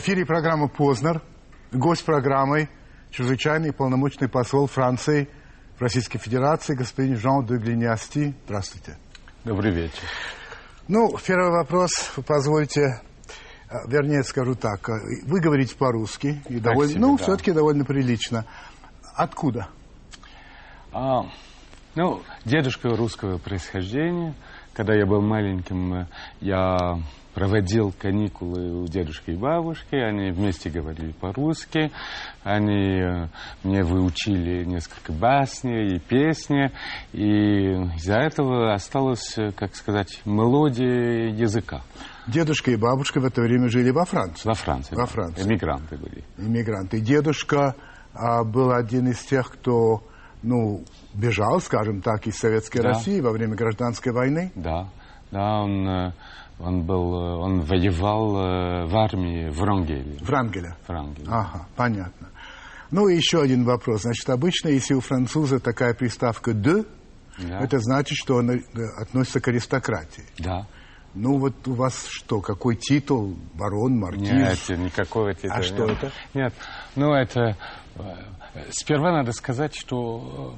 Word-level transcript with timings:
Эфире 0.00 0.24
программа 0.24 0.66
«Познер». 0.66 1.20
Гость 1.72 2.06
программы– 2.06 2.70
чрезвычайный 3.10 3.70
полномочный 3.70 4.30
посол 4.30 4.66
Франции 4.66 5.28
в 5.76 5.82
Российской 5.82 6.16
Федерации 6.16 6.74
господин 6.74 7.18
Жан 7.18 7.44
де 7.44 7.58
Глиниасти. 7.58 8.34
Здравствуйте. 8.46 8.96
Добрый 9.44 9.74
вечер. 9.74 10.08
Ну, 10.88 11.14
первый 11.26 11.50
вопрос, 11.50 12.12
позвольте, 12.26 13.02
а, 13.68 13.86
вернее, 13.88 14.22
скажу 14.22 14.54
так. 14.54 14.88
а, 14.88 14.94
Вы 15.26 15.38
говорите 15.38 15.76
по-русски, 15.76 16.42
и 16.48 16.58
довольно, 16.58 16.92
себе, 16.92 17.00
ну, 17.02 17.18
да. 17.18 17.22
все-таки 17.22 17.52
довольно 17.52 17.84
прилично. 17.84 18.46
Откуда? 19.14 19.68
А, 20.94 21.26
ну, 21.94 22.22
дедушка 22.46 22.88
русского 22.88 23.36
происхождения. 23.36 24.34
Когда 24.72 24.94
я 24.94 25.04
был 25.04 25.20
маленьким, 25.20 25.92
э, 25.92 26.06
я 26.40 26.98
проводил 27.40 27.90
каникулы 27.98 28.82
у 28.82 28.86
дедушки 28.86 29.30
и 29.30 29.34
бабушки. 29.34 29.94
Они 29.94 30.30
вместе 30.30 30.68
говорили 30.68 31.12
по-русски. 31.12 31.90
Они 32.44 33.00
э, 33.00 33.28
мне 33.64 33.82
выучили 33.82 34.62
несколько 34.64 35.10
басней 35.14 35.96
и 35.96 35.98
песни. 35.98 36.70
И 37.14 37.72
из-за 37.96 38.16
этого 38.16 38.74
осталась, 38.74 39.38
э, 39.38 39.52
как 39.52 39.74
сказать, 39.74 40.20
мелодия 40.26 41.30
языка. 41.30 41.80
Дедушка 42.26 42.72
и 42.72 42.76
бабушка 42.76 43.20
в 43.20 43.24
это 43.24 43.40
время 43.40 43.68
жили 43.68 43.90
во 43.90 44.04
Франции. 44.04 44.46
Во 44.46 44.52
Франции. 44.54 44.94
Во. 44.94 45.06
Франции. 45.06 45.42
Эмигранты 45.42 45.96
были. 45.96 46.22
иммигранты. 46.36 47.00
Дедушка 47.00 47.74
а, 48.12 48.44
был 48.44 48.70
один 48.70 49.08
из 49.08 49.18
тех, 49.20 49.50
кто, 49.50 50.02
ну, 50.42 50.84
бежал, 51.14 51.58
скажем 51.60 52.02
так, 52.02 52.26
из 52.26 52.36
Советской 52.36 52.82
Да. 52.82 52.90
России 52.90 53.22
во 53.22 53.30
время 53.30 53.54
гражданской 53.56 54.12
войны. 54.12 54.52
Да, 54.54 54.90
да, 55.30 55.62
он, 55.62 55.88
э, 55.88 56.12
он 56.62 56.82
был, 56.82 57.14
э, 57.14 57.36
он 57.36 57.60
воевал 57.60 58.36
э, 58.36 58.86
в 58.86 58.96
армии 58.96 59.48
в 59.48 59.62
Рангеле. 59.62 60.18
Врангеля. 60.20 60.76
Врангеле. 60.86 61.26
Ага, 61.28 61.66
понятно. 61.76 62.28
Ну 62.90 63.08
и 63.08 63.16
еще 63.16 63.40
один 63.40 63.64
вопрос. 63.64 64.02
Значит, 64.02 64.28
обычно, 64.30 64.68
если 64.68 64.94
у 64.94 65.00
француза 65.00 65.60
такая 65.60 65.94
приставка 65.94 66.50
«de», 66.50 66.86
Да. 67.38 67.60
это 67.60 67.78
значит, 67.78 68.16
что 68.16 68.36
он 68.36 68.50
э, 68.50 68.60
относится 69.00 69.40
к 69.40 69.48
аристократии. 69.48 70.24
Да. 70.38 70.66
Ну 71.14 71.38
вот 71.38 71.66
у 71.66 71.74
вас 71.74 72.06
что, 72.08 72.40
какой 72.40 72.76
титул? 72.76 73.36
Барон, 73.54 73.98
маркиз? 73.98 74.68
Нет, 74.68 74.78
никакого 74.78 75.34
титула. 75.34 75.54
А 75.56 75.62
что 75.62 75.86
нет. 75.86 75.98
это? 75.98 76.12
Нет, 76.34 76.54
ну 76.94 77.12
это... 77.12 77.56
э, 77.96 78.02
Сперва 78.70 79.12
надо 79.12 79.32
сказать, 79.32 79.74
что 79.76 80.54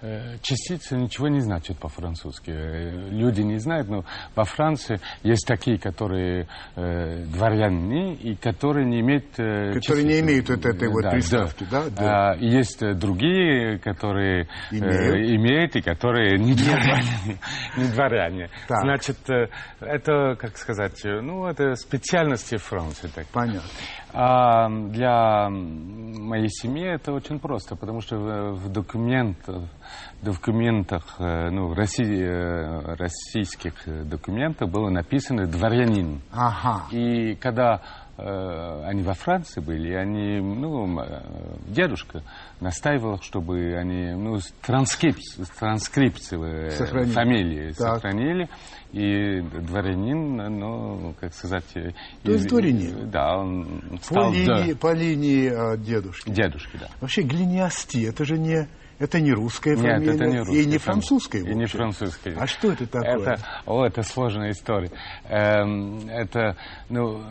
э, 0.00 0.36
частица 0.42 0.96
ничего 0.96 1.28
не 1.28 1.40
значит 1.40 1.78
по-французски. 1.78 2.50
Э, 2.50 3.08
Люди 3.10 3.42
не 3.42 3.58
знают, 3.58 3.88
но 3.88 4.04
во 4.34 4.44
Франции 4.44 5.00
есть 5.22 5.46
такие, 5.46 5.78
которые 5.78 6.48
э, 6.76 7.24
дворяне 7.26 8.14
и 8.14 8.34
которые 8.34 8.86
не 8.86 9.00
имеют... 9.00 9.26
э, 9.38 9.74
Которые 9.74 10.04
не 10.06 10.20
имеют 10.20 10.48
вот 10.48 10.64
этой 10.66 10.88
вот 10.88 11.02
Да, 11.02 11.10
приставки, 11.10 11.64
да, 11.70 11.84
да. 11.84 11.90
да. 11.90 12.30
А, 12.32 12.36
есть 12.36 12.82
э, 12.82 12.94
другие, 12.94 13.78
которые 13.78 14.48
э, 14.72 14.76
Имеют. 14.76 15.30
имеют 15.40 15.76
и 15.76 15.80
которые 15.82 16.38
не 16.38 16.54
дворяне. 16.54 17.38
Не 17.76 17.84
дворяне. 17.92 18.48
Так. 18.66 18.80
Значит, 18.82 19.18
э, 19.30 19.46
это, 19.80 20.34
как 20.36 20.56
сказать, 20.58 21.04
э, 21.04 21.20
ну, 21.20 21.46
это 21.46 21.74
специальности 21.76 22.56
Франции. 22.56 23.08
Так. 23.14 23.26
Понятно. 23.32 23.62
А 24.12 24.68
для 24.68 25.48
моей 25.50 26.48
семьи 26.60 26.86
это 26.86 27.12
очень 27.12 27.38
просто, 27.38 27.76
потому 27.76 28.00
что 28.00 28.16
в, 28.18 28.52
в 28.54 28.72
документах, 28.72 29.62
документах, 30.22 31.16
э, 31.18 31.50
ну, 31.50 31.68
в 31.68 31.74
России, 31.74 32.22
э, 32.22 32.94
российских 32.96 33.74
документах 34.08 34.68
было 34.68 34.90
написано 34.90 35.46
«дворянин». 35.46 36.20
Ага. 36.32 36.86
И 36.90 37.34
когда 37.36 37.80
они 38.84 39.02
во 39.02 39.14
Франции 39.14 39.60
были, 39.60 39.92
они, 39.94 40.40
ну, 40.40 41.00
э, 41.00 41.22
дедушка 41.68 42.22
настаивал, 42.60 43.20
чтобы 43.22 43.74
они, 43.76 44.12
ну, 44.14 44.38
транскрипцию 45.58 46.42
э, 46.42 46.70
Сохранили. 46.70 47.10
фамилии 47.12 47.68
Так. 47.72 47.94
сохранили. 47.96 48.48
И 48.92 49.40
дворянин, 49.40 50.36
ну, 50.58 51.14
как 51.20 51.32
сказать... 51.34 51.64
э, 51.76 51.90
То 52.24 52.32
есть 52.32 52.48
дворянин? 52.48 53.10
Да, 53.10 53.38
он 53.38 53.80
По 53.90 54.04
стал 54.04 54.32
линии, 54.32 54.72
да, 54.72 54.78
по 54.78 54.92
линии 54.92 55.76
дедушки. 55.84 56.28
дедушки, 56.30 56.76
да. 56.80 56.88
Вообще 57.00 57.22
глиниасти, 57.22 58.04
это 58.04 58.24
же 58.24 58.36
не, 58.38 58.66
это 59.00 59.18
не 59.18 59.32
русская 59.32 59.76
Нет, 59.76 59.94
фамилия 59.94 60.14
это 60.14 60.26
не 60.26 60.38
русская 60.38 60.56
и 60.60 60.66
не 60.66 60.78
французская. 60.78 61.38
И 61.40 61.54
не 61.54 61.64
французская. 61.64 62.36
А 62.38 62.46
что 62.46 62.70
это 62.70 62.86
такое? 62.86 63.32
Это, 63.32 63.38
о, 63.64 63.86
это 63.86 64.02
сложная 64.02 64.50
история. 64.50 64.90
Эм, 65.24 66.06
это, 66.06 66.54
ну, 66.90 67.18
э, 67.18 67.24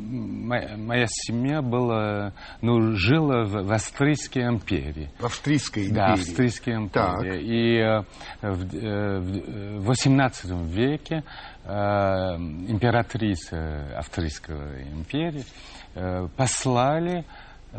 моя, 0.00 0.76
моя 0.76 1.06
семья 1.08 1.60
была, 1.60 2.32
ну, 2.60 2.94
жила 2.94 3.42
в, 3.42 3.64
в 3.64 3.72
Австрийской 3.72 4.44
империи. 4.44 5.10
В 5.18 5.24
Австрийской 5.24 5.86
империи. 5.86 5.96
Да, 5.96 6.12
Австрийской 6.12 6.74
империи. 6.76 6.92
Так. 6.92 7.24
И 7.24 7.78
э, 7.78 8.02
в, 8.48 8.76
э, 8.76 9.78
в 9.80 9.90
XVIII 9.90 10.68
веке 10.68 11.24
э, 11.64 11.72
императрица 12.68 13.98
Австрийской 13.98 14.84
империи 14.84 15.44
э, 15.96 16.28
послали, 16.36 17.24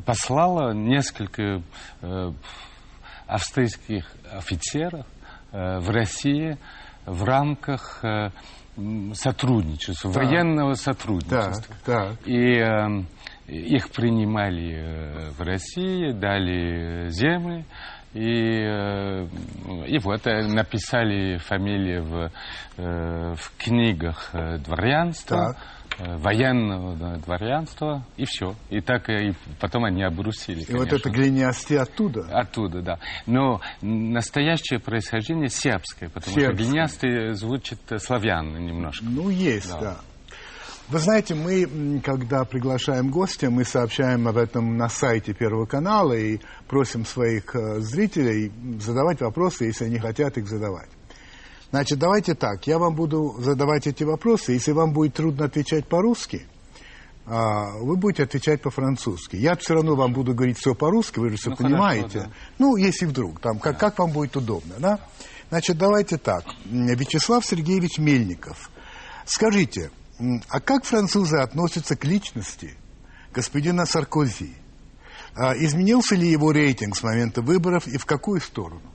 послала 0.05 0.73
несколько 0.73 1.61
э, 2.01 2.31
австрийских 3.27 4.11
офицеров 4.31 5.05
э, 5.51 5.79
в 5.79 5.89
России 5.89 6.57
в 7.05 7.23
рамках 7.23 8.03
э, 8.03 8.29
сотрудничества, 9.13 10.09
военного 10.09 10.73
сотрудничества. 10.73 11.75
Так, 11.85 12.15
так. 12.17 12.27
И 12.27 12.57
э, 12.57 13.03
их 13.47 13.89
принимали 13.91 15.29
в 15.37 15.41
России, 15.41 16.11
дали 16.11 17.09
земли. 17.09 17.65
И, 18.13 18.19
и 18.19 19.99
вот 20.03 20.25
написали 20.25 21.37
фамилии 21.37 21.97
в, 21.97 22.31
в 23.35 23.57
книгах 23.57 24.29
дворянства, 24.59 25.57
э, 25.57 25.82
военного 25.99 26.95
да, 26.95 27.17
дворянства, 27.17 28.05
и 28.17 28.25
все. 28.25 28.55
И 28.69 28.81
так 28.81 29.09
э, 29.09 29.29
и 29.29 29.33
потом 29.59 29.85
они 29.85 30.03
обрусили. 30.03 30.63
И 30.63 30.73
вот 30.73 30.91
это 30.91 31.03
конечно. 31.03 31.09
глиниасти 31.09 31.73
оттуда. 31.75 32.27
Оттуда, 32.31 32.81
да. 32.81 32.99
Но 33.25 33.61
настоящее 33.81 34.79
происхождение 34.79 35.49
сербское, 35.49 36.09
потому 36.09 36.35
Сербское. 36.35 36.55
что 36.55 36.63
глинястый 36.63 37.33
звучит 37.33 37.79
э, 37.89 37.99
славянно 37.99 38.57
немножко. 38.57 39.05
Ну, 39.05 39.29
есть, 39.29 39.71
да. 39.71 39.79
Да. 39.79 39.97
Вы 40.89 40.99
знаете, 40.99 41.33
мы, 41.33 42.01
когда 42.03 42.43
приглашаем 42.43 43.09
гостя, 43.09 43.49
мы 43.49 43.63
сообщаем 43.63 44.27
об 44.27 44.37
этом 44.37 44.75
на 44.75 44.89
сайте 44.89 45.33
Первого 45.33 45.65
канала 45.65 46.13
и 46.13 46.39
просим 46.67 47.05
своих 47.05 47.55
э, 47.55 47.79
зрителей 47.79 48.51
задавать 48.79 49.21
вопросы, 49.21 49.65
если 49.65 49.85
они 49.85 49.97
хотят 49.97 50.37
их 50.37 50.47
задавать. 50.47 50.89
Значит, 51.73 51.97
давайте 51.97 52.35
так, 52.35 52.67
я 52.67 52.77
вам 52.77 52.93
буду 52.93 53.35
задавать 53.39 53.87
эти 53.87 54.03
вопросы, 54.03 54.51
если 54.51 54.73
вам 54.73 54.93
будет 54.93 55.15
трудно 55.15 55.45
отвечать 55.45 55.87
по-русски, 55.87 56.45
а, 57.25 57.71
вы 57.79 57.95
будете 57.95 58.21
отвечать 58.21 58.61
по-французски. 58.61 59.37
Я 59.37 59.55
все 59.55 59.73
равно 59.73 59.95
вам 59.95 60.13
буду 60.13 60.35
говорить 60.35 60.59
все 60.59 60.75
по-русски, 60.75 61.17
вы 61.17 61.31
же 61.31 61.37
все 61.37 61.49
Ну, 61.49 61.55
хорошо, 61.55 61.73
понимаете. 61.73 62.19
да. 62.19 62.29
Ну, 62.59 62.75
если 62.75 63.07
вдруг, 63.07 63.39
там, 63.39 63.57
как, 63.57 63.79
как 63.79 63.97
вам 63.97 64.11
будет 64.11 64.35
удобно, 64.37 64.75
да? 64.77 64.99
Значит, 65.49 65.79
давайте 65.79 66.19
так. 66.19 66.45
Вячеслав 66.65 67.43
Сергеевич 67.43 67.97
Мельников, 67.97 68.69
скажите, 69.25 69.89
а 70.49 70.59
как 70.59 70.85
французы 70.85 71.37
относятся 71.37 71.95
к 71.95 72.05
личности 72.05 72.75
господина 73.33 73.87
Саркози? 73.87 74.53
А, 75.35 75.57
изменился 75.57 76.13
ли 76.13 76.29
его 76.29 76.51
рейтинг 76.51 76.95
с 76.95 77.01
момента 77.01 77.41
выборов 77.41 77.87
и 77.87 77.97
в 77.97 78.05
какую 78.05 78.41
сторону? 78.41 78.92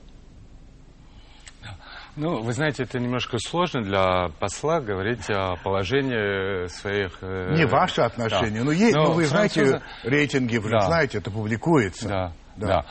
Ну, 2.19 2.41
вы 2.41 2.51
знаете, 2.51 2.83
это 2.83 2.99
немножко 2.99 3.37
сложно 3.39 3.81
для 3.81 4.27
посла 4.39 4.81
говорить 4.81 5.29
о 5.29 5.55
положении 5.63 6.67
своих... 6.67 7.17
э, 7.21 7.53
Не 7.55 7.65
ваши 7.65 8.01
отношения, 8.01 8.59
да. 8.59 8.65
но 8.65 8.71
есть, 8.73 8.93
Но 8.95 9.05
ну, 9.05 9.11
вы 9.13 9.25
знаете, 9.25 9.61
французы- 9.61 9.81
рейтинги, 10.03 10.57
вы 10.57 10.69
Да. 10.69 10.81
знаете, 10.81 11.17
это 11.19 11.31
публикуется. 11.31 12.07
Да, 12.09 12.33
Да. 12.57 12.85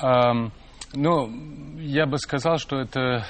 да. 0.00 0.30
Эм, 0.30 0.52
ну, 0.94 1.28
я 1.78 2.06
бы 2.06 2.16
сказал, 2.18 2.56
что 2.56 2.80
это 2.80 3.26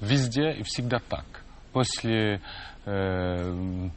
везде 0.00 0.50
и 0.50 0.62
всегда 0.64 0.98
так. 1.08 1.24
После, 1.72 2.40
э, 2.84 3.88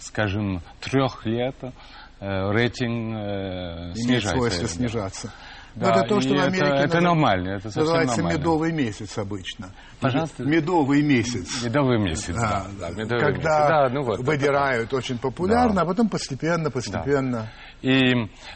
скажем, 0.00 0.62
трех 0.80 1.24
лет 1.26 1.54
э, 1.62 2.50
рейтинг 2.50 3.14
э, 3.14 3.20
Имеет 3.20 3.96
снижается. 3.98 4.30
свойство 4.30 4.62
Да. 4.62 4.68
снижаться. 4.68 5.26
Да, 5.28 5.32
Но 5.74 5.88
это 5.88 6.02
то, 6.06 6.20
что 6.20 6.30
в 6.34 6.38
это- 6.38 6.44
Америке 6.48 6.84
это 6.84 7.00
нормально, 7.00 7.48
это 7.56 7.66
называется 7.66 8.16
нормально. 8.18 8.38
медовый 8.38 8.72
месяц 8.72 9.16
обычно. 9.18 9.70
Пожалуйста. 10.00 10.42
Медовый 10.44 11.02
месяц. 11.02 11.62
Медовый 11.64 11.98
месяц, 11.98 12.34
А, 12.36 12.40
да. 12.40 12.66
да, 12.78 12.90
медовый 12.90 13.20
когда 13.20 13.32
месяц. 13.38 13.68
Да, 13.68 13.88
ну 13.88 14.02
вот, 14.02 14.20
выдирают 14.20 14.92
очень 14.92 15.18
популярно, 15.18 15.82
а 15.82 15.84
потом 15.86 16.08
постепенно, 16.10 16.70
постепенно. 16.70 17.50
И 17.80 18.12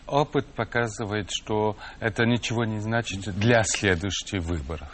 опыт 0.07 0.47
показывает, 0.55 1.31
что 1.31 1.77
это 2.01 2.25
ничего 2.27 2.65
не 2.65 2.81
значит 2.81 3.21
для 3.39 3.63
следующих 3.65 4.43
выборов. 4.43 4.89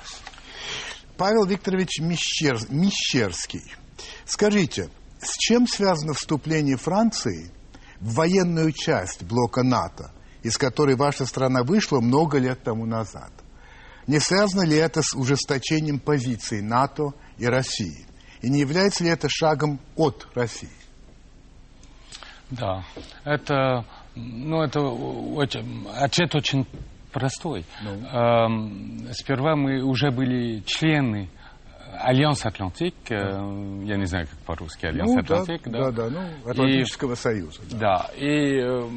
Павел 1.16 1.44
Викторович 1.44 2.00
Мещер- 2.00 2.70
Мещерский, 2.70 3.62
скажите, 4.24 4.88
с 5.20 5.36
чем 5.38 5.66
связано 5.66 6.14
вступление 6.14 6.76
Франции 6.76 7.50
в 8.00 8.14
военную 8.14 8.72
часть 8.72 9.22
блока 9.24 9.62
НАТО, 9.62 10.10
из 10.42 10.58
которой 10.58 10.96
ваша 10.96 11.26
страна 11.26 11.62
вышла 11.62 12.00
много 12.00 12.38
лет 12.38 12.62
тому 12.62 12.86
назад? 12.86 13.30
Не 14.06 14.18
связано 14.18 14.66
ли 14.66 14.76
это 14.76 15.00
с 15.02 15.14
ужесточением 15.14 16.00
позиций 16.00 16.60
НАТО 16.60 17.12
и 17.38 17.46
России? 17.46 18.06
И 18.40 18.50
не 18.50 18.60
является 18.60 19.04
ли 19.04 19.10
это 19.10 19.28
шагом 19.30 19.78
от 19.96 20.26
России? 20.34 20.68
Да, 22.50 22.84
это, 23.24 23.86
ну, 24.14 24.62
это 24.62 24.80
очень, 24.80 25.86
ответ 25.96 26.34
очень 26.34 26.66
простой. 27.12 27.64
Ну. 27.82 28.06
Эм, 28.08 29.08
сперва 29.12 29.54
мы 29.54 29.82
уже 29.82 30.10
были 30.10 30.60
члены 30.66 31.30
Alliance 31.92 32.44
Atlantique, 32.46 32.94
да. 33.08 33.16
э, 33.16 33.84
я 33.84 33.96
не 33.96 34.06
знаю, 34.06 34.26
как 34.26 34.38
по-русски, 34.40 34.86
Альянс 34.86 35.12
ну, 35.12 35.20
Atlantique, 35.20 35.62
да, 35.66 35.90
да, 35.90 36.08
да, 36.08 36.10
ну, 36.10 36.50
Атлантического 36.50 37.12
и, 37.12 37.16
союза. 37.16 37.60
Да, 37.70 37.78
да 37.78 38.10
и 38.16 38.60
э, 38.60 38.88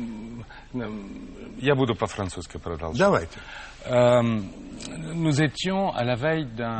я 1.60 1.76
буду 1.76 1.96
по-французски 1.96 2.58
продолжать. 2.58 3.00
Давайте. 3.00 3.40
Эм, 3.86 4.52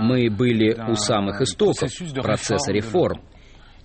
мы 0.02 0.30
были 0.30 0.74
у 0.90 0.96
самых 0.96 1.42
истоков 1.42 1.90
процесса 2.22 2.72
реформ. 2.72 3.22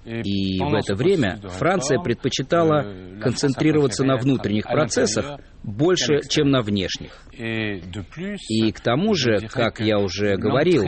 И 0.05 0.59
в 0.59 0.75
это 0.75 0.95
время 0.95 1.39
Франция 1.43 2.01
предпочитала 2.01 2.83
концентрироваться 3.21 4.05
на 4.05 4.17
внутренних 4.17 4.65
процессах 4.65 5.39
больше, 5.63 6.21
чем 6.29 6.51
на 6.51 6.63
внешних. 6.63 7.23
И 7.33 8.73
к 8.73 8.81
тому 8.81 9.15
же, 9.15 9.39
как 9.49 9.81
я 9.81 9.99
уже 9.99 10.37
говорил, 10.37 10.85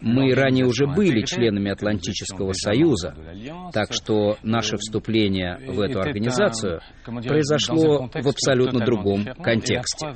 мы 0.00 0.34
ранее 0.34 0.66
уже 0.66 0.86
были 0.86 1.22
членами 1.22 1.70
Атлантического 1.70 2.52
Союза, 2.52 3.14
так 3.72 3.92
что 3.92 4.36
наше 4.42 4.76
вступление 4.76 5.58
в 5.66 5.80
эту 5.80 6.00
организацию 6.00 6.80
произошло 7.04 8.08
в 8.12 8.28
абсолютно 8.28 8.84
другом 8.84 9.24
контексте. 9.42 10.12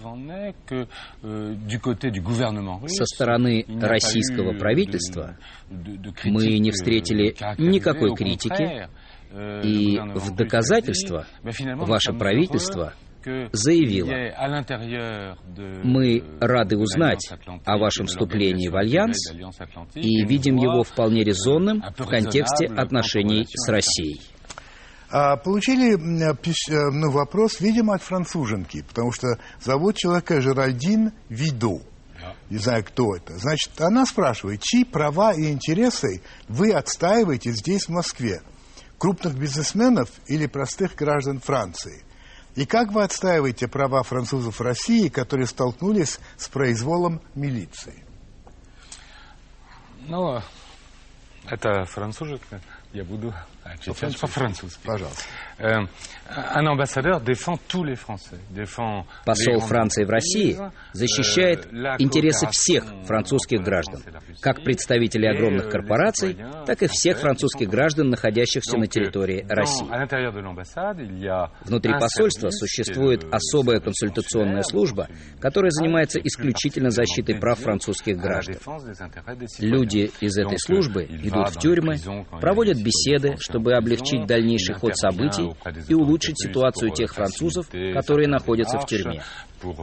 Со 2.87 3.05
стороны 3.05 3.65
российского 3.81 4.59
правительства 4.59 5.39
мы 5.71 6.59
не 6.59 6.71
встретили 6.71 7.35
никакой 7.59 8.15
критики, 8.15 8.89
и 9.65 9.99
в 9.99 10.35
доказательство 10.35 11.27
ваше 11.43 12.13
правительство 12.13 12.95
заявила, 13.53 14.13
мы 15.83 16.23
рады 16.41 16.77
узнать 16.77 17.31
о 17.65 17.79
вашем 17.79 18.07
вступлении 18.07 18.69
в 18.69 18.77
Альянс 18.77 19.33
и 19.95 20.25
видим 20.25 20.57
его 20.57 20.83
вполне 20.83 21.25
резонным 21.25 21.83
в 21.97 22.07
контексте 22.07 22.67
отношений 22.67 23.47
с 23.49 23.69
Россией. 23.69 24.21
А, 25.11 25.37
получили 25.37 25.95
э, 25.95 26.91
ну, 26.91 27.11
вопрос, 27.13 27.61
видимо, 27.61 27.95
от 27.95 28.03
француженки, 28.03 28.83
потому 28.83 29.13
что 29.13 29.39
зовут 29.61 29.97
человека 29.97 30.41
Жеральдин 30.41 31.13
Виду. 31.29 31.83
Не 32.51 32.59
знаю, 32.59 32.85
кто 32.85 33.15
это. 33.15 33.39
Значит, 33.39 33.81
она 33.81 34.07
спрашивает, 34.07 34.61
чьи 34.63 34.85
права 34.85 35.33
и 35.33 35.51
интересы 35.51 36.21
вы 36.49 36.73
отстаиваете 36.73 37.53
здесь, 37.53 37.85
в 37.85 37.91
Москве? 37.91 38.43
Крупных 38.99 39.39
бизнесменов 39.39 40.11
или 40.27 40.47
простых 40.47 40.95
граждан 40.95 41.39
Франции? 41.39 42.03
И 42.57 42.67
как 42.67 42.93
вы 42.93 43.03
отстаиваете 43.03 43.67
права 43.67 44.03
французов 44.03 44.61
России, 44.61 45.09
которые 45.09 45.47
столкнулись 45.47 46.21
с 46.37 46.49
произволом 46.49 47.21
милиции? 47.35 48.05
Ну, 50.07 50.41
это 51.47 51.85
француженка. 51.87 52.61
Я 52.93 53.05
буду 53.05 53.35
отвечать 53.65 54.21
по-французски. 54.21 54.81
Пожалуйста. 54.85 55.25
Un 56.27 56.67
ambassadeur 56.67 57.21
défend 57.21 57.59
tous 57.69 57.85
les 57.85 57.95
Français. 57.95 58.39
Défend 58.51 59.05
Посол 59.25 59.61
Франции 59.61 60.05
в 60.05 60.11
России 60.11 60.57
защищает 60.93 61.67
интересы 61.99 62.47
всех 62.51 62.85
французских 63.07 63.61
граждан, 63.61 64.03
как 64.41 64.65
представителей 64.65 65.29
огромных 65.29 65.69
корпораций, 65.69 66.37
так 66.67 66.83
и 66.83 66.87
всех 66.89 67.19
французских 67.19 67.69
граждан, 67.69 68.09
находящихся 68.09 68.79
на 68.79 68.87
территории 68.87 69.45
России. 69.49 69.87
Внутри 71.65 71.93
посольства 71.93 72.51
существует 72.51 73.25
особая 73.31 73.81
консультационная 73.81 74.63
служба, 74.63 75.09
которая 75.41 75.71
занимается 75.71 76.19
исключительно 76.21 76.91
защитой 76.91 77.39
прав 77.39 77.59
французских 77.59 78.17
граждан. 78.17 78.57
Люди 79.61 80.11
из 80.21 80.37
этой 80.39 80.59
службы 80.59 81.05
идут 81.05 81.51
в 81.51 81.59
тюрьмы, 81.59 81.99
проводят 82.41 82.79
беседы, 82.79 83.37
чтобы 83.55 83.75
облегчить 83.75 84.27
дальнейший 84.27 84.75
ход 84.75 84.97
событий 84.97 85.55
и 85.89 85.95
улучшить 85.95 86.37
ситуацию 86.41 86.91
тех 86.91 87.15
французов, 87.15 87.69
которые 87.71 88.27
находятся 88.27 88.79
в 88.79 88.87
тюрьме. 88.87 89.23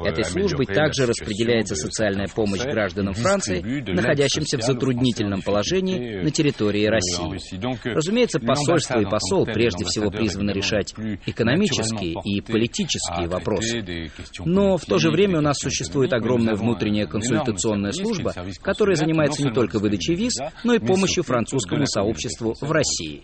Этой 0.05 0.25
службой 0.25 0.65
также 0.65 1.05
распределяется 1.07 1.75
социальная 1.75 2.27
помощь 2.27 2.61
гражданам 2.61 3.13
Франции, 3.13 3.61
находящимся 3.91 4.57
в 4.57 4.61
затруднительном 4.61 5.41
положении 5.41 6.21
на 6.21 6.29
территории 6.31 6.85
России. 6.85 7.87
Разумеется, 7.87 8.39
посольство 8.39 8.99
и 8.99 9.05
посол 9.05 9.45
прежде 9.45 9.85
всего 9.85 10.11
призваны 10.11 10.51
решать 10.51 10.93
экономические 11.25 12.15
и 12.23 12.41
политические 12.41 13.27
вопросы. 13.27 14.11
Но 14.45 14.77
в 14.77 14.85
то 14.85 14.99
же 14.99 15.09
время 15.09 15.39
у 15.39 15.41
нас 15.41 15.57
существует 15.59 16.13
огромная 16.13 16.55
внутренняя 16.55 17.07
консультационная 17.07 17.93
служба, 17.93 18.33
которая 18.61 18.95
занимается 18.95 19.43
не 19.43 19.51
только 19.51 19.79
выдачей 19.79 20.15
виз, 20.15 20.33
но 20.63 20.73
и 20.73 20.79
помощью 20.79 21.23
французскому 21.23 21.85
сообществу 21.85 22.53
в 22.59 22.71
России. 22.71 23.23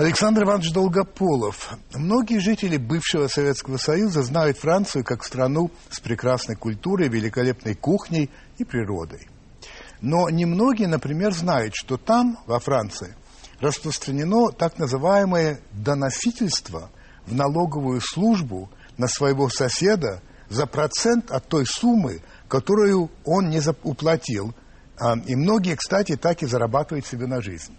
Александр 0.00 0.44
Иванович 0.44 0.72
Долгополов. 0.72 1.76
Многие 1.94 2.38
жители 2.38 2.78
бывшего 2.78 3.26
Советского 3.26 3.76
Союза 3.76 4.22
знают 4.22 4.56
Францию 4.56 5.04
как 5.04 5.22
страну 5.22 5.70
с 5.90 6.00
прекрасной 6.00 6.56
культурой, 6.56 7.10
великолепной 7.10 7.74
кухней 7.74 8.30
и 8.56 8.64
природой. 8.64 9.28
Но 10.00 10.30
немногие, 10.30 10.88
например, 10.88 11.34
знают, 11.34 11.74
что 11.74 11.98
там, 11.98 12.38
во 12.46 12.60
Франции, 12.60 13.14
распространено 13.60 14.50
так 14.52 14.78
называемое 14.78 15.60
доносительство 15.72 16.90
в 17.26 17.34
налоговую 17.34 18.00
службу 18.00 18.70
на 18.96 19.06
своего 19.06 19.50
соседа 19.50 20.22
за 20.48 20.64
процент 20.64 21.30
от 21.30 21.46
той 21.46 21.66
суммы, 21.66 22.22
которую 22.48 23.10
он 23.26 23.50
не 23.50 23.60
уплатил. 23.82 24.54
А, 24.98 25.18
и 25.18 25.36
многие, 25.36 25.76
кстати, 25.76 26.16
так 26.16 26.42
и 26.42 26.46
зарабатывают 26.46 27.04
себе 27.04 27.26
на 27.26 27.42
жизнь. 27.42 27.76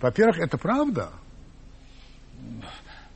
Во-первых, 0.00 0.38
это 0.38 0.56
правда– 0.56 1.10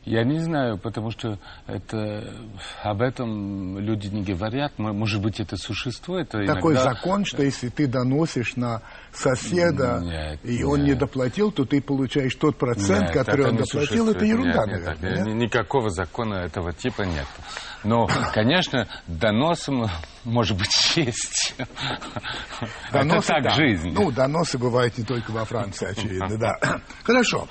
я 0.04 0.24
не 0.24 0.40
знаю, 0.40 0.78
потому 0.78 1.12
что 1.12 1.38
это, 1.68 2.34
об 2.82 3.02
этом 3.02 3.78
люди 3.78 4.08
не 4.08 4.22
говорят. 4.22 4.72
Может 4.76 5.22
быть, 5.22 5.38
это 5.38 5.56
существует. 5.56 6.30
Такой 6.30 6.74
иногда... 6.74 6.94
закон, 6.94 7.24
что 7.24 7.44
если 7.44 7.68
ты 7.68 7.86
доносишь 7.86 8.56
на 8.56 8.82
соседа, 9.12 10.00
нет, 10.02 10.40
и 10.42 10.58
нет. 10.58 10.66
он 10.66 10.82
не 10.82 10.94
доплатил, 10.94 11.52
то 11.52 11.64
ты 11.64 11.80
получаешь 11.80 12.34
тот 12.34 12.56
процент, 12.56 13.02
нет, 13.02 13.12
который 13.12 13.46
он 13.50 13.56
доплатил. 13.58 14.10
Это 14.10 14.24
ерунда, 14.24 14.66
нет, 14.66 14.84
наверное. 14.84 15.16
Нет, 15.18 15.26
нет? 15.26 15.36
Никакого 15.36 15.88
закона 15.90 16.34
этого 16.34 16.72
типа 16.72 17.02
нет. 17.02 17.26
Но, 17.84 18.08
конечно, 18.32 18.88
доносом, 19.06 19.88
может 20.24 20.56
быть, 20.56 20.70
есть. 20.96 21.54
Доносы, 22.92 23.18
это 23.18 23.26
так 23.26 23.42
да. 23.42 23.50
жизнь. 23.50 23.90
Ну, 23.92 24.10
доносы 24.10 24.58
бывают 24.58 24.96
не 24.98 25.04
только 25.04 25.30
во 25.30 25.44
Франции, 25.44 25.90
очевидно, 25.90 26.38
да. 26.38 26.58
Хорошо. 27.02 27.48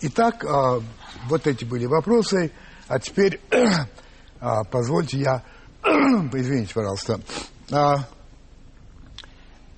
Итак, 0.00 0.44
а, 0.44 0.80
вот 1.26 1.46
эти 1.46 1.64
были 1.64 1.86
вопросы. 1.86 2.50
А 2.88 2.98
теперь 2.98 3.40
а, 4.40 4.64
позвольте 4.64 5.18
я... 5.18 5.42
Извините, 5.84 6.72
пожалуйста. 6.74 7.20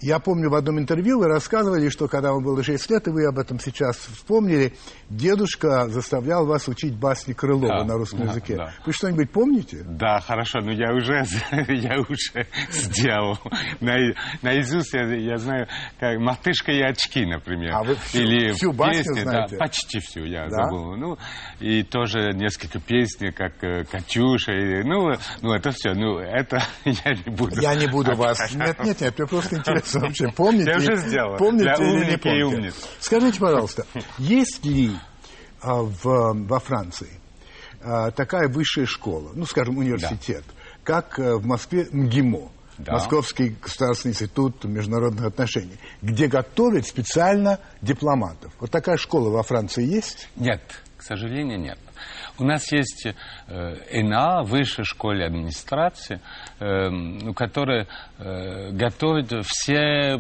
Я 0.00 0.18
помню, 0.18 0.50
в 0.50 0.54
одном 0.54 0.78
интервью 0.78 1.18
вы 1.18 1.26
рассказывали, 1.26 1.88
что 1.88 2.06
когда 2.06 2.32
вам 2.32 2.44
было 2.44 2.62
6 2.62 2.90
лет, 2.90 3.08
и 3.08 3.10
вы 3.10 3.26
об 3.26 3.38
этом 3.38 3.58
сейчас 3.58 3.96
вспомнили, 3.96 4.74
дедушка 5.08 5.88
заставлял 5.88 6.44
вас 6.44 6.68
учить 6.68 6.94
басни 6.94 7.32
Крылова 7.32 7.78
да, 7.78 7.84
на 7.84 7.94
русском 7.94 8.20
да, 8.20 8.24
языке. 8.26 8.56
Да. 8.56 8.74
Вы 8.84 8.92
что-нибудь 8.92 9.30
помните? 9.30 9.82
Да, 9.86 10.20
хорошо, 10.20 10.60
но 10.60 10.72
я 10.72 10.92
уже, 10.92 11.24
я 11.68 11.98
уже 12.00 12.46
сделал. 12.70 13.38
На, 13.80 13.96
наизусть 14.42 14.92
я, 14.92 15.02
я 15.14 15.38
знаю, 15.38 15.66
как 15.98 16.18
«Мартышка 16.18 16.72
и 16.72 16.82
очки», 16.82 17.24
например. 17.24 17.72
А 17.72 17.82
вы 17.82 17.94
всю, 17.94 18.18
Или 18.18 18.52
всю 18.52 18.72
басню 18.72 18.98
песни, 18.98 19.20
знаете? 19.22 19.56
Да, 19.56 19.64
почти 19.64 20.00
всю 20.00 20.24
я 20.24 20.46
да? 20.48 20.64
забыл. 20.64 20.96
Ну, 20.96 21.18
и 21.58 21.82
тоже 21.82 22.32
несколько 22.34 22.80
песен, 22.80 23.32
как 23.32 23.64
э, 23.64 23.84
«Катюша». 23.84 24.52
И, 24.52 24.82
ну, 24.82 25.12
ну, 25.40 25.54
это 25.54 25.70
все. 25.70 25.94
Ну, 25.94 26.18
это 26.18 26.62
я 26.84 27.14
не 27.14 27.34
буду. 27.34 27.60
Я 27.62 27.74
не 27.74 27.86
буду 27.86 28.14
вас... 28.14 28.38
Нет, 28.54 28.78
нет, 28.84 29.00
нет, 29.00 29.18
мне 29.18 29.26
просто 29.26 29.56
интересно 29.56 29.86
вообще 30.00 30.28
помните? 30.28 30.70
Я 30.70 30.76
уже 30.76 30.96
сделал. 30.96 31.36
Помните 31.36 31.74
или 31.78 32.10
не 32.10 32.16
помните? 32.16 32.76
Скажите, 33.00 33.38
пожалуйста, 33.38 33.86
есть 34.18 34.64
ли 34.64 34.92
а, 35.60 35.82
в, 35.82 36.02
во 36.02 36.58
Франции 36.60 37.10
а, 37.82 38.10
такая 38.10 38.48
высшая 38.48 38.86
школа, 38.86 39.30
ну, 39.34 39.46
скажем, 39.46 39.78
университет, 39.78 40.44
да. 40.46 40.54
как 40.82 41.18
а, 41.18 41.36
в 41.36 41.46
Москве 41.46 41.88
МГИМО? 41.90 42.50
Да. 42.78 42.92
Московский 42.92 43.56
государственный 43.62 44.12
институт 44.12 44.62
международных 44.64 45.24
отношений, 45.24 45.78
где 46.02 46.26
готовят 46.26 46.86
специально 46.86 47.58
дипломатов. 47.80 48.52
Вот 48.60 48.70
такая 48.70 48.98
школа 48.98 49.30
во 49.30 49.42
Франции 49.42 49.82
есть? 49.82 50.28
Нет. 50.36 50.60
сожалению, 51.00 51.58
нет. 51.58 51.78
У 52.38 52.44
нас 52.44 52.70
есть 52.72 53.06
э, 53.06 53.74
ИНА, 53.90 54.42
Высшая 54.42 54.84
школа 54.84 55.24
администрации, 55.24 56.20
э, 56.60 57.32
которая 57.34 57.86
э, 58.18 58.70
готовит 58.72 59.32
все, 59.46 60.18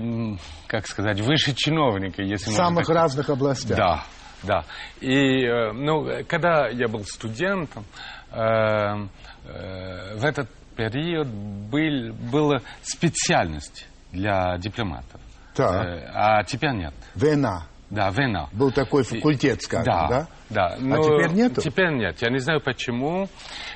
как 0.66 0.86
сказать, 0.86 1.20
высшие 1.20 1.54
чиновники. 1.54 2.20
Если 2.22 2.50
В 2.50 2.54
самых 2.54 2.86
так... 2.86 2.96
разных 2.96 3.28
областях. 3.30 3.76
Да, 3.76 4.04
да. 4.42 4.64
И, 5.00 5.44
э, 5.44 5.72
ну, 5.72 6.06
когда 6.28 6.68
я 6.68 6.88
был 6.88 7.04
студентом, 7.04 7.84
э, 8.32 8.36
э, 8.38 10.16
в 10.16 10.24
этот 10.24 10.48
период 10.76 11.26
был, 11.28 12.12
была 12.30 12.60
специальность 12.82 13.86
для 14.12 14.56
дипломатов. 14.58 15.20
Так. 15.54 15.86
Э, 15.86 16.10
а 16.14 16.44
теперь 16.44 16.72
нет. 16.72 16.94
Вена. 17.14 17.66
Да, 17.88 18.10
Вена. 18.10 18.48
Был 18.52 18.72
такой 18.72 19.04
факультет, 19.04 19.62
скажем, 19.62 19.84
да? 19.84 20.08
Да, 20.08 20.26
да. 20.50 20.74
А 20.74 20.76
Но 20.78 20.96
а 20.96 21.02
теперь 21.02 21.32
нету? 21.32 21.60
Теперь 21.60 21.90
нет. 21.90 22.22
Я 22.22 22.30
не 22.30 22.38
знаю 22.38 22.60
почему. 22.60 23.28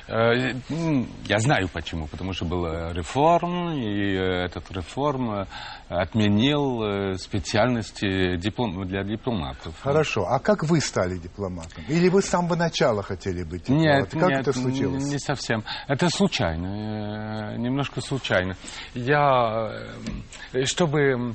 Э, 0.07 0.53
я 1.25 1.39
знаю 1.39 1.69
почему. 1.71 2.07
Потому 2.07 2.33
что 2.33 2.45
была 2.45 2.93
реформа, 2.93 3.75
и 3.75 4.13
этот 4.13 4.71
реформ 4.71 5.47
отменил 5.91 6.83
э, 6.83 7.15
специальности 7.15 8.37
диплом, 8.37 8.87
для 8.87 9.03
дипломатов. 9.03 9.73
Хорошо. 9.81 10.25
А 10.25 10.39
как 10.39 10.63
вы 10.63 10.79
стали 10.79 11.17
дипломатом? 11.17 11.83
Или 11.89 12.07
вы 12.07 12.21
с 12.21 12.27
самого 12.27 12.55
начала 12.55 13.03
хотели 13.03 13.43
быть 13.43 13.63
дипломатом? 13.63 13.99
Нет, 13.99 14.09
как 14.11 14.29
нет, 14.29 14.39
это 14.39 14.53
случилось? 14.53 15.03
не 15.03 15.19
совсем. 15.19 15.63
Это 15.87 16.09
случайно, 16.09 17.55
э, 17.55 17.57
немножко 17.57 17.99
случайно. 17.99 18.55
Я, 18.93 19.71
э, 20.53 20.63
чтобы 20.63 21.33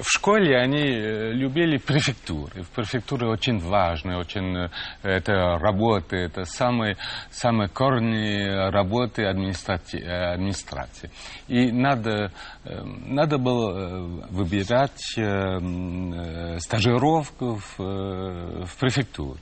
в 0.00 0.06
школе 0.06 0.56
они 0.56 0.82
любили 0.82 1.76
префектуры. 1.76 2.62
В 2.62 2.70
префектуре 2.70 3.26
очень 3.26 3.58
важно, 3.58 4.18
очень 4.18 4.61
это 5.02 5.58
работа, 5.58 6.16
это 6.16 6.44
самые, 6.44 6.96
самые 7.30 7.68
корни 7.68 8.70
работы 8.70 9.24
администрации. 9.24 10.02
администрации. 10.02 11.10
И 11.48 11.70
надо, 11.72 12.32
надо 12.64 13.38
было 13.38 14.22
выбирать 14.30 15.14
э, 15.16 15.22
э, 15.22 16.58
стажировку 16.58 17.56
в, 17.56 17.80
э, 17.80 18.64
в 18.64 18.76
префектуру. 18.78 19.38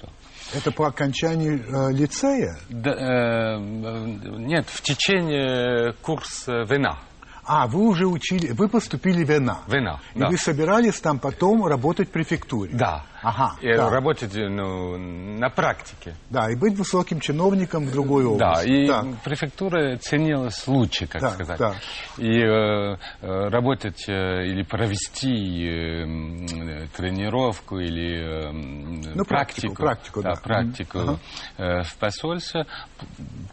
Это 0.54 0.72
по 0.72 0.86
окончании 0.88 1.60
э, 1.60 1.92
лицея? 1.92 2.56
Да, 2.68 2.90
э, 2.90 3.58
нет, 3.58 4.66
в 4.68 4.82
течение 4.82 5.92
курса 6.02 6.64
вина. 6.68 6.98
А, 7.44 7.66
вы 7.66 7.88
уже 7.88 8.06
учили, 8.06 8.52
вы 8.52 8.68
поступили 8.68 9.24
в 9.24 9.28
ВНА. 9.28 9.58
ВНА, 9.66 10.00
И 10.14 10.20
да. 10.20 10.28
вы 10.28 10.36
собирались 10.36 11.00
там 11.00 11.18
потом 11.18 11.66
работать 11.66 12.08
в 12.08 12.12
префектуре. 12.12 12.72
Да. 12.74 13.04
Ага. 13.22 13.56
И 13.60 13.74
да. 13.74 13.90
работать 13.90 14.34
ну, 14.34 14.96
на 14.96 15.50
практике. 15.50 16.14
Да, 16.30 16.50
и 16.50 16.56
быть 16.56 16.76
высоким 16.76 17.20
чиновником 17.20 17.86
в 17.86 17.92
другой 17.92 18.24
области. 18.24 18.66
Да, 18.66 18.74
и 18.74 18.86
так. 18.86 19.22
префектура 19.22 19.96
ценилась 19.98 20.66
лучше, 20.66 21.06
как 21.06 21.20
так, 21.20 21.34
сказать. 21.34 21.58
Так. 21.58 21.76
И 22.16 22.40
э, 22.40 22.96
работать 23.20 24.08
э, 24.08 24.46
или 24.46 24.62
провести 24.62 25.66
э, 25.68 26.86
тренировку 26.96 27.78
или 27.78 28.48
э, 28.48 28.52
ну, 29.14 29.24
практику, 29.24 29.74
практику, 29.74 30.22
да, 30.22 30.34
да. 30.34 30.40
практику 30.40 30.98
ага. 30.98 31.18
э, 31.58 31.82
в 31.82 31.96
посольстве 31.96 32.66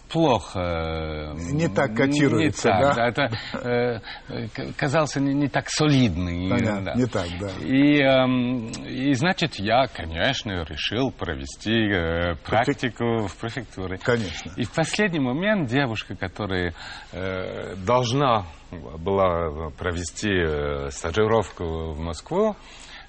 плохо. 0.09 1.33
Не 1.35 1.67
так 1.67 1.93
котируется, 1.93 2.69
не 2.69 2.81
так, 2.81 2.81
да? 2.81 2.93
да? 2.93 3.07
Это 3.07 4.01
э, 4.29 4.47
казался 4.77 5.19
не, 5.19 5.33
не 5.33 5.47
так 5.49 5.69
солидный. 5.69 6.49
Понятно, 6.49 6.81
да. 6.81 6.93
не 6.93 7.05
так, 7.05 7.27
да. 7.39 7.49
И, 7.61 8.01
э, 8.01 8.87
и 8.89 9.13
значит, 9.13 9.56
я, 9.59 9.87
конечно, 9.87 10.63
решил 10.63 11.11
провести 11.11 11.73
э, 11.73 12.35
практику 12.35 13.27
в 13.27 13.35
префектуре. 13.37 13.97
Конечно. 13.97 14.51
И 14.55 14.63
в 14.63 14.71
последний 14.73 15.19
момент 15.19 15.69
девушка, 15.69 16.15
которая 16.15 16.73
э, 17.11 17.75
должна 17.75 18.45
была 18.71 19.69
провести 19.77 20.31
э, 20.31 20.89
стажировку 20.91 21.93
в 21.93 21.99
Москву, 21.99 22.55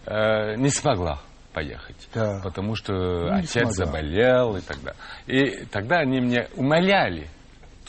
э, 0.06 0.54
не 0.56 0.70
смогла 0.70 1.20
поехать, 1.52 2.08
да. 2.14 2.40
потому 2.42 2.74
что 2.74 2.92
ну, 2.92 3.34
отец 3.34 3.52
смогла. 3.52 3.72
заболел 3.72 4.56
и 4.56 4.60
далее. 4.60 4.94
И 5.26 5.64
тогда 5.66 5.98
они 5.98 6.20
мне 6.20 6.48
умоляли 6.54 7.28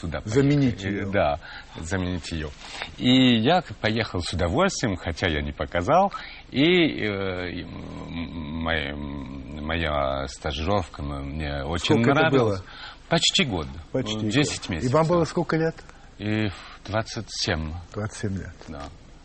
туда 0.00 0.20
поехать. 0.20 0.32
Заменить 0.32 0.82
ее. 0.82 1.10
Да, 1.10 1.38
заменить 1.76 2.32
ее. 2.32 2.48
И 2.96 3.38
я 3.38 3.62
поехал 3.80 4.20
с 4.20 4.32
удовольствием, 4.32 4.96
хотя 4.96 5.28
я 5.28 5.42
не 5.42 5.52
показал. 5.52 6.12
И 6.50 7.04
э, 7.04 7.66
моя, 8.08 8.96
моя 8.96 10.26
стажировка 10.28 11.02
мне 11.02 11.64
очень 11.64 11.96
сколько 11.96 12.14
нравилась. 12.14 12.32
Это 12.32 12.38
было? 12.38 12.62
Почти 13.08 13.44
год. 13.44 13.66
Почти 13.92 14.30
10 14.30 14.60
год. 14.60 14.68
месяцев. 14.70 14.90
И 14.90 14.94
вам 14.94 15.06
было 15.06 15.24
сколько 15.24 15.56
лет? 15.56 15.74
И 16.18 16.48
27. 16.86 17.74
27 17.92 18.36
лет. 18.36 18.54
Да. 18.68 18.82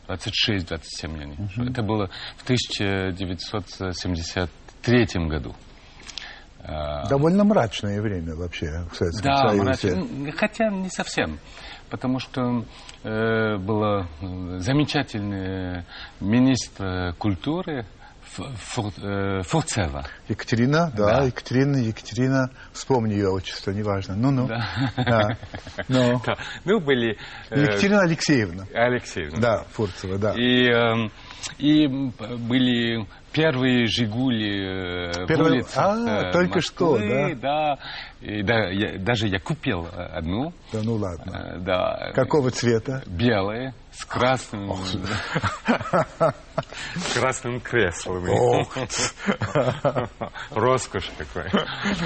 26-27, 0.07 1.17
я 1.17 1.25
не 1.25 1.33
угу. 1.33 1.63
Это 1.69 1.81
было 1.81 2.11
в 2.37 2.43
1973 2.43 5.05
году. 5.27 5.55
Довольно 7.09 7.43
мрачное 7.43 7.99
время 8.01 8.35
вообще 8.35 8.85
в 8.91 8.95
Советском 8.95 9.23
да, 9.23 9.49
Союзе. 9.49 9.63
Мрачное, 9.63 10.31
хотя 10.31 10.69
не 10.69 10.89
совсем. 10.89 11.39
Потому 11.89 12.19
что 12.19 12.65
э, 13.03 13.57
была 13.57 14.07
замечательная 14.59 15.85
министр 16.19 17.13
культуры 17.17 17.85
Фур, 18.35 18.91
э, 19.01 19.41
Фурцева. 19.43 20.05
Екатерина, 20.27 20.91
да, 20.95 21.19
да, 21.19 21.23
Екатерина, 21.25 21.77
Екатерина, 21.77 22.49
вспомни 22.73 23.13
ее 23.13 23.29
отчество, 23.29 23.71
неважно. 23.71 24.15
Ну-ну. 24.15 24.47
Да. 24.47 24.67
да. 24.97 25.37
Ну. 25.87 26.21
да. 26.25 26.35
Ну, 26.65 26.79
были... 26.79 27.17
Э, 27.49 27.61
Екатерина 27.61 28.01
Алексеевна. 28.01 28.65
Алексеевна. 28.73 29.39
Да, 29.39 29.63
Фурцева, 29.71 30.17
да. 30.17 30.33
И, 30.33 30.67
э, 30.67 31.09
и 31.59 31.87
были 31.87 33.07
первые 33.35 33.85
«Жигули» 33.87 35.11
Первый... 35.27 35.35
в 35.35 35.51
улицах 35.51 35.77
а, 35.77 36.31
только 36.31 36.55
Москвы, 36.55 36.61
что, 36.61 36.97
да? 36.97 37.35
Да, 37.35 37.77
и, 38.21 38.41
да 38.43 38.69
я, 38.69 38.97
даже 38.97 39.27
я 39.27 39.39
купил 39.39 39.87
одну. 39.93 40.53
Да 40.71 40.79
ну 40.81 40.95
ладно. 40.95 41.55
Э, 41.55 41.59
да. 41.59 42.11
Какого 42.13 42.49
цвета? 42.51 43.03
Белые, 43.05 43.73
с 43.91 44.05
красным... 44.05 44.73
С 46.95 47.13
красным 47.13 47.59
креслом. 47.59 48.23
Роскошь 50.51 51.11
такой. 51.17 51.49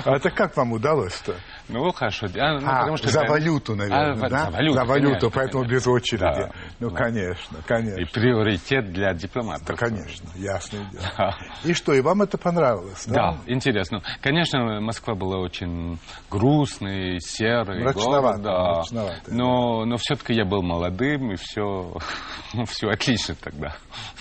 А 0.06 0.16
это 0.16 0.32
как 0.32 0.58
вам 0.58 0.72
удалось-то? 0.72 1.36
Ну, 1.70 1.92
хорошо. 1.92 2.28
А, 2.36 2.60
ну, 2.60 2.68
а 2.68 2.80
потому 2.80 2.98
что 2.98 3.10
за 3.10 3.24
валюту, 3.26 3.76
наверное, 3.76 4.26
а, 4.26 4.30
да? 4.30 4.46
За 4.46 4.52
валюту, 4.52 4.74
За 4.74 4.86
валюту, 4.86 5.10
конечно, 5.10 5.30
поэтому 5.30 5.64
конечно. 5.64 5.76
без 5.76 5.88
очереди. 5.88 6.24
Да. 6.24 6.52
Ну, 6.80 6.90
да. 6.90 6.96
конечно, 6.96 7.58
конечно. 7.68 8.02
И 8.02 8.06
приоритет 8.06 8.92
для 8.92 9.14
дипломатов. 9.14 9.68
Да, 9.68 9.76
конечно, 9.76 10.30
ясное 10.36 10.90
дело. 10.92 11.04
Да. 11.18 11.38
И 11.64 11.74
что, 11.74 11.94
и 11.94 12.02
вам 12.02 12.24
это 12.24 12.40
понравилось, 12.40 13.06
да? 13.06 13.14
Да, 13.14 13.38
интересно. 13.46 14.02
Конечно, 14.22 14.82
Москва 14.82 15.14
была 15.14 15.38
очень 15.38 16.00
грустной, 16.32 17.20
серой. 17.22 17.84
Мрачновато, 17.84 18.38
город, 18.38 18.42
да. 18.42 18.74
мрачновато, 18.74 19.34
но, 19.34 19.86
но 19.86 19.98
все-таки 19.98 20.34
я 20.34 20.46
был 20.46 20.64
молодым, 20.64 21.34
и 21.34 21.36
все, 21.36 21.96
все 22.66 22.90
отлично 22.90 23.36
тогда. 23.36 23.76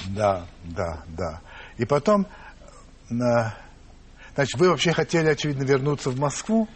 Да, 0.09 0.45
да, 0.65 1.03
да. 1.07 1.41
И 1.79 1.87
потом, 1.87 2.27
значит, 3.09 4.55
вы 4.59 4.69
вообще 4.69 4.93
хотели, 4.93 5.29
очевидно, 5.29 5.63
вернуться 5.63 6.11
в 6.11 6.19
Москву? 6.19 6.69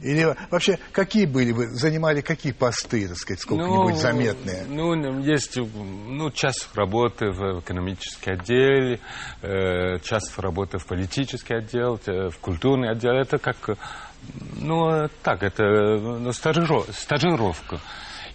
Или 0.00 0.36
вообще, 0.50 0.78
какие 0.92 1.26
были 1.26 1.52
вы, 1.52 1.66
занимали 1.68 2.20
какие 2.20 2.52
посты, 2.52 3.08
так 3.08 3.16
сказать, 3.16 3.40
сколько-нибудь 3.40 3.94
ну, 3.94 4.00
заметные? 4.00 4.64
Ну, 4.68 5.20
есть 5.20 5.56
ну, 5.56 6.30
часть 6.30 6.68
работы 6.74 7.30
в 7.30 7.60
экономический 7.60 8.30
отдел, 8.32 9.00
э, 9.42 9.98
часть 10.00 10.38
работы 10.38 10.78
в 10.78 10.86
политический 10.86 11.54
отдел, 11.54 12.00
э, 12.06 12.28
в 12.30 12.38
культурный 12.38 12.90
отдел. 12.90 13.12
Это 13.12 13.38
как, 13.38 13.76
ну, 14.60 15.08
так, 15.22 15.42
это 15.42 15.64
ну, 15.64 16.32
стажировка. 16.32 17.80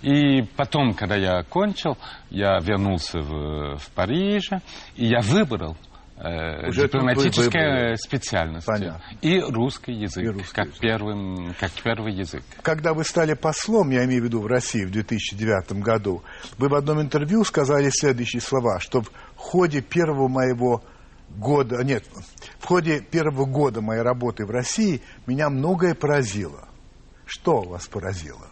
И 0.01 0.41
потом, 0.57 0.93
когда 0.93 1.15
я 1.15 1.37
окончил, 1.37 1.97
я 2.29 2.59
вернулся 2.59 3.19
в, 3.19 3.77
в 3.77 3.89
Париж, 3.95 4.49
и 4.97 5.05
я 5.05 5.21
выбрал 5.21 5.77
э, 6.23 6.69
Уже 6.69 6.83
дипломатическая 6.83 7.95
специальность 7.95 8.65
Понятно. 8.65 9.03
и 9.21 9.39
русский 9.39 9.93
язык, 9.93 10.23
И 10.23 10.27
русский 10.27 10.55
как, 10.55 10.67
язык. 10.67 10.79
Первым, 10.79 11.53
как 11.59 11.71
первый 11.83 12.13
язык. 12.13 12.43
Когда 12.61 12.93
вы 12.93 13.03
стали 13.03 13.33
послом, 13.33 13.89
я 13.91 14.05
имею 14.05 14.21
в 14.21 14.25
виду 14.25 14.41
в 14.41 14.47
России 14.47 14.85
в 14.85 14.91
2009 14.91 15.73
году, 15.83 16.23
вы 16.57 16.69
в 16.69 16.75
одном 16.75 17.01
интервью 17.01 17.43
сказали 17.43 17.89
следующие 17.89 18.41
слова, 18.41 18.79
что 18.79 19.01
в 19.01 19.11
ходе 19.35 19.81
первого 19.81 20.27
моего 20.27 20.83
года, 21.35 21.83
нет, 21.83 22.05
в 22.59 22.65
ходе 22.65 23.01
первого 23.01 23.45
года 23.45 23.81
моей 23.81 24.01
работы 24.01 24.45
в 24.45 24.51
России 24.51 25.01
меня 25.27 25.49
многое 25.49 25.95
поразило. 25.95 26.67
Что 27.25 27.61
вас 27.61 27.87
поразило? 27.87 28.47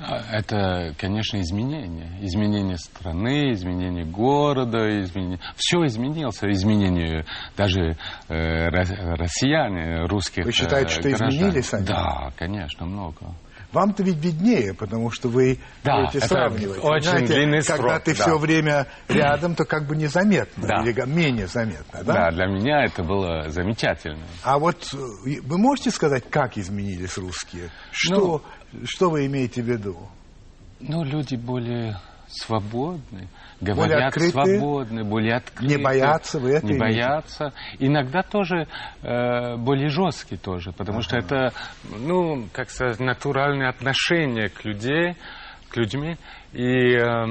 А, 0.00 0.22
это, 0.32 0.94
конечно, 0.96 1.40
изменение. 1.40 2.08
Изменение 2.20 2.76
страны, 2.78 3.52
изменение 3.52 4.04
города, 4.04 4.88
изменение... 5.02 5.40
Все 5.56 5.84
изменилось. 5.86 6.38
Изменение 6.42 7.24
даже 7.56 7.96
э, 8.28 8.68
россияне, 8.68 10.04
русских 10.06 10.44
Вы 10.44 10.52
считаете, 10.52 10.90
что 10.92 11.02
граждан. 11.02 11.28
изменились 11.30 11.74
они? 11.74 11.86
Да, 11.86 12.30
конечно, 12.36 12.86
много. 12.86 13.34
Вам-то 13.72 14.02
ведь 14.02 14.16
виднее, 14.16 14.72
потому 14.72 15.10
что 15.10 15.28
вы 15.28 15.58
да, 15.84 16.00
будете 16.00 16.26
сравнивать. 16.26 16.82
Очень 16.82 17.10
Знаете, 17.10 17.34
длинный 17.34 17.62
когда 17.62 17.90
срок, 17.94 18.02
ты 18.04 18.16
да. 18.16 18.22
все 18.22 18.38
время 18.38 18.86
рядом, 19.08 19.54
то 19.54 19.64
как 19.66 19.86
бы 19.86 19.94
незаметно, 19.94 20.66
да. 20.66 20.82
или 20.82 21.06
менее 21.06 21.46
заметно, 21.46 22.02
да? 22.02 22.14
Да, 22.14 22.30
для 22.30 22.46
меня 22.46 22.84
это 22.84 23.02
было 23.02 23.50
замечательно. 23.50 24.24
А 24.42 24.58
вот 24.58 24.88
э, 24.94 25.40
вы 25.42 25.58
можете 25.58 25.90
сказать, 25.90 26.24
как 26.30 26.56
изменились 26.56 27.18
русские? 27.18 27.70
Что, 27.92 28.42
ну, 28.72 28.86
что 28.86 29.10
вы 29.10 29.26
имеете 29.26 29.62
в 29.62 29.66
виду? 29.66 29.98
Ну, 30.80 31.04
люди 31.04 31.34
более 31.34 31.98
свободны, 32.28 33.28
говорят 33.60 34.14
более 34.14 34.30
свободны, 34.30 35.04
более 35.04 35.36
открыты. 35.36 35.74
Не 35.74 35.82
боятся 35.82 36.38
вы 36.38 36.50
это 36.52 36.66
Не 36.66 36.78
боятся. 36.78 37.52
Иногда 37.78 38.22
тоже 38.22 38.68
э, 39.02 39.56
более 39.56 39.88
жесткие 39.88 40.38
тоже, 40.38 40.72
потому 40.72 40.98
ага. 40.98 41.02
что 41.02 41.16
это, 41.16 41.52
ну, 41.84 42.46
как 42.52 42.70
сказать, 42.70 43.00
натуральное 43.00 43.68
отношение 43.68 44.48
к 44.48 44.64
людей, 44.64 45.16
к 45.70 45.76
людьми. 45.76 46.16
И, 46.52 46.94
э, 46.94 47.26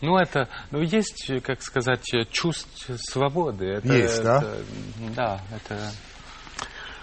ну, 0.00 0.16
это, 0.16 0.48
ну, 0.70 0.80
есть, 0.80 1.30
как 1.42 1.62
сказать, 1.62 2.04
чувство 2.30 2.94
свободы. 2.98 3.66
Это, 3.66 3.92
есть, 3.92 4.20
это, 4.20 4.24
да? 4.24 4.44
Да, 5.14 5.40
это... 5.54 5.90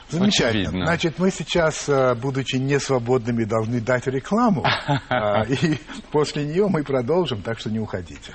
Замечательно. 0.09 0.63
Очевидно. 0.63 0.85
Значит, 0.87 1.19
мы 1.19 1.29
сейчас, 1.29 1.87
э, 1.87 2.15
будучи 2.15 2.55
несвободными, 2.55 3.43
должны 3.43 3.79
дать 3.79 4.07
рекламу. 4.07 4.65
А, 5.09 5.43
и 5.43 5.77
после 6.11 6.45
нее 6.45 6.67
мы 6.67 6.83
продолжим, 6.83 7.41
так 7.41 7.59
что 7.59 7.69
не 7.69 7.79
уходите. 7.79 8.33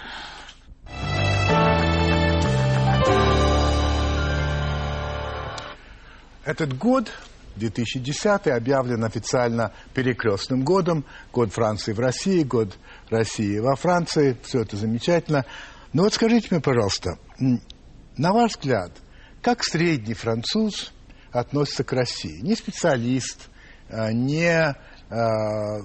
Этот 6.44 6.76
год, 6.76 7.10
2010, 7.56 8.48
объявлен 8.48 9.02
официально 9.04 9.72
перекрестным 9.94 10.62
годом. 10.62 11.04
Год 11.32 11.52
Франции 11.52 11.92
в 11.92 12.00
России, 12.00 12.42
год 12.42 12.76
России 13.08 13.58
во 13.58 13.76
Франции. 13.76 14.36
Все 14.42 14.60
это 14.60 14.76
замечательно. 14.76 15.46
Но 15.94 16.02
вот 16.02 16.12
скажите 16.12 16.48
мне, 16.50 16.60
пожалуйста, 16.60 17.18
на 17.38 18.32
ваш 18.32 18.52
взгляд, 18.52 18.92
как 19.40 19.64
средний 19.64 20.14
француз 20.14 20.92
относится 21.32 21.82
к 21.82 21.92
России. 21.92 22.40
Не 22.40 22.56
специалист, 22.56 23.48
а, 23.88 24.12
не 24.12 24.74
а, 25.10 25.80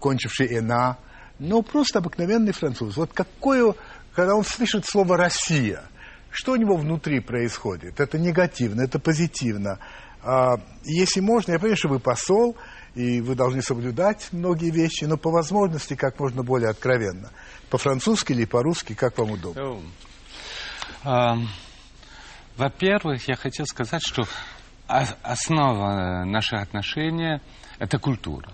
кончивший 0.00 0.58
ЭНА, 0.58 0.98
но 1.38 1.62
просто 1.62 1.98
обыкновенный 1.98 2.52
француз. 2.52 2.96
Вот 2.96 3.12
какое, 3.12 3.74
когда 4.14 4.34
он 4.34 4.44
слышит 4.44 4.86
слово 4.86 5.16
«Россия», 5.16 5.82
что 6.30 6.52
у 6.52 6.56
него 6.56 6.76
внутри 6.76 7.20
происходит? 7.20 8.00
Это 8.00 8.18
негативно, 8.18 8.82
это 8.82 8.98
позитивно. 8.98 9.78
А, 10.22 10.56
если 10.84 11.20
можно, 11.20 11.52
я 11.52 11.58
понимаю, 11.58 11.76
что 11.76 11.88
вы 11.88 12.00
посол, 12.00 12.56
и 12.94 13.20
вы 13.20 13.34
должны 13.34 13.62
соблюдать 13.62 14.28
многие 14.32 14.70
вещи, 14.70 15.04
но 15.04 15.16
по 15.16 15.30
возможности 15.30 15.94
как 15.94 16.18
можно 16.18 16.42
более 16.42 16.70
откровенно. 16.70 17.30
По-французски 17.70 18.32
или 18.32 18.44
по-русски, 18.44 18.94
как 18.94 19.18
вам 19.18 19.32
удобно? 19.32 19.80
Um, 21.04 21.46
во-первых, 22.56 23.28
я 23.28 23.36
хотел 23.36 23.66
сказать, 23.66 24.02
что 24.04 24.24
основа 24.86 26.24
наших 26.24 26.62
отношений– 26.62 27.40
это 27.78 27.98
культура. 27.98 28.50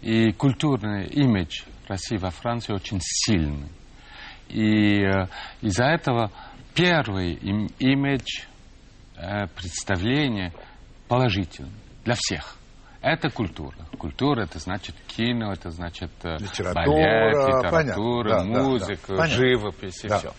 И 0.00 0.32
культурный 0.32 1.06
имидж 1.06 1.62
России 1.88 2.16
во 2.16 2.30
Франции 2.30 2.72
очень 2.72 3.00
сильный. 3.00 3.70
И 4.48 5.02
э, 5.02 5.26
из-за 5.62 5.84
этого 5.84 6.30
первый 6.74 7.32
им, 7.34 7.66
имидж, 7.78 8.42
э, 9.16 9.46
представление 9.48 10.52
положительный 11.08 11.72
для 12.04 12.14
всех. 12.14 12.56
Это 13.00 13.28
культура. 13.28 13.76
Культура 13.98 14.44
это 14.44 14.58
значит 14.58 14.94
кино, 15.06 15.52
это 15.52 15.70
значит 15.70 16.10
э, 16.22 16.36
литература, 16.38 16.86
балет, 16.86 17.34
литература, 17.34 18.38
понятно. 18.38 18.62
музыка, 18.62 19.08
да, 19.08 19.16
да. 19.16 19.26
живопись 19.26 20.04
и 20.04 20.08
да. 20.08 20.18
все. 20.18 20.32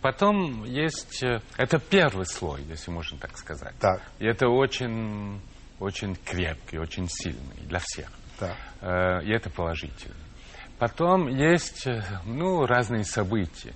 Потом 0.00 0.64
есть... 0.64 1.22
Это 1.56 1.78
первый 1.78 2.26
слой, 2.26 2.62
если 2.68 2.90
можно 2.90 3.18
так 3.18 3.36
сказать. 3.38 3.74
Так. 3.80 4.02
И 4.18 4.26
это 4.26 4.48
очень, 4.48 5.40
очень 5.80 6.14
крепкий, 6.16 6.78
очень 6.78 7.08
сильный 7.08 7.56
для 7.66 7.78
всех. 7.82 8.10
Так. 8.38 8.54
И 9.24 9.30
это 9.30 9.48
положительно. 9.48 10.14
Потом 10.78 11.28
есть 11.28 11.86
э, 11.86 12.02
ну, 12.24 12.66
разные 12.66 13.04
события. 13.04 13.72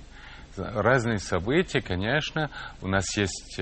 Разные 0.56 1.18
события, 1.20 1.80
конечно. 1.80 2.50
У 2.82 2.88
нас 2.88 3.16
есть 3.16 3.60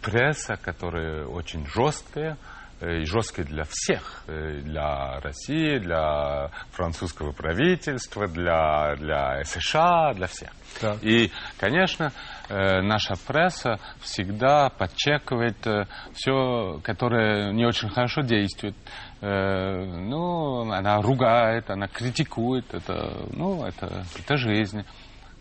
пресса, 0.00 0.56
которая 0.56 1.26
очень 1.26 1.66
жесткая, 1.66 2.38
и 2.80 3.04
жесткой 3.04 3.44
для 3.44 3.64
всех, 3.68 4.24
для 4.26 5.20
России, 5.20 5.78
для 5.78 6.50
французского 6.72 7.32
правительства, 7.32 8.26
для, 8.26 8.96
для 8.96 9.44
США, 9.44 10.14
для 10.14 10.26
всех. 10.26 10.50
Так. 10.78 11.02
И, 11.02 11.30
конечно, 11.58 12.12
э, 12.48 12.80
наша 12.80 13.14
пресса 13.26 13.78
всегда 14.00 14.70
подчекивает 14.70 15.66
э, 15.66 15.86
все, 16.14 16.80
которое 16.82 17.52
не 17.52 17.66
очень 17.66 17.88
хорошо 17.88 18.22
действует. 18.22 18.76
Э, 19.20 19.84
ну, 19.84 20.70
она 20.70 21.00
ругает, 21.02 21.70
она 21.70 21.88
критикует, 21.88 22.72
это, 22.72 23.26
ну, 23.32 23.64
это, 23.64 24.04
это 24.18 24.36
жизнь. 24.36 24.84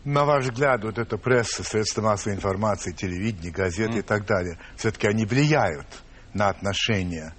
На 0.06 0.25
ваш 0.25 0.45
взгляд, 0.45 0.84
вот 0.84 0.97
эта 0.97 1.17
пресса, 1.17 1.63
средства 1.63 2.02
массовой 2.02 2.36
информации, 2.36 2.93
телевидение, 2.93 3.52
газеты 3.52 3.97
mm. 3.97 3.99
и 3.99 4.04
так 4.04 4.25
далее, 4.25 4.58
все-таки 4.78 5.08
они 5.08 5.25
влияют 5.25 5.88
на 6.33 6.49
отношения 6.49 7.33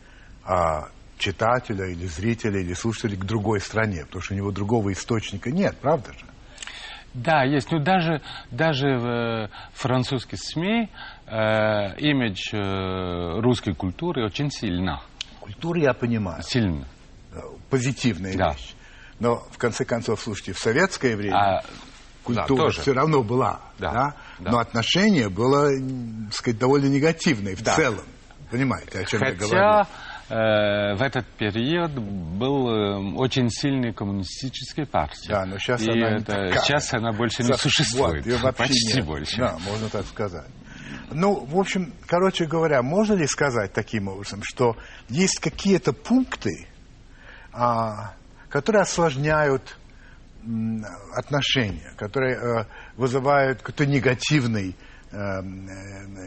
а, 0.44 0.88
читателя 1.18 1.86
или 1.86 2.06
зрителя 2.06 2.60
или 2.60 2.72
слушателя 2.72 3.16
к 3.16 3.24
другой 3.24 3.60
стране, 3.60 4.04
потому 4.06 4.22
что 4.22 4.34
у 4.34 4.36
него 4.36 4.50
другого 4.50 4.92
источника 4.92 5.50
нет, 5.50 5.76
правда 5.80 6.12
же? 6.12 6.24
Да, 7.12 7.42
есть. 7.44 7.70
Ну, 7.72 7.80
даже, 7.80 8.22
даже 8.50 8.96
в 8.96 9.06
э, 9.06 9.48
французских 9.72 10.38
СМИ 10.38 10.88
э, 11.26 11.96
имидж 11.98 12.54
э, 12.54 13.40
русской 13.40 13.74
культуры 13.74 14.24
очень 14.24 14.50
сильно. 14.50 15.02
Культура, 15.40 15.80
я 15.80 15.92
понимаю. 15.92 16.42
Сильно. 16.42 16.86
Позитивная 17.68 18.36
да. 18.36 18.52
вещь. 18.52 18.74
Но, 19.18 19.36
в 19.50 19.58
конце 19.58 19.84
концов, 19.84 20.20
слушайте, 20.20 20.52
в 20.52 20.58
советское 20.58 21.16
время 21.16 21.36
а, 21.36 21.64
культура 22.22 22.72
да, 22.72 22.80
все 22.80 22.92
равно 22.92 23.22
была. 23.22 23.60
Да, 23.78 23.92
да? 23.92 24.14
Да. 24.38 24.50
Но 24.52 24.58
отношение 24.58 25.28
было, 25.28 25.68
так 26.26 26.34
сказать, 26.34 26.58
довольно 26.60 26.86
негативное 26.86 27.56
в 27.56 27.62
да. 27.62 27.74
целом. 27.74 28.04
Понимаете, 28.50 29.00
о 29.00 29.04
чем 29.04 29.20
Хотя... 29.20 29.32
я 29.32 29.38
говорю? 29.38 29.86
Э, 30.30 30.94
в 30.94 31.02
этот 31.02 31.26
период 31.26 31.90
был 31.92 32.68
э, 32.68 33.14
очень 33.16 33.50
сильный 33.50 33.92
коммунистический 33.92 34.84
партия. 34.84 35.28
Да, 35.28 35.44
но 35.44 35.58
сейчас 35.58 35.82
и 35.82 35.90
она 35.90 36.16
это, 36.18 36.46
не 36.46 36.52
Сейчас 36.58 36.94
она 36.94 37.12
больше 37.12 37.42
не 37.42 37.52
существует. 37.54 38.24
Вот, 38.40 38.56
Почти 38.56 38.98
нет. 38.98 39.06
больше. 39.06 39.38
Да, 39.38 39.58
можно 39.58 39.88
так 39.88 40.06
сказать. 40.06 40.48
Ну, 41.12 41.44
в 41.44 41.58
общем, 41.58 41.92
короче 42.06 42.46
говоря, 42.46 42.82
можно 42.82 43.14
ли 43.14 43.26
сказать 43.26 43.72
таким 43.72 44.06
образом, 44.06 44.42
что 44.44 44.76
есть 45.08 45.40
какие-то 45.40 45.92
пункты, 45.92 46.68
а, 47.52 48.14
которые 48.48 48.82
осложняют 48.82 49.76
м, 50.44 50.84
отношения, 51.16 51.92
которые 51.96 52.36
э, 52.36 52.64
вызывают 52.96 53.58
какой-то 53.62 53.86
негативный 53.86 54.76
э, 55.12 55.40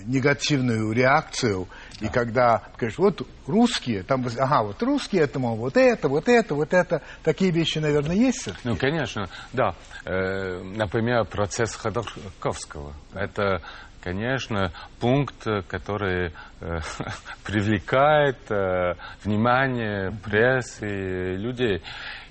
негативную 0.05 0.91
реакцию. 0.91 1.67
Да. 1.99 2.07
И 2.07 2.09
когда, 2.09 2.63
конечно, 2.77 3.05
вот 3.05 3.27
русские, 3.47 4.03
там, 4.03 4.25
ага, 4.37 4.63
вот 4.63 4.81
русские, 4.83 5.23
это, 5.23 5.39
мол, 5.39 5.55
вот 5.55 5.77
это, 5.77 6.07
вот 6.07 6.27
это, 6.27 6.55
вот 6.55 6.73
это, 6.73 7.01
такие 7.23 7.51
вещи, 7.51 7.79
наверное, 7.79 8.15
есть? 8.15 8.49
Ну, 8.63 8.75
конечно, 8.75 9.29
да. 9.53 9.75
Э, 10.05 10.61
например, 10.61 11.25
процесс 11.25 11.75
Ходорковского. 11.75 12.93
Это 13.13 13.61
конечно, 14.01 14.73
пункт, 14.99 15.47
который 15.69 16.33
э, 16.59 16.79
привлекает 17.45 18.37
э, 18.51 18.95
внимание 19.23 20.11
прессы, 20.11 21.35
людей. 21.35 21.81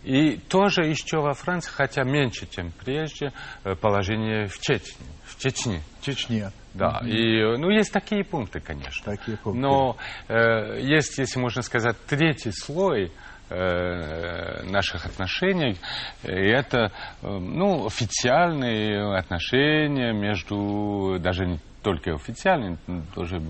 И 0.03 0.37
тоже 0.37 0.83
еще 0.83 1.21
во 1.21 1.33
Франции, 1.33 1.71
хотя 1.71 2.03
меньше, 2.03 2.47
чем 2.47 2.73
прежде, 2.73 3.33
положение 3.81 4.49
в 4.49 4.59
Чечне. 4.59 5.07
Чечне. 5.43 5.81
Чечне. 6.01 6.53
Да, 6.73 7.01
mm-hmm. 7.03 7.09
и, 7.09 7.59
ну, 7.59 7.71
есть 7.71 7.93
такие 7.93 8.25
пункты, 8.25 8.61
конечно. 8.61 9.05
Такие 9.17 9.37
пункты. 9.37 9.61
Но 9.61 9.97
э, 10.29 10.81
есть, 10.81 11.19
если 11.19 11.41
можно 11.41 11.63
сказать, 11.63 11.97
третий 12.07 12.53
слой 12.53 13.11
э, 13.51 14.63
наших 14.63 15.05
отношений, 15.05 15.77
и 16.23 16.31
это, 16.31 16.93
э, 17.23 17.27
ну, 17.27 17.87
официальные 17.87 19.17
отношения 19.19 20.13
между, 20.13 21.19
даже 21.19 21.59
только 21.83 22.14
официальные, 22.14 22.79
тоже 23.14 23.40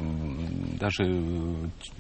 даже 0.80 1.04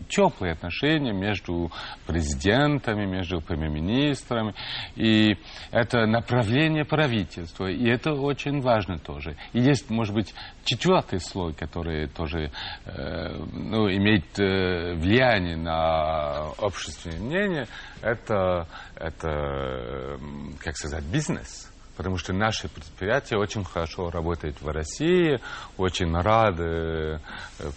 теплые 0.08 0.52
отношения 0.52 1.12
между 1.12 1.70
президентами, 2.06 3.06
между 3.06 3.40
премьер-министрами. 3.40 4.54
И 4.96 5.36
это 5.70 6.06
направление 6.06 6.84
правительства. 6.84 7.66
И 7.66 7.86
это 7.86 8.12
очень 8.12 8.60
важно 8.60 8.98
тоже. 8.98 9.36
И 9.52 9.60
есть, 9.60 9.90
может 9.90 10.14
быть, 10.14 10.34
четвертый 10.64 11.20
слой, 11.20 11.52
который 11.54 12.08
тоже 12.08 12.50
э, 12.84 13.36
ну, 13.52 13.88
имеет 13.88 14.38
э, 14.38 14.94
влияние 14.94 15.56
на 15.56 16.48
общественное 16.58 17.20
мнение. 17.20 17.66
Это, 18.00 18.66
это, 18.96 20.18
как 20.60 20.76
сказать, 20.76 21.04
бизнес 21.04 21.71
потому 21.96 22.16
что 22.16 22.32
наши 22.32 22.68
предприятия 22.68 23.36
очень 23.36 23.64
хорошо 23.64 24.10
работают 24.10 24.60
в 24.60 24.68
России, 24.68 25.40
очень 25.76 26.14
рады 26.14 26.64
э, 26.64 27.18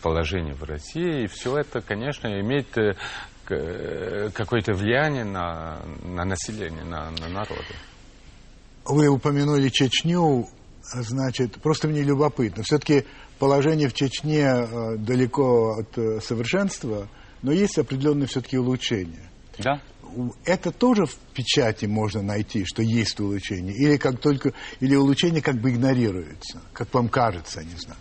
положению 0.01 0.55
в 0.55 0.63
России, 0.63 1.23
и 1.23 1.27
все 1.27 1.57
это, 1.57 1.81
конечно, 1.81 2.27
имеет 2.27 2.77
э, 2.77 2.95
э, 3.49 4.29
какое-то 4.33 4.73
влияние 4.73 5.25
на, 5.25 5.79
на 6.03 6.25
население, 6.25 6.83
на, 6.83 7.11
на 7.11 7.29
народы. 7.29 7.75
Вы 8.85 9.07
упомянули 9.07 9.69
Чечню, 9.69 10.47
значит, 10.83 11.61
просто 11.61 11.87
мне 11.87 12.03
любопытно. 12.03 12.63
Все-таки 12.63 13.05
положение 13.39 13.89
в 13.89 13.93
Чечне 13.93 14.97
далеко 14.97 15.79
от 15.79 16.23
совершенства, 16.23 17.07
но 17.41 17.51
есть 17.51 17.77
определенные 17.79 18.27
все-таки 18.27 18.57
улучшения. 18.57 19.29
Да 19.57 19.81
это 20.45 20.71
тоже 20.71 21.05
в 21.05 21.15
печати 21.33 21.85
можно 21.85 22.21
найти, 22.21 22.65
что 22.65 22.81
есть 22.81 23.19
улучшение? 23.19 23.75
Или 23.75 23.97
как 23.97 24.19
только, 24.19 24.53
или 24.79 24.95
улучшение 24.95 25.41
как 25.41 25.55
бы 25.55 25.71
игнорируется? 25.71 26.61
Как 26.73 26.93
вам 26.93 27.09
кажется, 27.09 27.63
не 27.63 27.75
знаю. 27.75 27.99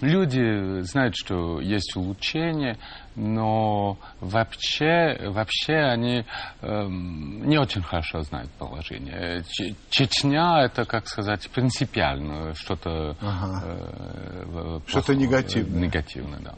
Люди 0.00 0.82
знают, 0.82 1.14
что 1.16 1.60
есть 1.60 1.96
улучшение, 1.96 2.78
но 3.14 3.96
вообще, 4.20 5.30
вообще 5.30 5.74
они 5.74 6.26
э, 6.60 6.86
не 6.88 7.58
очень 7.58 7.80
хорошо 7.80 8.20
знают 8.22 8.50
положение. 8.58 9.44
Чечня 9.90 10.64
это, 10.64 10.84
как 10.84 11.06
сказать, 11.06 11.48
принципиально 11.48 12.54
что-то 12.54 13.16
ага. 13.20 13.62
э, 13.64 14.80
что-то 14.88 15.14
негативное. 15.14 15.82
Негативное, 15.82 16.40
да. 16.40 16.54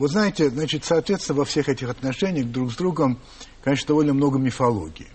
Вот 0.00 0.12
знаете, 0.12 0.48
значит, 0.48 0.86
соответственно, 0.86 1.40
во 1.40 1.44
всех 1.44 1.68
этих 1.68 1.90
отношениях 1.90 2.46
друг 2.46 2.72
с 2.72 2.76
другом, 2.76 3.18
конечно, 3.62 3.88
довольно 3.88 4.14
много 4.14 4.38
мифологии. 4.38 5.08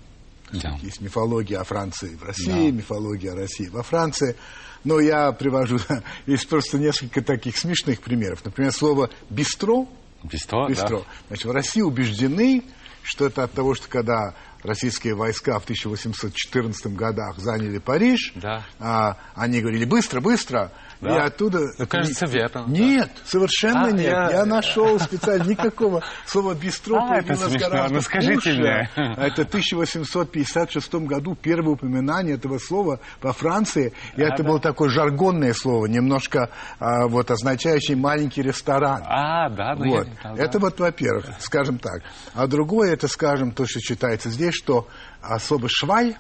Да. 0.52 0.78
Есть 0.84 1.02
мифология 1.02 1.60
о 1.60 1.64
Франции 1.64 2.14
в 2.14 2.24
России, 2.24 2.70
да. 2.70 2.78
мифология 2.78 3.32
о 3.32 3.36
России 3.36 3.68
во 3.68 3.82
Франции. 3.82 4.36
Но 4.84 5.00
я 5.00 5.32
привожу, 5.32 5.80
есть 6.28 6.48
просто 6.48 6.78
несколько 6.78 7.24
таких 7.24 7.58
смешных 7.58 8.00
примеров. 8.00 8.46
Например, 8.46 8.72
слово 8.72 9.10
«бистро». 9.32 9.88
Бистро, 10.22 10.70
бистро. 10.70 11.00
Да. 11.00 11.06
Значит, 11.30 11.46
в 11.46 11.52
России 11.52 11.82
убеждены, 11.82 12.64
что 13.02 13.26
это 13.26 13.44
от 13.46 13.54
того, 13.54 13.74
что 13.74 13.88
когда 13.88 14.36
российские 14.66 15.16
войска 15.16 15.60
в 15.60 15.64
1814 15.64 16.94
годах 16.96 17.38
заняли 17.38 17.78
Париж, 17.78 18.34
да. 18.36 18.64
а, 18.80 19.18
они 19.36 19.62
говорили 19.62 19.86
«быстро, 19.86 20.22
быстро», 20.22 20.72
да. 21.02 21.16
И 21.16 21.28
оттуда... 21.28 21.60
Ну, 21.78 21.88
кажется, 21.88 22.26
верно. 22.26 22.66
Нет, 22.68 23.10
да. 23.14 23.22
совершенно 23.26 23.88
а, 23.88 23.92
нет. 23.92 24.12
Я, 24.12 24.32
я 24.32 24.46
нашел 24.46 25.00
специально 25.00 25.44
никакого 25.44 26.04
слова 26.26 26.56
«бистро» 26.56 26.98
а, 27.04 27.22
появилось 27.22 27.54
гораздо 27.54 27.96
ну, 27.96 28.02
скажите. 28.02 28.54
Мне. 28.54 28.90
Это 28.96 29.44
в 29.44 29.48
1856 29.48 30.96
году 30.96 31.36
первое 31.36 31.74
упоминание 31.74 32.36
этого 32.36 32.58
слова 32.58 33.00
во 33.22 33.34
Франции. 33.34 33.94
И 34.16 34.22
а, 34.22 34.28
это 34.28 34.44
да. 34.44 34.50
было 34.50 34.60
такое 34.60 34.90
жаргонное 34.90 35.54
слово, 35.54 35.86
немножко 35.88 36.50
а, 36.80 37.08
вот 37.08 37.30
означающее 37.30 37.98
маленький 37.98 38.42
ресторан. 38.42 39.04
А, 39.06 39.50
да, 39.50 39.76
да. 39.76 39.86
Вот. 39.86 40.08
Я, 40.08 40.34
да 40.34 40.44
это 40.44 40.60
вот, 40.60 40.80
во-первых, 40.80 41.26
скажем 41.40 41.78
так. 41.78 42.04
А 42.34 42.48
другое, 42.48 42.94
это, 42.94 43.08
скажем, 43.08 43.52
то, 43.52 43.66
что 43.66 43.80
читается 43.80 44.30
здесь, 44.30 44.55
что 44.56 44.88
особо 45.22 45.68
шваль, 45.70 46.16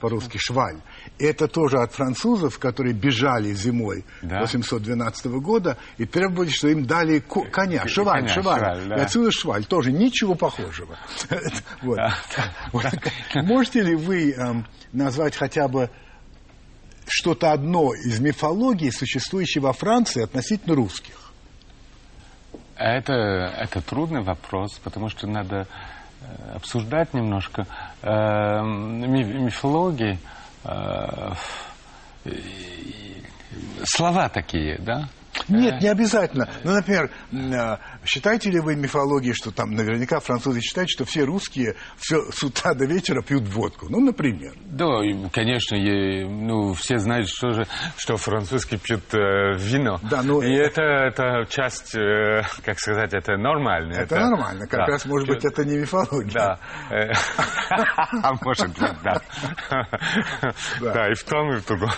по-русски 0.00 0.38
шваль. 0.38 0.80
Это 1.18 1.46
тоже 1.46 1.78
от 1.78 1.92
французов, 1.92 2.58
которые 2.58 2.94
бежали 2.94 3.52
зимой 3.52 4.04
да. 4.22 4.40
812 4.40 5.26
года 5.26 5.76
и 5.98 6.06
требовали, 6.06 6.48
что 6.48 6.68
им 6.68 6.86
дали 6.86 7.20
коня, 7.20 7.86
шваль, 7.86 8.22
коня, 8.22 8.28
шваль. 8.28 8.60
шваль 8.60 8.88
да. 8.88 8.96
И 8.96 9.00
отсюда 9.00 9.30
шваль, 9.30 9.64
тоже 9.64 9.92
ничего 9.92 10.34
похожего. 10.34 10.96
Можете 13.34 13.82
ли 13.82 13.94
вы 13.94 14.32
эм, 14.32 14.66
назвать 14.92 15.36
хотя 15.36 15.68
бы 15.68 15.90
что-то 17.06 17.52
одно 17.52 17.92
из 17.92 18.18
мифологии, 18.20 18.90
существующей 18.90 19.60
во 19.60 19.72
Франции 19.72 20.22
относительно 20.22 20.74
русских? 20.74 21.32
Это, 22.76 23.12
это 23.12 23.82
трудный 23.82 24.22
вопрос, 24.22 24.78
потому 24.82 25.10
что 25.10 25.26
надо 25.26 25.68
Э, 25.68 25.99
обсуждать 26.54 27.14
немножко 27.14 27.66
э, 28.02 28.62
мифологии. 28.62 30.18
Э, 30.64 31.32
слова 33.84 34.28
такие, 34.28 34.78
да? 34.78 35.08
Нет, 35.48 35.80
не 35.80 35.88
обязательно. 35.88 36.48
Ну, 36.64 36.72
например, 36.72 37.10
а, 37.32 37.78
считаете 38.04 38.50
ли 38.50 38.60
вы 38.60 38.76
мифологией, 38.76 39.34
что 39.34 39.50
там 39.50 39.70
наверняка 39.70 40.20
французы 40.20 40.60
считают, 40.60 40.90
что 40.90 41.04
все 41.04 41.24
русские 41.24 41.76
все 41.96 42.22
с 42.30 42.42
утра 42.42 42.74
до 42.74 42.86
вечера 42.86 43.22
пьют 43.22 43.48
водку? 43.48 43.86
Ну, 43.88 44.00
например. 44.00 44.52
Да, 44.66 45.00
конечно, 45.32 45.76
и, 45.76 46.24
ну, 46.24 46.74
все 46.74 46.98
знают, 46.98 47.28
что 47.28 47.50
же, 47.50 47.66
что 47.96 48.16
французские 48.16 48.78
пьют 48.80 49.02
э, 49.14 49.56
вино. 49.56 49.98
Да, 50.10 50.22
ну, 50.22 50.42
и 50.42 50.52
это, 50.52 50.82
это 50.82 51.46
часть, 51.48 51.94
э, 51.94 52.42
как 52.64 52.78
сказать, 52.78 53.12
это 53.14 53.36
нормально. 53.36 53.92
Это, 53.94 54.16
это 54.16 54.26
нормально. 54.26 54.66
Как 54.66 54.80
да. 54.80 54.86
раз, 54.86 55.04
может 55.06 55.28
быть, 55.28 55.44
это 55.44 55.64
не 55.64 55.78
мифология. 55.78 56.32
Да. 56.32 56.58
А 58.22 58.32
может 58.42 58.68
быть, 58.78 59.02
да. 59.04 59.20
Да, 60.80 61.08
и 61.10 61.14
в 61.14 61.24
том, 61.24 61.52
и 61.52 61.56
в 61.56 61.66
другом. 61.66 61.90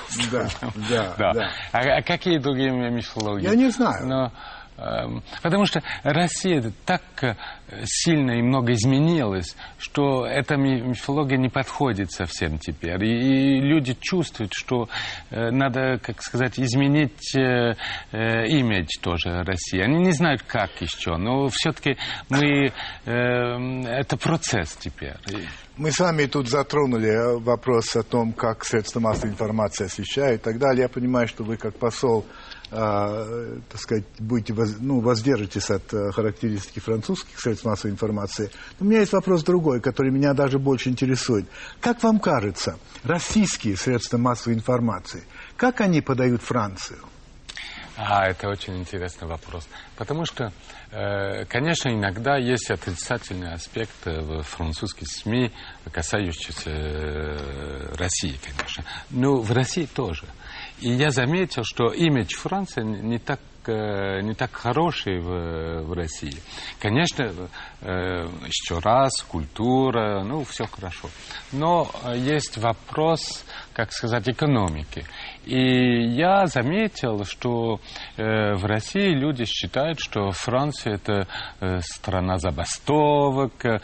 Да, 0.88 1.14
да. 1.16 1.50
А 1.72 2.02
какие 2.02 2.38
другие 2.38 2.70
мифологии? 2.70 3.31
Мифологии. 3.32 3.44
Я 3.44 3.54
не 3.54 3.70
знаю. 3.70 4.06
Но, 4.06 4.32
эм, 4.76 5.22
Потому 5.42 5.66
что 5.66 5.82
Россия 6.02 6.72
так 6.84 7.02
э, 7.22 7.34
сильно 7.84 8.32
и 8.32 8.42
много 8.42 8.72
изменилась, 8.72 9.56
что 9.78 10.26
эта 10.26 10.56
мифология 10.56 11.38
не 11.38 11.48
подходит 11.48 12.10
совсем 12.10 12.58
теперь. 12.58 13.04
И, 13.04 13.60
люди 13.60 13.96
чувствуют, 14.00 14.52
что 14.54 14.88
э, 15.30 15.50
надо, 15.50 15.98
как 15.98 16.22
сказать, 16.22 16.58
изменить 16.58 17.34
э, 17.36 17.74
имидж 18.12 18.98
тоже 19.00 19.42
России. 19.44 19.80
Они 19.80 19.98
не 19.98 20.12
знают, 20.12 20.42
как 20.42 20.70
еще, 20.80 21.16
но 21.16 21.48
все-таки 21.48 21.96
мы... 22.28 22.72
это 23.04 24.16
процесс 24.16 24.76
теперь. 24.76 25.14
Мы 25.76 25.90
с 25.90 25.98
вами 25.98 26.26
тут 26.26 26.48
затронули 26.48 27.40
вопрос 27.40 27.96
о 27.96 28.02
том, 28.02 28.32
как 28.32 28.64
средства 28.64 29.00
массовой 29.00 29.30
информации 29.30 29.86
освещают 29.86 30.42
и 30.42 30.44
так 30.44 30.58
далее. 30.58 30.82
Я 30.82 30.88
понимаю, 30.88 31.26
что 31.26 31.44
вы 31.44 31.56
как 31.56 31.78
посол 31.78 32.26
а, 32.74 33.58
так 33.68 33.80
сказать, 33.80 34.04
будете, 34.18 34.54
воз, 34.54 34.76
ну, 34.80 35.00
воздержитесь 35.00 35.68
от 35.70 35.92
а, 35.92 36.10
характеристики 36.10 36.80
французских 36.80 37.38
средств 37.38 37.66
массовой 37.66 37.92
информации. 37.92 38.50
Но 38.80 38.86
у 38.86 38.88
меня 38.88 39.00
есть 39.00 39.12
вопрос 39.12 39.44
другой, 39.44 39.80
который 39.80 40.10
меня 40.10 40.32
даже 40.32 40.58
больше 40.58 40.88
интересует. 40.88 41.46
Как 41.80 42.02
вам 42.02 42.18
кажется, 42.18 42.78
российские 43.04 43.76
средства 43.76 44.16
массовой 44.16 44.54
информации, 44.54 45.24
как 45.56 45.82
они 45.82 46.00
подают 46.00 46.40
Францию? 46.40 47.00
А, 47.94 48.26
это 48.26 48.48
очень 48.48 48.78
интересный 48.78 49.28
вопрос. 49.28 49.68
Потому 49.96 50.24
что, 50.24 50.50
э, 50.90 51.44
конечно, 51.44 51.90
иногда 51.90 52.38
есть 52.38 52.70
отрицательный 52.70 53.52
аспект 53.52 54.06
в 54.06 54.42
французских 54.42 55.08
СМИ, 55.08 55.52
касающийся 55.92 56.70
э, 56.70 57.94
России, 57.96 58.38
конечно. 58.42 58.84
Но 59.10 59.36
в 59.36 59.52
России 59.52 59.84
тоже. 59.84 60.24
И 60.82 60.90
я 60.90 61.12
заметил, 61.12 61.62
что 61.64 61.92
имидж 61.92 62.34
Франции 62.36 62.82
не 62.82 63.18
так 63.18 63.38
э, 63.66 64.20
не 64.22 64.34
так 64.34 64.52
хороший 64.52 65.20
в, 65.20 65.82
в 65.84 65.92
России. 65.92 66.34
Конечно, 66.80 67.32
э, 67.80 68.26
еще 68.46 68.80
раз, 68.80 69.22
культура, 69.22 70.24
ну, 70.24 70.42
все 70.42 70.66
хорошо. 70.66 71.08
Но 71.52 71.88
есть 72.16 72.58
вопрос, 72.58 73.44
как 73.72 73.92
сказать, 73.92 74.28
экономики. 74.28 75.04
И 75.44 76.14
я 76.14 76.46
заметил, 76.46 77.24
что 77.24 77.80
э, 78.16 78.54
в 78.54 78.64
России 78.64 79.10
люди 79.10 79.44
считают, 79.44 79.98
что 79.98 80.30
Франция 80.30 80.94
это 80.94 81.26
э, 81.60 81.80
страна 81.80 82.38
забастовок, 82.38 83.64
э, 83.64 83.78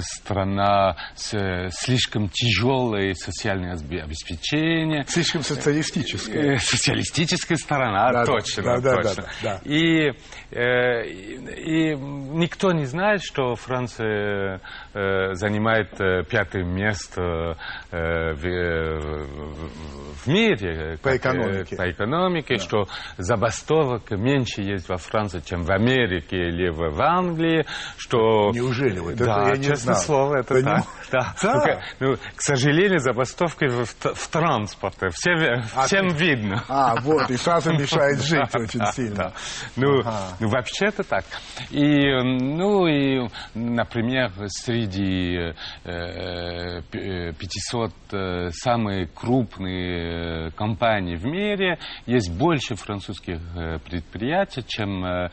страна 0.00 0.96
с 1.14 1.34
э, 1.34 1.68
слишком 1.70 2.28
тяжелой 2.28 3.14
социальной 3.14 3.72
обеспечения. 3.72 5.04
Слишком 5.06 5.42
социалистическая. 5.42 6.54
Э, 6.54 6.58
социалистическая 6.58 7.56
сторона, 7.56 8.10
да, 8.10 8.24
точно, 8.24 8.80
да, 8.80 8.96
точно. 8.96 9.22
Да, 9.22 9.28
да, 9.42 9.60
да. 9.64 9.70
И, 9.70 10.12
э, 10.52 11.06
и 11.06 11.94
никто 11.94 12.72
не 12.72 12.86
знает, 12.86 13.22
что 13.22 13.56
Франция 13.56 14.60
э, 14.94 15.34
занимает 15.34 16.00
э, 16.00 16.24
пятое 16.24 16.64
место 16.64 17.56
э, 17.90 18.32
в, 18.32 18.40
в, 18.40 20.24
в 20.24 20.26
мире 20.26 20.93
по 21.02 21.10
как, 21.10 21.16
экономике, 21.16 21.76
по 21.76 21.90
экономике 21.90 22.56
да. 22.56 22.62
что 22.62 22.86
забастовок 23.18 24.10
меньше 24.10 24.62
есть 24.62 24.88
во 24.88 24.96
Франции, 24.96 25.40
чем 25.40 25.62
в 25.62 25.70
Америке 25.70 26.36
или 26.36 26.68
в, 26.68 27.00
Англии, 27.00 27.66
что... 27.96 28.50
Неужели? 28.52 28.98
Вот 28.98 29.16
да, 29.16 29.24
это 29.24 29.50
я 29.50 29.56
не 29.56 29.64
честное 29.64 29.94
знал. 29.94 29.96
слово, 29.96 30.40
это 30.40 30.54
Поним... 30.54 30.64
так. 30.64 30.84
Да. 31.12 31.34
Да. 31.42 31.80
Ну, 32.00 32.10
ну, 32.10 32.16
к 32.34 32.40
сожалению, 32.40 32.98
забастовки 32.98 33.66
в, 33.66 33.86
в 33.86 34.28
транспорте. 34.28 35.08
Все, 35.10 35.32
а, 35.74 35.86
всем 35.86 36.10
ты... 36.10 36.16
видно. 36.16 36.64
А, 36.68 36.96
вот, 37.00 37.30
и 37.30 37.36
сразу 37.36 37.72
мешает 37.72 38.20
жить 38.22 38.54
очень 38.54 38.84
сильно. 38.92 39.32
Ну, 39.76 40.02
ну 40.40 40.48
вообще-то 40.48 41.04
так. 41.04 41.24
И, 41.70 42.10
ну, 42.22 42.86
и, 42.86 43.28
например, 43.54 44.32
среди 44.48 45.54
500 45.84 47.92
э, 48.12 48.50
самых 48.50 49.12
крупных 49.14 50.54
компаний 50.54 50.83
в 51.16 51.24
мире 51.24 51.78
есть 52.06 52.32
больше 52.32 52.74
французских 52.74 53.38
э, 53.56 53.78
предприятий, 53.78 54.62
чем 54.66 55.04
э, 55.04 55.30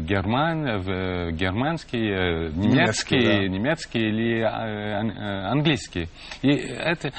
герман, 0.00 0.82
германские, 1.34 2.52
немецкие, 2.52 3.48
немецкие 3.48 4.08
или 4.08 4.42
английские. 4.42 6.08
И 6.42 6.48
это, 6.48 7.12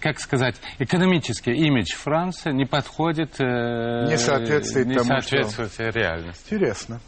как 0.00 0.18
сказать, 0.18 0.56
экономический 0.78 1.52
имидж 1.52 1.94
Франции 1.94 2.52
не 2.52 2.64
подходит, 2.64 3.38
не 3.38 4.16
соответствует, 4.16 4.86
не 4.86 4.94
тому, 4.94 5.08
соответствует 5.08 5.72
что... 5.72 5.90
реальности. 5.90 6.54
Интересно. 6.54 7.00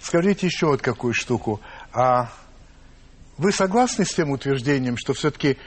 Скажите 0.00 0.46
еще 0.46 0.66
вот 0.66 0.82
какую 0.82 1.12
штуку. 1.14 1.60
А 1.92 2.30
вы 3.36 3.52
согласны 3.52 4.04
с 4.04 4.14
тем 4.14 4.30
утверждением, 4.30 4.96
что 4.96 5.14
все-таки 5.14 5.58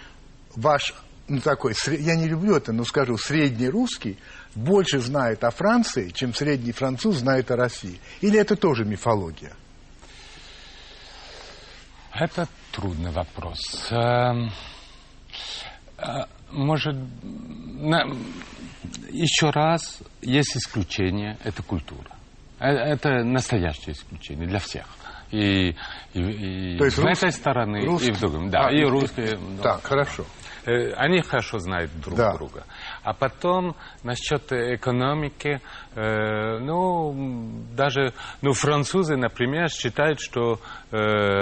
ваш, 0.55 0.93
ну 1.31 1.39
такой, 1.39 1.73
я 1.87 2.17
не 2.17 2.27
люблю 2.27 2.57
это, 2.57 2.73
но 2.73 2.83
скажу, 2.83 3.17
средний 3.17 3.69
русский 3.69 4.17
больше 4.53 4.99
знает 4.99 5.45
о 5.45 5.49
Франции, 5.49 6.09
чем 6.09 6.33
средний 6.33 6.73
француз 6.73 7.19
знает 7.19 7.49
о 7.51 7.55
России? 7.55 8.01
Или 8.19 8.37
это 8.37 8.57
тоже 8.57 8.83
мифология? 8.83 9.53
Это 12.13 12.49
трудный 12.73 13.11
вопрос. 13.11 13.59
Эм, 13.91 14.51
э, 15.97 16.25
может, 16.51 16.97
еще 19.09 19.51
раз, 19.51 19.99
есть 20.21 20.57
исключение, 20.57 21.37
это 21.45 21.63
культура. 21.63 22.11
Э, 22.59 22.67
это 22.67 23.23
настоящее 23.23 23.93
исключение 23.93 24.47
для 24.49 24.59
всех. 24.59 24.85
И, 25.31 25.77
и, 26.13 26.73
и 26.73 26.77
То 26.77 26.83
есть 26.83 26.97
с 26.97 26.99
рус... 26.99 27.17
этой 27.17 27.31
стороны, 27.31 27.85
русский... 27.85 28.09
и 28.09 28.11
в 28.11 28.19
другом. 28.19 28.49
Да, 28.49 28.67
а, 28.67 28.71
и 28.73 28.83
русские. 28.83 29.37
Так, 29.63 29.63
да. 29.63 29.79
хорошо. 29.81 30.25
Э, 30.65 30.93
они 30.93 31.21
хорошо 31.21 31.59
знают 31.59 31.91
друг 32.01 32.17
да. 32.17 32.33
друга. 32.33 32.63
А 33.03 33.13
потом 33.13 33.75
насчет 34.03 34.51
экономики, 34.51 35.61
э, 35.95 36.57
ну, 36.59 37.13
даже, 37.75 38.13
ну, 38.41 38.53
французы, 38.53 39.15
например, 39.15 39.69
считают, 39.69 40.19
что 40.19 40.59
э, 40.91 40.97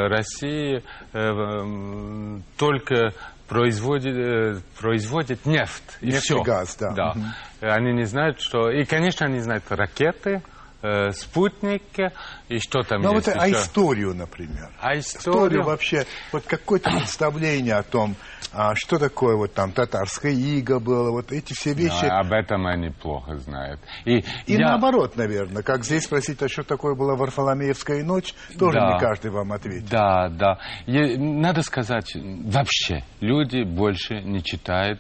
Россия 0.08 0.84
э, 1.14 2.40
только 2.58 3.14
производит, 3.50 4.16
э, 4.16 4.62
производит 4.80 5.46
нефть. 5.46 5.98
И 6.02 6.08
нефть 6.08 6.24
все. 6.24 6.40
и 6.40 6.44
газ, 6.44 6.78
да. 6.80 6.92
да. 6.92 7.12
Угу. 7.12 7.24
Они 7.62 7.92
не 7.94 8.06
знают, 8.06 8.40
что... 8.40 8.70
И, 8.70 8.86
конечно, 8.86 9.26
они 9.26 9.40
знают 9.40 9.66
ракеты, 9.70 10.42
э, 10.82 11.12
спутники 11.12 12.12
и 12.48 12.60
что 12.60 12.82
там 12.84 13.02
ну, 13.02 13.16
есть 13.16 13.28
вот, 13.28 13.36
а 13.36 13.48
еще? 13.48 13.58
А 13.58 13.62
историю, 13.62 14.16
например? 14.16 14.70
А 14.80 14.98
историю? 14.98 15.20
историю 15.20 15.64
вообще, 15.64 16.06
вот 16.32 16.44
какое-то 16.46 16.92
представление 16.92 17.76
о 17.76 17.84
том, 17.84 18.16
а, 18.52 18.74
что 18.76 18.98
такое 18.98 19.36
вот 19.36 19.54
там 19.54 19.72
татарская 19.72 20.32
ига 20.32 20.80
было, 20.80 21.12
вот 21.12 21.32
эти 21.32 21.54
все 21.54 21.74
вещи. 21.74 22.06
Но 22.06 22.20
об 22.20 22.32
этом 22.32 22.66
они 22.66 22.90
плохо 22.90 23.38
знают. 23.38 23.80
И, 24.06 24.20
и 24.20 24.54
я... 24.54 24.70
наоборот, 24.70 25.16
наверное, 25.16 25.62
как 25.62 25.84
здесь 25.84 26.06
спросить, 26.06 26.42
а 26.42 26.50
что 26.50 26.64
такое 26.64 26.96
была 26.96 27.16
Варфоломеевская 27.16 28.04
ночь, 28.04 28.34
тоже 28.58 28.80
да, 28.80 28.94
не 28.94 29.00
каждый 29.00 29.32
вам 29.32 29.52
ответит. 29.52 29.90
Да, 29.90 30.30
да. 30.30 30.58
И, 30.88 31.18
надо 31.18 31.62
сказать, 31.62 32.16
вообще, 32.16 33.04
люди 33.20 33.64
больше 33.64 34.22
не 34.22 34.44
читают, 34.44 35.00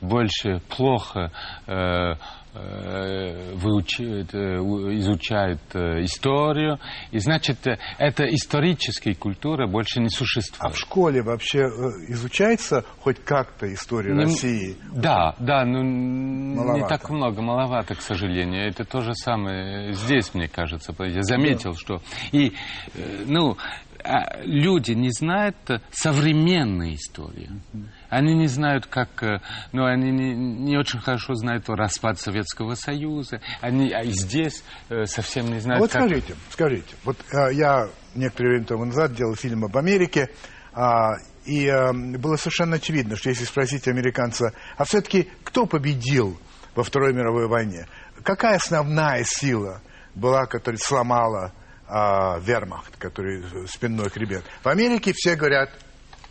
больше 0.00 0.60
плохо 0.68 1.30
э, 1.66 2.14
Э, 2.52 3.54
выучивает, 3.54 4.34
э, 4.34 4.56
изучает 4.96 5.60
э, 5.72 6.02
историю. 6.02 6.80
И 7.12 7.20
значит, 7.20 7.58
эта 7.96 8.24
историческая 8.24 9.14
культура 9.14 9.68
больше 9.68 10.00
не 10.00 10.08
существует. 10.08 10.60
А 10.60 10.70
в 10.70 10.76
школе 10.76 11.22
вообще 11.22 11.60
изучается 12.08 12.84
хоть 12.98 13.22
как-то 13.22 13.72
история 13.72 14.14
не, 14.14 14.22
России? 14.22 14.76
Да, 14.92 15.36
да, 15.38 15.64
но 15.64 15.84
маловато. 15.84 16.80
не 16.80 16.88
так 16.88 17.08
много, 17.08 17.40
маловато, 17.40 17.94
к 17.94 18.00
сожалению. 18.00 18.66
Это 18.66 18.84
то 18.84 19.00
же 19.00 19.14
самое 19.14 19.92
здесь, 19.92 20.34
мне 20.34 20.48
кажется. 20.48 20.92
Я 20.98 21.22
заметил, 21.22 21.70
да. 21.70 21.78
что... 21.78 22.02
И, 22.32 22.52
ну, 23.26 23.56
а 24.02 24.42
люди 24.42 24.90
не 24.90 25.12
знают 25.12 25.56
современной 25.92 26.94
истории. 26.94 27.48
Они 28.10 28.34
не 28.34 28.48
знают, 28.48 28.86
как... 28.86 29.22
Э, 29.22 29.40
ну, 29.72 29.84
они 29.84 30.10
не, 30.10 30.34
не 30.34 30.76
очень 30.76 31.00
хорошо 31.00 31.34
знают 31.34 31.70
о 31.70 31.76
распад 31.76 32.18
Советского 32.18 32.74
Союза. 32.74 33.40
Они 33.60 33.92
а 33.92 34.04
здесь 34.04 34.64
э, 34.88 35.06
совсем 35.06 35.46
не 35.46 35.60
знают, 35.60 35.80
вот 35.80 35.92
как... 35.92 36.02
скажите, 36.02 36.34
скажите. 36.50 36.96
Вот 37.04 37.16
э, 37.32 37.54
я 37.54 37.88
некоторое 38.16 38.50
время 38.50 38.66
тому 38.66 38.84
назад 38.86 39.14
делал 39.14 39.36
фильм 39.36 39.64
об 39.64 39.76
Америке, 39.76 40.28
э, 40.74 40.80
и 41.46 41.70
было 42.18 42.36
совершенно 42.36 42.76
очевидно, 42.76 43.16
что 43.16 43.30
если 43.30 43.44
спросить 43.44 43.88
американца, 43.88 44.52
а 44.76 44.84
все-таки 44.84 45.30
кто 45.42 45.64
победил 45.64 46.38
во 46.74 46.82
Второй 46.82 47.14
мировой 47.14 47.46
войне? 47.48 47.86
Какая 48.22 48.56
основная 48.56 49.24
сила 49.24 49.80
была, 50.14 50.46
которая 50.46 50.78
сломала 50.78 51.52
э, 51.88 51.92
вермахт, 52.42 52.96
который 52.96 53.44
спинной 53.68 54.10
хребет? 54.10 54.44
В 54.64 54.68
Америке 54.68 55.12
все 55.14 55.36
говорят 55.36 55.70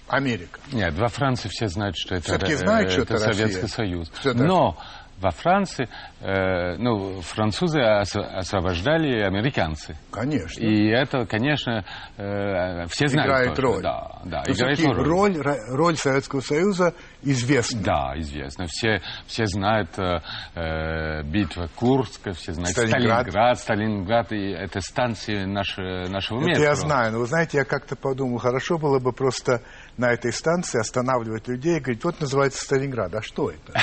Америка. 0.09 0.59
Нет, 0.71 0.93
во 0.95 1.07
Франции 1.07 1.49
все 1.49 1.67
знают, 1.67 1.95
что 1.97 2.15
это, 2.15 2.37
знают, 2.55 2.91
что 2.91 3.01
это, 3.01 3.15
это 3.15 3.33
Советский 3.33 3.67
Союз. 3.67 4.11
Но 4.23 4.77
во 5.21 5.31
Франции, 5.31 5.89
э, 6.21 6.75
ну, 6.77 7.21
французы 7.21 7.81
ос 7.81 8.15
освобождали 8.15 9.21
американцы. 9.21 9.97
Конечно. 10.11 10.61
И 10.61 10.87
это, 10.87 11.25
конечно, 11.25 11.83
э, 12.17 12.85
все 12.87 13.07
знают. 13.07 13.29
Играет 13.29 13.55
тоже. 13.55 13.61
роль. 13.61 13.83
Да, 13.83 14.19
да, 14.23 14.43
То 14.43 14.51
играет 14.53 14.79
роль. 14.79 15.37
роль. 15.37 15.57
Роль 15.69 15.97
Советского 15.97 16.39
Союза 16.39 16.93
известна. 17.21 17.81
Да, 17.83 18.13
известна. 18.15 18.65
Все, 18.67 19.01
все 19.27 19.45
знают 19.45 19.89
э, 19.97 20.19
э 20.55 21.23
битва 21.23 21.69
Курска, 21.75 22.31
все 22.31 22.53
знают 22.53 22.71
Сталинград. 22.71 23.27
Сталинград, 23.27 23.59
Сталинград, 23.59 24.31
и 24.31 24.51
это 24.51 24.79
станции 24.79 25.43
наши, 25.43 25.81
нашего 26.09 26.39
метро. 26.39 26.53
Это 26.53 26.61
я 26.61 26.75
знаю, 26.75 27.11
но 27.11 27.19
вы 27.19 27.25
знаете, 27.25 27.57
я 27.57 27.65
как-то 27.65 27.95
подумал, 27.97 28.37
хорошо 28.37 28.77
было 28.77 28.99
бы 28.99 29.11
просто 29.11 29.61
на 29.99 30.13
этой 30.13 30.31
станции 30.31 30.79
останавливать 30.79 31.47
людей 31.49 31.77
и 31.77 31.79
говорить, 31.81 32.03
вот 32.05 32.21
называется 32.21 32.63
Сталинград, 32.63 33.13
а 33.13 33.21
что 33.21 33.51
это? 33.51 33.73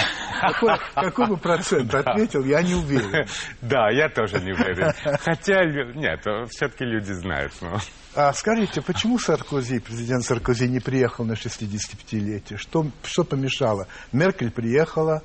Какой, 0.41 0.71
какой 0.95 1.29
бы 1.29 1.37
процент 1.37 1.95
ответил, 1.95 2.43
я 2.45 2.63
не 2.63 2.75
уверен. 2.75 3.27
Да, 3.61 3.91
я 3.91 4.09
тоже 4.09 4.41
не 4.41 4.53
уверен. 4.53 4.93
Хотя, 5.21 5.65
нет, 5.95 6.25
все-таки 6.51 6.85
люди 6.85 7.13
знают. 7.13 7.53
Но... 7.61 7.79
А 8.15 8.33
скажите, 8.33 8.81
почему 8.81 9.19
Саркози, 9.19 9.79
президент 9.79 10.25
Саркози 10.25 10.65
не 10.65 10.81
приехал 10.81 11.27
на 11.27 11.33
65-летие? 11.33 12.57
Что, 12.57 12.87
что 13.05 13.25
помешало? 13.25 13.87
Меркель 14.13 14.51
приехала, 14.51 15.23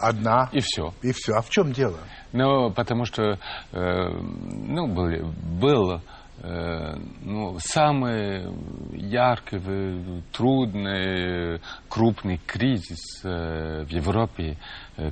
одна. 0.00 0.50
И 0.52 0.60
все. 0.60 0.94
И 1.02 1.12
все. 1.12 1.34
А 1.34 1.42
в 1.42 1.50
чем 1.50 1.72
дело? 1.72 1.98
Ну, 2.32 2.72
потому 2.72 3.04
что, 3.06 3.22
э, 3.22 3.38
ну, 3.72 4.86
был, 4.86 5.32
был 5.32 6.00
Э, 6.00 6.00
ну, 6.42 7.56
самый 7.58 8.46
яркий, 8.92 10.22
трудный, 10.32 11.60
крупный 11.88 12.40
кризис 12.46 13.22
в 13.24 13.86
Европе, 13.88 14.56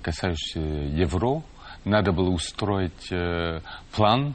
касающийся 0.03 0.61
евро. 0.61 1.43
Надо 1.85 2.13
было 2.13 2.31
устроить 2.31 3.13
план, 3.95 4.35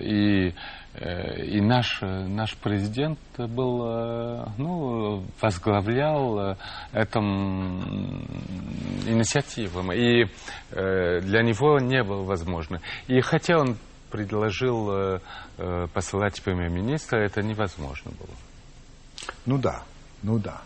и, 0.00 0.52
и 0.98 1.60
наш, 1.60 2.00
наш 2.02 2.56
президент 2.56 3.18
был, 3.38 4.44
ну, 4.58 5.24
возглавлял 5.40 6.56
этим 6.92 8.26
инициативам, 9.06 9.92
и 9.92 10.26
для 10.72 11.42
него 11.42 11.78
не 11.78 12.02
было 12.02 12.22
возможно. 12.24 12.80
И 13.06 13.20
хотя 13.20 13.58
он 13.58 13.76
предложил 14.10 14.90
э, 14.90 15.20
э, 15.58 15.86
посылать 15.92 16.40
премьер-министра, 16.42 17.18
это 17.18 17.42
невозможно 17.42 18.10
было. 18.12 18.36
Ну 19.46 19.58
да, 19.58 19.82
ну 20.22 20.38
да. 20.38 20.62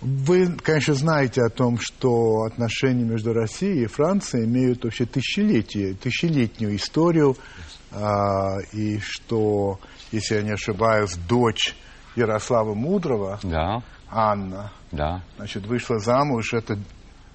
Вы, 0.00 0.54
конечно, 0.62 0.94
знаете 0.94 1.42
о 1.42 1.48
том, 1.48 1.78
что 1.78 2.42
отношения 2.42 3.04
между 3.04 3.32
Россией 3.32 3.84
и 3.84 3.86
Францией 3.86 4.44
имеют 4.44 4.84
вообще 4.84 5.06
тысячелетие, 5.06 5.94
тысячелетнюю 5.94 6.76
историю, 6.76 7.36
а, 7.90 8.58
и 8.72 8.98
что, 9.00 9.80
если 10.12 10.36
я 10.36 10.42
не 10.42 10.52
ошибаюсь, 10.52 11.16
дочь 11.28 11.74
Ярослава 12.14 12.74
Мудрого, 12.74 13.40
да. 13.42 13.82
Анна, 14.08 14.70
да. 14.92 15.22
значит, 15.38 15.66
вышла 15.66 15.98
замуж, 15.98 16.52
это 16.52 16.78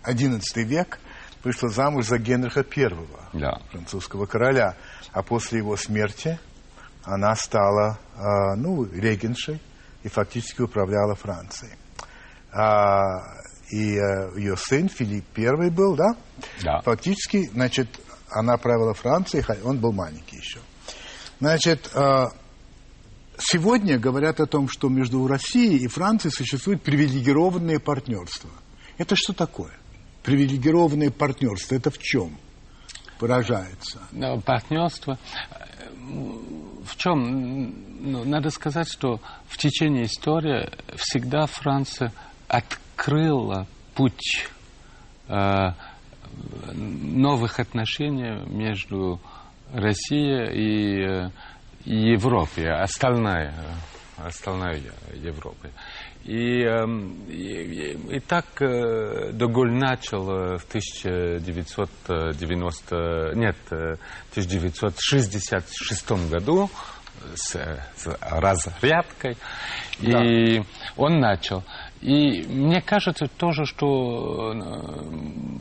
XI 0.03 0.41
век, 0.63 0.99
вышла 1.43 1.69
замуж 1.69 2.05
за 2.05 2.17
Генриха 2.17 2.65
I, 2.75 2.89
да. 3.33 3.59
французского 3.71 4.25
короля. 4.25 4.75
А 5.11 5.23
после 5.23 5.59
его 5.59 5.75
смерти 5.75 6.39
она 7.03 7.35
стала, 7.35 7.99
э, 8.15 8.55
ну, 8.57 8.85
регеншей 8.85 9.59
и 10.03 10.09
фактически 10.09 10.61
управляла 10.61 11.15
Францией. 11.15 11.73
А, 12.53 13.19
и 13.69 13.95
э, 13.95 14.37
ее 14.37 14.55
сын 14.57 14.89
Филипп 14.89 15.25
I 15.37 15.69
был, 15.69 15.95
да? 15.95 16.15
Да. 16.61 16.81
Фактически, 16.81 17.49
значит, 17.49 17.87
она 18.29 18.57
правила 18.57 18.93
Францией, 18.93 19.45
он 19.63 19.79
был 19.79 19.91
маленький 19.91 20.37
еще. 20.37 20.59
Значит, 21.39 21.89
э, 21.93 22.25
сегодня 23.37 23.97
говорят 23.97 24.39
о 24.39 24.45
том, 24.45 24.67
что 24.69 24.89
между 24.89 25.25
Россией 25.27 25.79
и 25.79 25.87
Францией 25.87 26.31
существует 26.31 26.83
привилегированное 26.83 27.79
партнерство. 27.79 28.49
Это 28.97 29.15
что 29.15 29.33
такое? 29.33 29.71
Привилегированное 30.23 31.09
партнерство. 31.09 31.75
Это 31.75 31.89
в 31.89 31.97
чем 31.97 32.37
выражается? 33.19 34.01
Партнерство 34.45 35.17
в 36.83 36.97
чем? 36.97 37.73
Ну, 38.03 38.23
надо 38.25 38.49
сказать, 38.49 38.91
что 38.91 39.19
в 39.47 39.57
течение 39.57 40.05
истории 40.05 40.69
всегда 40.95 41.45
Франция 41.45 42.11
открыла 42.47 43.67
путь 43.93 44.49
э, 45.27 45.67
новых 46.73 47.59
отношений 47.59 48.43
между 48.47 49.19
Россией 49.71 50.49
и, 50.53 51.25
э, 51.25 51.29
и 51.85 52.11
Европой, 52.11 52.69
остальная, 52.71 53.53
остальной 54.25 54.81
Европой. 55.13 55.71
И, 56.23 56.61
эм, 56.61 57.25
и, 57.29 57.97
и 58.15 58.19
так 58.19 58.45
э, 58.61 59.31
Деголь 59.33 59.71
начал 59.71 60.29
э, 60.29 60.59
в 60.59 60.65
1990, 60.65 63.31
нет, 63.35 63.55
1966 63.71 66.11
году 66.29 66.69
с, 67.35 67.55
с 67.95 68.07
разрядкой, 68.21 69.35
да. 69.99 70.23
и 70.23 70.61
он 70.95 71.19
начал. 71.19 71.63
И 72.01 72.43
мне 72.43 72.81
кажется 72.81 73.25
тоже, 73.27 73.65
что 73.65 74.53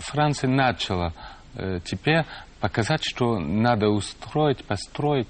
Франция 0.01 0.51
начала 0.51 1.15
теперь 1.85 2.25
показать, 2.61 3.03
что 3.03 3.39
надо 3.39 3.89
устроить, 3.89 4.65
построить 4.65 5.29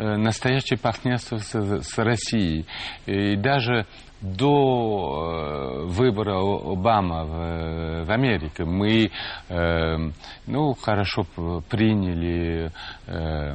настоящее 0.00 0.78
партнерство 0.78 1.38
с, 1.38 1.82
с 1.82 1.98
Россией. 1.98 2.66
И 3.06 3.36
даже 3.36 3.86
до 4.20 5.86
выбора 5.86 6.40
Обама 6.40 7.24
в, 7.24 8.04
в 8.04 8.10
Америке 8.10 8.64
мы 8.64 9.10
э, 9.48 9.96
ну, 10.46 10.74
хорошо 10.74 11.24
приняли 11.70 12.70
э, 13.10 13.54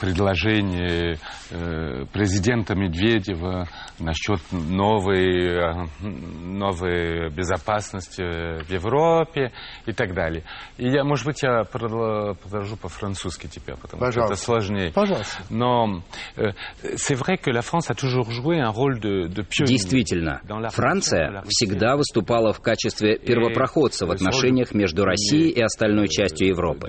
предложение 0.00 1.18
э, 1.50 2.06
президента 2.12 2.74
Медведева 2.74 3.68
насчет 3.98 4.40
новой, 4.52 5.88
новой 6.00 7.30
безопасности 7.30 8.22
в 8.64 8.70
Европе 8.70 9.52
и 9.86 9.92
так 9.92 10.14
далее. 10.14 10.44
И 10.78 10.88
я, 10.88 11.04
может 11.04 11.26
быть, 11.26 11.42
я 11.42 11.64
продолжу 11.64 12.76
по-французски 12.76 13.46
теперь, 13.46 13.76
потому 13.76 14.00
Пожалуйста. 14.00 14.22
что 14.22 14.32
это 14.34 14.42
сложнее. 14.42 14.92
Пожалуйста. 14.92 15.42
Но 15.50 16.02
э, 16.36 16.52
c'est 16.96 17.14
vrai 17.14 17.36
que 17.36 17.50
la 17.50 17.62
France 17.62 17.90
a 17.90 17.94
toujours 17.94 18.30
joué 18.30 18.58
un 18.60 18.70
rôle 18.70 18.98
de, 19.00 19.28
de 19.28 19.44
Действительно, 19.66 20.40
Франция 20.70 21.42
всегда 21.48 21.96
выступала 21.96 22.52
в 22.52 22.60
качестве 22.60 23.18
первопроходца 23.18 24.06
в 24.06 24.10
отношениях 24.10 24.72
между 24.74 25.04
Россией 25.04 25.50
и 25.50 25.60
остальной 25.60 26.08
частью 26.08 26.48
Европы. 26.48 26.88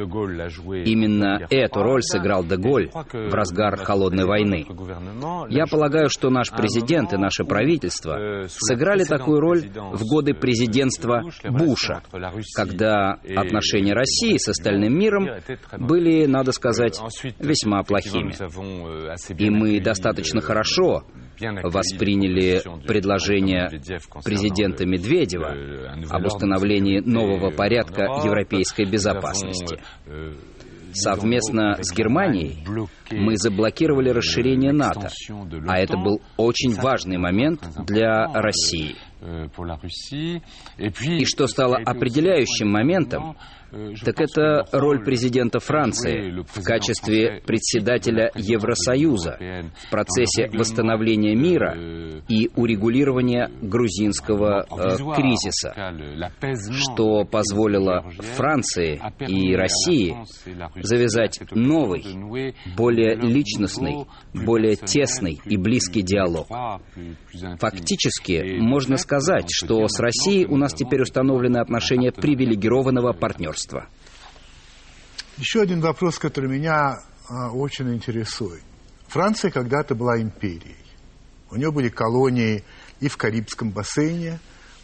Именно 0.85 1.47
эту 1.59 1.81
роль 1.81 2.01
сыграл 2.01 2.43
Деголь 2.43 2.89
в 2.91 3.33
разгар 3.33 3.77
Холодной 3.77 4.25
войны. 4.25 4.65
Я 5.49 5.65
полагаю, 5.65 6.09
что 6.09 6.29
наш 6.29 6.51
президент 6.51 7.13
и 7.13 7.17
наше 7.17 7.43
правительство 7.43 8.45
сыграли 8.47 9.03
такую 9.03 9.39
роль 9.39 9.61
в 9.61 10.03
годы 10.09 10.33
президентства 10.33 11.23
Буша, 11.43 12.01
когда 12.55 13.19
отношения 13.35 13.93
России 13.93 14.37
с 14.37 14.49
остальным 14.49 14.97
миром 14.97 15.27
были, 15.77 16.25
надо 16.25 16.51
сказать, 16.51 16.99
весьма 17.39 17.83
плохими. 17.83 18.33
И 19.37 19.49
мы 19.49 19.79
достаточно 19.79 20.41
хорошо 20.41 21.03
восприняли 21.39 22.61
предложение 22.87 23.69
президента 24.23 24.85
Медведева 24.85 25.55
об 26.09 26.25
установлении 26.25 26.99
нового 26.99 27.51
порядка 27.51 28.03
европейской 28.23 28.85
безопасности. 28.85 29.79
Совместно 30.93 31.77
с 31.81 31.93
Германией 31.93 32.57
мы 33.11 33.37
заблокировали 33.37 34.09
расширение 34.09 34.71
НАТО, 34.71 35.09
а 35.67 35.77
это 35.77 35.97
был 35.97 36.21
очень 36.37 36.73
важный 36.73 37.17
момент 37.17 37.61
для 37.85 38.25
России. 38.33 38.95
И 41.07 41.25
что 41.25 41.47
стало 41.47 41.77
определяющим 41.77 42.69
моментом, 42.69 43.35
так 43.71 44.21
это 44.21 44.65
роль 44.71 45.03
президента 45.03 45.59
Франции 45.59 46.43
в 46.47 46.63
качестве 46.63 47.41
председателя 47.45 48.31
Евросоюза 48.35 49.37
в 49.87 49.91
процессе 49.91 50.49
восстановления 50.53 51.35
мира 51.35 51.75
и 52.29 52.49
урегулирования 52.55 53.51
грузинского 53.61 54.65
э, 54.69 54.97
кризиса, 55.15 55.73
что 56.71 57.25
позволило 57.25 58.09
Франции 58.35 59.01
и 59.27 59.55
России 59.55 60.15
завязать 60.81 61.39
новый, 61.51 62.03
более 62.75 63.15
личностный, 63.15 64.05
более 64.33 64.75
тесный 64.75 65.39
и 65.45 65.57
близкий 65.57 66.01
диалог. 66.01 66.47
Фактически, 67.59 68.59
можно 68.59 68.97
сказать, 68.97 69.47
что 69.51 69.87
с 69.87 69.99
Россией 69.99 70.45
у 70.45 70.55
нас 70.55 70.73
теперь 70.73 71.01
установлены 71.01 71.57
отношения 71.57 72.11
привилегированного 72.11 73.13
партнерства 73.13 73.56
партнерства. 73.57 73.87
Еще 75.37 75.61
один 75.61 75.81
вопрос, 75.81 76.17
который 76.17 76.49
меня 76.49 76.99
а, 77.29 77.51
очень 77.51 77.93
интересует. 77.93 78.61
Франция 79.07 79.51
когда-то 79.51 79.95
была 79.95 80.19
империей. 80.19 80.77
У 81.49 81.55
нее 81.55 81.71
были 81.71 81.89
колонии 81.89 82.63
и 82.99 83.07
в 83.07 83.17
Карибском 83.17 83.71
бассейне, 83.71 84.39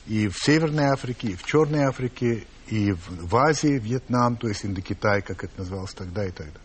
и 0.07 0.27
в 0.27 0.37
Северной 0.37 0.85
Африке, 0.85 1.29
и 1.29 1.35
в 1.35 1.43
Черной 1.43 1.83
Африке, 1.83 2.45
и 2.67 2.91
в, 2.91 3.27
в 3.27 3.35
Азии, 3.35 3.79
Вьетнам, 3.79 4.37
то 4.37 4.47
есть 4.47 4.65
Индокитай, 4.65 5.21
как 5.21 5.43
это 5.43 5.53
называлось 5.57 5.93
тогда 5.93 6.25
и 6.25 6.31
так 6.31 6.47
далее. 6.47 6.61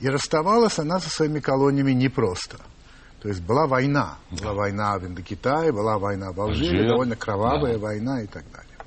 И 0.00 0.08
расставалась 0.08 0.78
она 0.78 1.00
со 1.00 1.10
своими 1.10 1.40
колониями 1.40 1.92
непросто. 1.92 2.58
То 3.20 3.28
есть 3.28 3.40
была 3.42 3.66
война. 3.66 4.18
Была 4.30 4.52
война 4.52 4.98
в 4.98 5.06
Индокитае, 5.06 5.72
была 5.72 5.98
война 5.98 6.32
в 6.32 6.40
Алжире, 6.40 6.86
довольно 6.86 7.16
кровавая 7.16 7.74
да. 7.74 7.78
война 7.78 8.22
и 8.22 8.26
так 8.26 8.44
далее. 8.52 8.78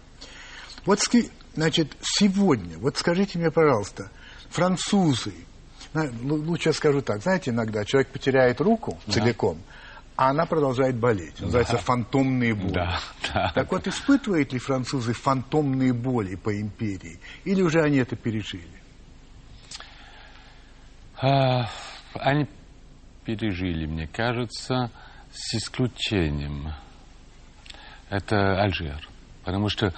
Вот 0.86 1.00
Значит, 1.56 1.96
сегодня, 2.02 2.78
вот 2.78 2.98
скажите 2.98 3.40
мне, 3.40 3.52
пожалуйста, 3.52 4.10
французы, 4.50 5.34
лучше 5.94 6.70
я 6.70 6.74
скажу 6.74 7.02
так, 7.02 7.22
знаете, 7.22 7.52
иногда 7.52 7.84
человек 7.86 8.10
потеряет 8.10 8.62
руку 8.62 9.00
да. 9.08 9.14
целиком, 9.14 9.58
а 10.16 10.30
она 10.30 10.46
продолжает 10.46 10.96
болеть. 10.96 11.36
Да. 11.40 11.46
Называется 11.46 11.78
фантомные 11.78 12.54
боли. 12.54 12.74
Да, 12.74 13.00
да. 13.34 13.52
Так 13.56 13.72
вот, 13.72 13.88
испытывают 13.88 14.54
ли 14.54 14.60
французы 14.60 15.14
фантомные 15.14 15.94
боли 15.94 16.36
по 16.36 16.60
империи? 16.60 17.20
Или 17.46 17.62
уже 17.62 17.82
они 17.82 17.98
это 17.98 18.16
пережили? 18.16 18.68
А, 21.22 21.70
они 22.14 22.48
пережили, 23.26 23.86
мне 23.86 24.08
кажется, 24.08 24.92
с 25.32 25.56
исключением. 25.56 26.74
Это 28.10 28.62
Алжир. 28.62 29.08
Потому 29.44 29.70
что 29.70 29.94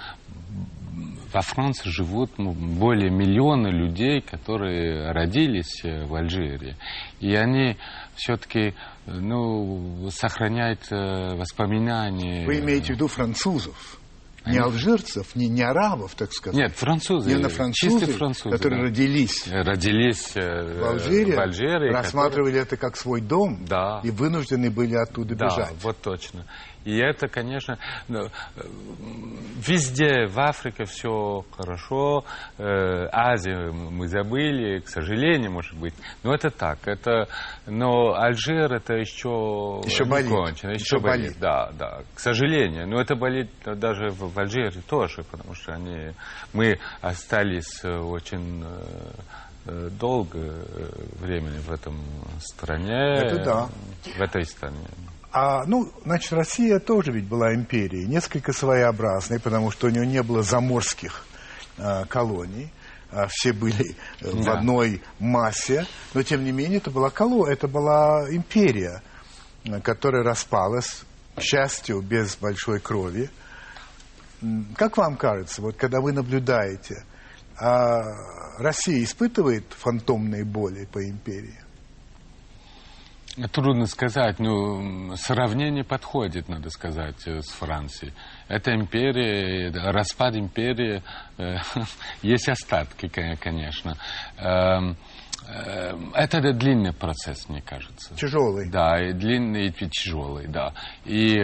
во 1.32 1.40
Франции 1.40 1.88
живут 1.88 2.38
ну, 2.38 2.52
более 2.52 3.10
миллиона 3.10 3.68
людей, 3.68 4.20
которые 4.20 5.12
родились 5.12 5.84
э, 5.84 6.04
в 6.04 6.14
Алжире. 6.14 6.76
И 7.20 7.34
они 7.34 7.76
все-таки 8.14 8.74
ну, 9.06 10.08
сохраняют 10.10 10.80
э, 10.90 11.34
воспоминания. 11.34 12.46
Вы 12.46 12.60
имеете 12.60 12.88
в 12.88 12.90
виду 12.96 13.08
французов? 13.08 13.98
Не 14.44 14.58
алжирцев, 14.58 15.36
не, 15.36 15.46
не 15.46 15.62
арабов, 15.62 16.16
так 16.16 16.32
сказать. 16.32 16.58
Нет, 16.58 16.72
французы. 16.74 17.30
Именно 17.30 17.48
французы, 17.48 18.06
французы 18.06 18.56
которые 18.56 18.82
да. 18.82 18.88
родились, 18.88 19.46
родились 19.46 20.32
э, 20.34 20.80
в 20.80 20.84
Алжире, 20.84 21.36
в 21.36 21.38
Алжире 21.38 21.92
рассматривали 21.92 22.58
которые... 22.58 22.62
это 22.62 22.76
как 22.76 22.96
свой 22.96 23.20
дом 23.20 23.64
да. 23.64 24.00
и 24.02 24.10
вынуждены 24.10 24.68
были 24.70 24.96
оттуда 24.96 25.36
да, 25.36 25.46
бежать. 25.46 25.74
вот 25.80 26.00
точно. 26.00 26.44
И 26.84 26.96
это, 26.98 27.28
конечно, 27.28 27.78
ну, 28.08 28.28
везде 29.66 30.26
в 30.26 30.38
Африке 30.40 30.84
все 30.84 31.44
хорошо, 31.56 32.24
э, 32.58 33.08
Азию 33.12 33.72
мы 33.72 34.08
забыли, 34.08 34.80
к 34.80 34.88
сожалению, 34.88 35.52
может 35.52 35.78
быть. 35.78 35.94
Но 36.22 36.34
это 36.34 36.50
так. 36.50 36.78
Это, 36.86 37.28
но 37.66 38.14
Алжир 38.14 38.72
это 38.72 38.94
еще, 38.94 39.80
еще 39.84 40.04
не 40.04 40.10
болит. 40.10 40.30
кончено. 40.30 40.70
Еще, 40.72 40.82
еще 40.82 40.98
болит. 40.98 41.26
болит. 41.26 41.40
Да, 41.40 41.70
да. 41.78 42.02
К 42.14 42.20
сожалению. 42.20 42.88
Но 42.88 43.00
это 43.00 43.14
болит 43.14 43.50
даже 43.64 44.10
в 44.10 44.38
Алжире 44.38 44.72
тоже, 44.88 45.22
потому 45.30 45.54
что 45.54 45.72
они, 45.74 46.12
мы 46.52 46.78
остались 47.00 47.84
очень 47.84 48.64
э, 49.66 49.88
долго 49.90 50.38
времени 51.20 51.58
в 51.58 51.70
этом 51.70 52.00
стране. 52.40 53.18
Это 53.18 53.44
да. 53.44 53.68
В 54.16 54.20
этой 54.20 54.44
стране. 54.44 54.86
А, 55.32 55.64
ну, 55.64 55.90
значит, 56.04 56.32
Россия 56.34 56.78
тоже 56.78 57.10
ведь 57.10 57.24
была 57.24 57.54
империей, 57.54 58.06
несколько 58.06 58.52
своеобразной, 58.52 59.40
потому 59.40 59.70
что 59.70 59.86
у 59.86 59.90
нее 59.90 60.06
не 60.06 60.22
было 60.22 60.42
заморских 60.42 61.24
а, 61.78 62.04
колоний, 62.04 62.70
а, 63.10 63.28
все 63.30 63.54
были 63.54 63.96
э, 64.20 64.30
да. 64.30 64.30
в 64.30 64.48
одной 64.50 65.02
массе, 65.18 65.86
но 66.12 66.22
тем 66.22 66.44
не 66.44 66.52
менее 66.52 66.78
это 66.78 66.90
была 66.90 67.08
колония, 67.08 67.54
это 67.54 67.66
была 67.66 68.26
империя, 68.30 69.02
которая 69.82 70.22
распалась, 70.22 71.04
к 71.34 71.40
счастью, 71.40 72.02
без 72.02 72.36
большой 72.36 72.78
крови. 72.78 73.30
Как 74.76 74.98
вам 74.98 75.16
кажется, 75.16 75.62
вот 75.62 75.76
когда 75.76 76.02
вы 76.02 76.12
наблюдаете, 76.12 77.06
а 77.58 78.02
Россия 78.58 79.02
испытывает 79.02 79.64
фантомные 79.70 80.44
боли 80.44 80.86
по 80.92 81.02
империи? 81.02 81.61
Трудно 83.50 83.86
сказать, 83.86 84.38
но 84.38 85.16
сравнение 85.16 85.84
подходит, 85.84 86.50
надо 86.50 86.68
сказать, 86.68 87.16
э, 87.26 87.40
с 87.40 87.48
Францией. 87.48 88.12
Это 88.46 88.74
империя, 88.74 89.70
распад 89.70 90.36
империи, 90.36 91.02
э, 91.38 91.56
есть 92.22 92.50
остатки, 92.50 93.08
конечно. 93.08 93.96
Эм, 94.36 94.98
э, 95.48 95.96
это 96.12 96.52
длинный 96.52 96.92
процесс, 96.92 97.48
мне 97.48 97.62
кажется. 97.62 98.14
Тяжелый. 98.16 98.68
Да, 98.70 99.00
и 99.02 99.14
длинный, 99.14 99.68
и 99.68 99.88
тяжелый, 99.88 100.46
да. 100.48 100.74
И, 101.06 101.34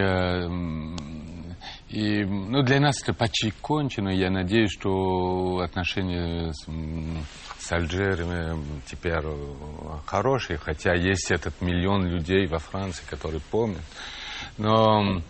и 1.89 2.23
ну, 2.23 2.61
для 2.63 2.79
нас 2.79 3.01
это 3.01 3.13
почти 3.13 3.51
кончено. 3.51 4.09
Я 4.09 4.29
надеюсь, 4.29 4.71
что 4.71 5.59
отношения 5.63 6.51
с 6.53 6.67
с 7.69 7.71
Алжиром 7.71 8.81
теперь 8.85 9.21
хороший, 10.05 10.57
хотя 10.57 10.93
есть 10.95 11.29
этот 11.29 11.61
миллион 11.61 12.07
людей 12.07 12.47
во 12.47 12.57
Франции, 12.57 13.03
которые 13.07 13.41
помнят. 13.51 13.83
Но 14.57 15.17
э, 15.17 15.21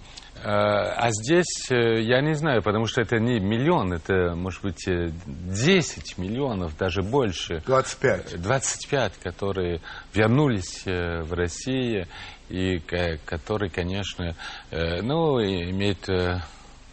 а 0.44 1.10
здесь 1.12 1.70
э, 1.70 2.02
я 2.02 2.22
не 2.22 2.36
знаю, 2.36 2.62
потому 2.62 2.86
что 2.86 3.02
это 3.02 3.18
не 3.18 3.40
миллион, 3.40 3.94
это 3.94 4.36
может 4.36 4.62
быть 4.62 4.86
10 4.86 6.18
миллионов, 6.18 6.78
даже 6.78 7.02
больше. 7.02 7.62
25. 7.66 8.42
25, 8.42 9.18
которые 9.18 9.82
вернулись 10.14 10.84
э, 10.86 11.22
в 11.24 11.34
Россию 11.34 12.06
и 12.50 12.80
которые, 13.26 13.70
конечно, 13.70 14.36
ну, 14.72 15.40
имеют 15.42 16.08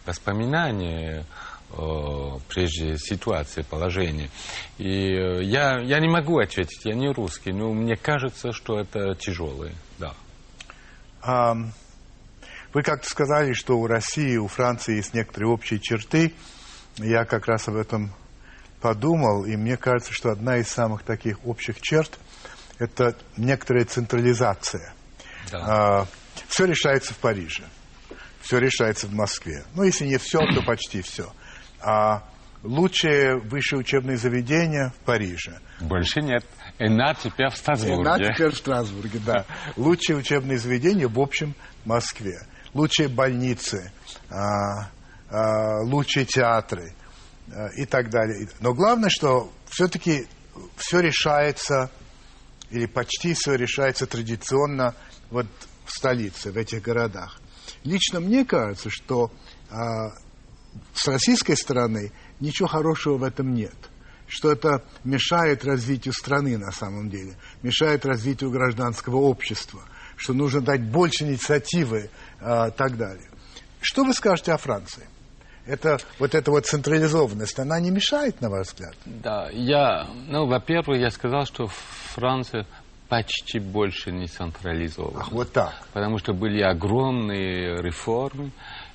воспоминания 0.05 1.25
прежде 2.49 2.97
ситуации, 2.97 3.61
положения. 3.61 4.29
И 4.77 5.11
э, 5.11 5.43
я, 5.43 5.79
я 5.81 5.99
не 5.99 6.07
могу 6.07 6.39
ответить, 6.39 6.85
я 6.85 6.95
не 6.95 7.11
русский, 7.11 7.51
но 7.51 7.73
мне 7.73 7.97
кажется, 7.97 8.53
что 8.53 8.79
это 8.79 9.15
тяжелое, 9.15 9.75
да. 9.99 10.15
Вы 12.73 12.83
как-то 12.83 13.09
сказали, 13.09 13.53
что 13.53 13.77
у 13.77 13.87
России 13.87 14.37
у 14.37 14.47
Франции 14.47 14.95
есть 14.97 15.13
некоторые 15.13 15.49
общие 15.49 15.79
черты. 15.79 16.33
Я 16.97 17.25
как 17.25 17.47
раз 17.47 17.67
об 17.67 17.75
этом 17.75 18.13
подумал, 18.81 19.45
и 19.45 19.55
мне 19.55 19.77
кажется, 19.77 20.13
что 20.13 20.29
одна 20.29 20.57
из 20.57 20.69
самых 20.69 21.03
таких 21.03 21.45
общих 21.45 21.81
черт– 21.81 22.17
это 22.79 23.15
некоторая 23.35 23.85
централизация. 23.85 24.93
Да. 25.51 25.59
А, 25.59 26.07
все 26.47 26.65
решается 26.65 27.13
в 27.13 27.17
Париже, 27.17 27.63
все 28.41 28.59
решается 28.59 29.07
в 29.07 29.13
Москве. 29.13 29.65
Ну, 29.75 29.83
если 29.83 30.05
не 30.05 30.17
все, 30.17 30.39
то 30.39 30.61
почти 30.63 31.01
все 31.01 31.31
а 31.81 32.23
лучшее 32.63 33.37
высшее 33.37 33.79
учебное 33.79 34.17
заведение 34.17 34.89
в 34.89 35.05
Париже. 35.05 35.59
Больше 35.79 36.21
нет. 36.21 36.43
ЭНА 36.79 37.15
теперь 37.15 37.49
в 37.49 37.57
Страсбурге. 37.57 38.01
ЭНА 38.01 38.33
теперь 38.33 38.49
в 38.49 38.57
Страсбурге, 38.57 39.19
да. 39.25 39.45
Лучшее 39.75 40.17
учебное 40.17 40.57
заведение 40.57 41.07
в 41.07 41.19
общем 41.19 41.55
в 41.83 41.87
Москве. 41.87 42.39
Лучшие 42.73 43.07
больницы, 43.07 43.91
а, 44.29 44.89
а, 45.29 45.81
лучшие 45.83 46.25
театры 46.25 46.93
и 47.77 47.85
так 47.85 48.09
далее. 48.09 48.49
Но 48.59 48.73
главное, 48.73 49.09
что 49.09 49.51
все-таки 49.69 50.27
все 50.75 50.99
решается, 50.99 51.89
или 52.69 52.85
почти 52.85 53.33
все 53.33 53.55
решается 53.55 54.05
традиционно 54.05 54.93
вот 55.29 55.47
в 55.85 55.91
столице, 55.91 56.51
в 56.51 56.57
этих 56.57 56.81
городах. 56.81 57.39
Лично 57.83 58.19
мне 58.19 58.45
кажется, 58.45 58.89
что 58.89 59.31
а, 59.69 60.11
с 60.93 61.07
российской 61.07 61.55
стороны 61.55 62.11
ничего 62.39 62.67
хорошего 62.67 63.17
в 63.17 63.23
этом 63.23 63.53
нет. 63.53 63.75
Что 64.27 64.51
это 64.51 64.83
мешает 65.05 65.63
развитию 65.63 66.13
страны 66.13 66.57
на 66.57 66.71
самом 66.71 67.09
деле, 67.09 67.35
мешает 67.63 68.05
развитию 68.05 68.51
гражданского 68.51 69.17
общества, 69.17 69.81
что 70.17 70.33
нужно 70.33 70.59
дать 70.61 70.83
больше 70.83 71.23
инициативы 71.23 72.05
и 72.05 72.09
а, 72.41 72.71
так 72.71 72.97
далее. 72.97 73.29
Что 73.81 74.03
вы 74.03 74.13
скажете 74.13 74.51
о 74.51 74.57
Франции? 74.57 75.07
Это 75.65 75.97
вот 76.17 76.33
эта 76.33 76.49
вот 76.49 76.65
централизованность, 76.65 77.59
она 77.59 77.79
не 77.79 77.91
мешает, 77.91 78.39
на 78.39 78.49
ваш 78.49 78.67
взгляд? 78.67 78.95
Да, 79.05 79.49
я, 79.51 80.07
ну, 80.27 80.47
во-первых, 80.47 80.97
я 80.97 81.09
сказал, 81.09 81.45
что 81.45 81.67
Франция 81.67 82.65
почти 83.09 83.59
больше 83.59 84.11
не 84.11 84.27
централизована. 84.27 85.21
Ах, 85.21 85.31
вот 85.31 85.51
так. 85.51 85.73
Потому 85.93 86.17
что 86.17 86.33
были 86.33 86.61
огромные 86.61 87.81
реформы, 87.81 88.51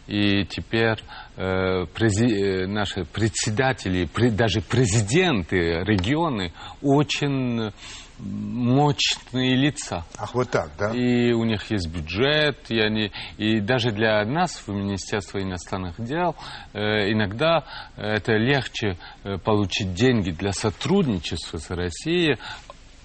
и 0.07 0.45
теперь 0.45 0.99
э, 1.37 1.87
прези, 1.87 2.27
э, 2.27 2.67
наши 2.67 3.05
председатели, 3.05 4.07
при, 4.07 4.31
даже 4.31 4.61
президенты 4.61 5.85
регионы 5.85 6.53
очень 6.83 7.73
мощные 8.19 9.57
лица. 9.57 10.05
Ах, 10.19 10.35
вот 10.35 10.51
так, 10.51 10.71
да? 10.79 10.91
И 10.91 11.33
у 11.33 11.45
них 11.45 11.71
есть 11.71 11.89
бюджет, 11.89 12.71
и, 12.71 12.79
они, 12.79 13.11
и 13.37 13.61
даже 13.61 13.91
для 13.91 14.25
нас 14.25 14.63
в 14.67 14.69
Министерстве 14.69 15.43
иностранных 15.43 16.01
дел 16.01 16.37
э, 16.73 17.11
иногда 17.11 17.65
это 17.97 18.33
легче 18.33 18.97
э, 19.25 19.39
получить 19.39 19.95
деньги 19.95 20.31
для 20.31 20.53
сотрудничества 20.53 21.59
с 21.59 21.71
Россией 21.71 22.39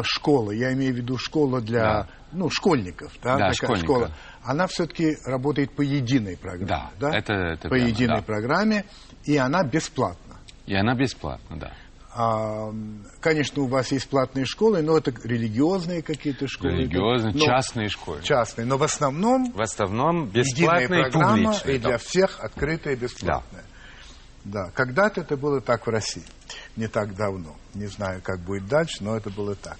школа, 0.03 0.51
я 0.51 0.73
имею 0.73 0.93
в 0.93 0.97
виду 0.97 1.17
школа 1.17 1.61
для 1.61 1.81
да. 1.81 2.07
ну, 2.31 2.49
школьников, 2.49 3.13
да, 3.23 3.37
да 3.37 3.51
такая 3.51 3.53
школьника. 3.53 3.85
школа 3.85 4.11
она 4.43 4.67
все-таки 4.67 5.17
работает 5.25 5.75
по 5.75 5.81
единой 5.81 6.37
программе. 6.37 6.67
Да, 6.67 6.91
да? 6.99 7.17
Это, 7.17 7.33
это 7.33 7.63
по 7.63 7.75
прямо, 7.75 7.87
единой 7.87 8.17
да. 8.17 8.23
программе, 8.23 8.85
и 9.25 9.37
она 9.37 9.63
бесплатна. 9.63 10.37
И 10.65 10.75
она 10.75 10.95
бесплатна, 10.95 11.57
да. 11.57 11.71
А, 12.11 12.73
конечно, 13.21 13.61
у 13.61 13.67
вас 13.67 13.91
есть 13.91 14.09
платные 14.09 14.45
школы, 14.45 14.81
но 14.81 14.97
это 14.97 15.13
религиозные 15.23 16.01
какие-то 16.01 16.47
школы. 16.47 16.73
Религиозные, 16.73 17.33
но, 17.33 17.39
частные 17.39 17.87
школы. 17.89 18.21
Частные, 18.23 18.65
но 18.65 18.77
в 18.77 18.83
основном... 18.83 19.51
В 19.51 19.61
основном 19.61 20.27
бесплатные 20.27 21.07
и 21.07 21.11
публичные. 21.11 21.75
И 21.75 21.79
для 21.79 21.97
всех 21.97 22.39
открытая 22.39 22.95
и 22.95 22.97
бесплатная. 22.97 23.63
Да. 24.43 24.65
да. 24.65 24.71
Когда-то 24.71 25.21
это 25.21 25.37
было 25.37 25.61
так 25.61 25.85
в 25.85 25.89
России. 25.89 26.25
Не 26.75 26.87
так 26.87 27.15
давно. 27.15 27.55
Не 27.75 27.87
знаю, 27.87 28.21
как 28.23 28.39
будет 28.39 28.67
дальше, 28.67 29.03
но 29.03 29.15
это 29.15 29.29
было 29.29 29.55
так. 29.55 29.77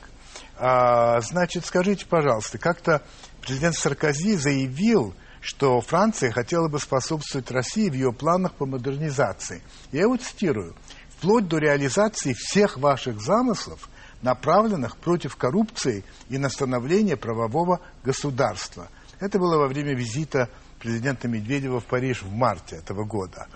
А, 0.58 1.22
значит, 1.22 1.66
скажите, 1.66 2.06
пожалуйста, 2.06 2.60
как-то 2.60 3.02
президент 3.42 3.76
Саркози 3.76 4.36
заявил, 4.36 5.16
что 5.42 5.80
Франция 5.82 6.32
хотела 6.32 6.68
бы 6.68 6.80
способствовать 6.80 7.50
России 7.50 7.90
в 7.90 7.94
ее 7.94 8.12
планах 8.12 8.54
по 8.54 8.66
модернизации. 8.66 9.62
Я 9.92 10.02
его 10.02 10.18
цитирую. 10.18 10.76
«Вплоть 11.20 11.50
до 11.50 11.58
реализации 11.58 12.34
всех 12.34 12.78
ваших 12.78 13.20
замыслов, 13.20 13.90
направленных 14.22 14.96
против 14.96 15.36
коррупции 15.36 16.06
и 16.30 16.38
на 16.38 16.50
становление 16.50 17.18
правового 17.18 17.82
государства». 18.06 18.88
Это 19.20 19.38
было 19.38 19.58
во 19.58 19.68
время 19.68 19.94
визита 19.94 20.50
президента 20.80 21.28
Медведева 21.28 21.82
в 21.82 21.86
Париж 21.86 22.22
в 22.24 22.32
марте 22.32 22.78
этого 22.78 23.04
года. 23.04 23.48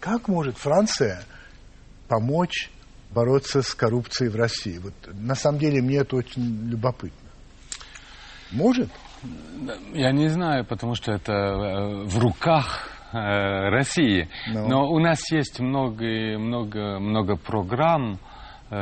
Как 0.00 0.28
может 0.28 0.58
Франция 0.58 1.24
помочь 2.08 2.70
бороться 3.10 3.62
с 3.62 3.74
коррупцией 3.74 4.28
в 4.28 4.36
России? 4.36 4.76
Вот, 4.76 4.92
на 5.06 5.34
самом 5.34 5.60
деле 5.60 5.80
мне 5.80 5.96
это 5.96 6.16
очень 6.16 6.68
любопытно. 6.68 7.30
Может? 8.52 8.90
Я 9.94 10.12
не 10.12 10.28
знаю, 10.28 10.66
потому 10.66 10.94
что 10.94 11.12
это 11.12 11.32
э, 11.32 12.04
в 12.04 12.18
руках 12.18 12.97
э, 13.12 13.68
России. 13.70 14.28
No. 14.48 14.62
Ну. 14.62 14.68
Но 14.68 14.90
у 14.90 14.98
нас 14.98 15.30
есть 15.32 15.60
много, 15.60 16.38
много, 16.38 16.98
много 16.98 17.36
программ 17.36 18.18
э, 18.70 18.76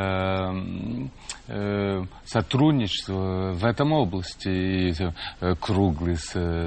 э, 1.49 2.03
сотрудничества 2.25 3.53
в 3.53 3.65
этом 3.65 3.93
области. 3.93 4.49
И, 4.49 4.93
э, 5.41 5.55
круглые 5.61 6.17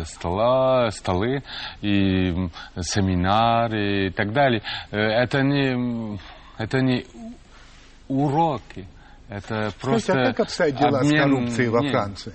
стола, 0.06 0.90
столы, 0.92 1.44
и 1.82 2.34
семинары 2.82 4.08
и 4.08 4.10
так 4.12 4.34
далее. 4.34 4.62
Э, 4.92 4.98
это 4.98 5.42
не, 5.42 6.18
это 6.58 6.82
не 6.82 7.06
уроки. 8.08 8.88
Это 9.30 9.72
просто 9.80 10.14
Слушайте, 10.14 10.22
а 10.22 10.26
как 10.32 10.40
обстоят 10.40 10.76
дела 10.76 11.00
обмен... 11.00 11.20
с 11.20 11.24
коррупцией 11.24 11.70
во 11.70 11.88
Франции? 11.88 12.34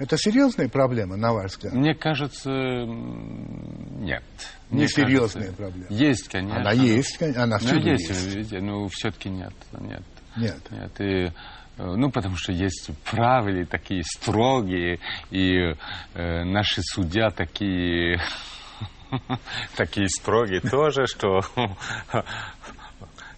Это 0.00 0.16
серьезная 0.16 0.70
проблема, 0.70 1.16
на 1.16 1.34
ваш 1.34 1.50
взгляд? 1.50 1.74
Мне 1.74 1.94
кажется, 1.94 2.50
нет. 2.50 4.24
Не 4.70 4.88
серьезная 4.88 5.52
проблема. 5.52 5.88
Есть, 5.90 6.26
конечно. 6.28 6.58
Она 6.58 6.72
есть, 6.72 7.20
она 7.20 7.58
все 7.58 7.74
ну, 7.74 7.80
есть. 7.82 8.08
есть. 8.08 8.52
Но 8.52 8.88
все-таки 8.88 9.28
нет, 9.28 9.52
нет. 9.78 10.02
Нет. 10.38 10.56
Нет. 10.70 11.00
И, 11.02 11.26
э, 11.26 11.30
ну, 11.76 12.10
потому 12.10 12.36
что 12.36 12.50
есть 12.50 12.90
правила 13.10 13.66
такие 13.66 14.02
строгие, 14.02 15.00
и 15.30 15.74
э, 16.14 16.44
наши 16.44 16.80
судья 16.80 17.28
такие, 17.28 18.22
такие 19.76 20.08
строгие 20.08 20.62
тоже, 20.62 21.04
что 21.08 21.40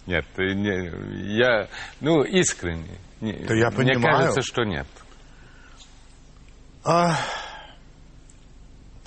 нет, 0.07 0.25
не, 0.37 1.35
я, 1.37 1.67
ну, 1.99 2.23
искренне. 2.23 2.99
Да 3.19 3.53
я 3.53 3.69
понимаю. 3.69 3.99
Мне 3.99 4.01
кажется, 4.01 4.41
что 4.41 4.63
нет. 4.63 4.87
А... 6.83 7.17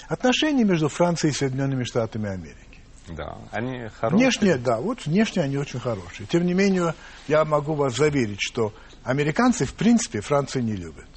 Отношения 0.09 0.65
между 0.65 0.89
Францией 0.89 1.33
и 1.33 1.35
Соединенными 1.35 1.83
Штатами 1.83 2.29
Америки. 2.29 2.81
Да, 3.09 3.39
они 3.51 3.89
хорошие. 3.89 4.11
Внешне, 4.11 4.57
да, 4.57 4.79
вот 4.79 5.05
внешне 5.05 5.43
они 5.43 5.59
очень 5.59 5.81
хорошие. 5.81 6.27
Тем 6.27 6.45
не 6.45 6.55
менее, 6.55 6.95
я 7.29 7.45
могу 7.45 7.75
вас 7.75 7.97
заверить, 7.97 8.41
что 8.41 8.73
американцы, 9.05 9.65
в 9.65 9.75
принципе, 9.75 10.21
Францию 10.21 10.65
не 10.65 10.75
любят. 10.75 11.09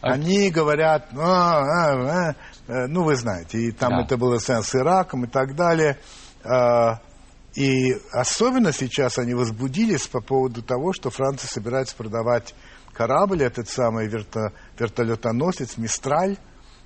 А... 0.00 0.12
Они 0.12 0.50
говорят, 0.50 1.08
а, 1.14 1.60
а, 1.60 2.28
а, 2.28 2.34
э, 2.66 2.86
ну, 2.86 3.04
вы 3.04 3.16
знаете, 3.16 3.58
и 3.58 3.72
там 3.72 3.90
да. 3.90 4.04
это 4.04 4.16
было 4.16 4.38
с 4.38 4.74
Ираком 4.74 5.24
и 5.24 5.28
так 5.28 5.54
далее. 5.54 5.98
А, 6.44 7.00
и 7.56 7.98
особенно 8.12 8.70
сейчас 8.70 9.18
они 9.18 9.32
возбудились 9.32 10.06
по 10.06 10.20
поводу 10.20 10.62
того, 10.62 10.92
что 10.92 11.08
Франция 11.08 11.48
собирается 11.48 11.96
продавать 11.96 12.54
корабль, 12.92 13.42
этот 13.42 13.68
самый 13.70 14.08
верто, 14.08 14.52
вертолетоносец 14.78 15.78
«Мистраль» 15.78 16.36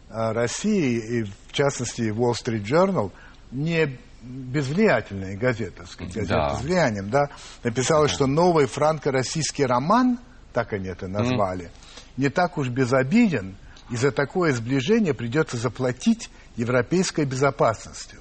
а, 0.09 0.33
России, 0.33 0.99
и 0.99 1.23
в 1.25 1.53
частности 1.53 2.03
Wall 2.03 2.33
Street 2.33 2.63
Journal, 2.63 3.11
не 3.51 3.99
безвлиятельная 4.23 5.37
газета, 5.37 5.87
сказать, 5.87 6.15
газета 6.15 6.35
да. 6.35 6.55
с 6.55 6.63
влиянием, 6.63 7.11
да, 7.11 7.31
написала, 7.65 8.07
да. 8.07 8.13
что 8.13 8.27
новый 8.27 8.67
франко-российский 8.67 9.67
роман, 9.67 10.21
так 10.53 10.73
они 10.73 10.87
это 10.87 11.09
назвали, 11.09 11.65
mm. 11.65 11.71
не 12.17 12.29
так 12.29 12.59
уж 12.59 12.69
безобиден, 12.69 13.57
и 13.91 13.97
за 13.97 14.13
такое 14.13 14.53
сближение 14.53 15.15
придется 15.15 15.57
заплатить 15.57 16.31
европейской 16.55 17.25
безопасностью. 17.25 18.21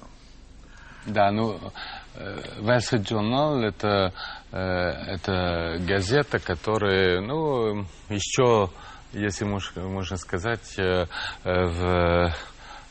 Да, 1.06 1.30
ну, 1.30 1.58
Wall 2.60 2.78
Street 2.78 3.04
Journal 3.04 3.62
это, 3.62 4.12
э, 4.52 4.58
это 4.58 5.78
газета, 5.80 6.38
которая, 6.38 7.20
ну, 7.20 7.86
еще, 8.08 8.70
если 9.12 9.44
можно 9.44 10.16
сказать, 10.16 10.78
э, 10.78 11.06
в 11.44 12.34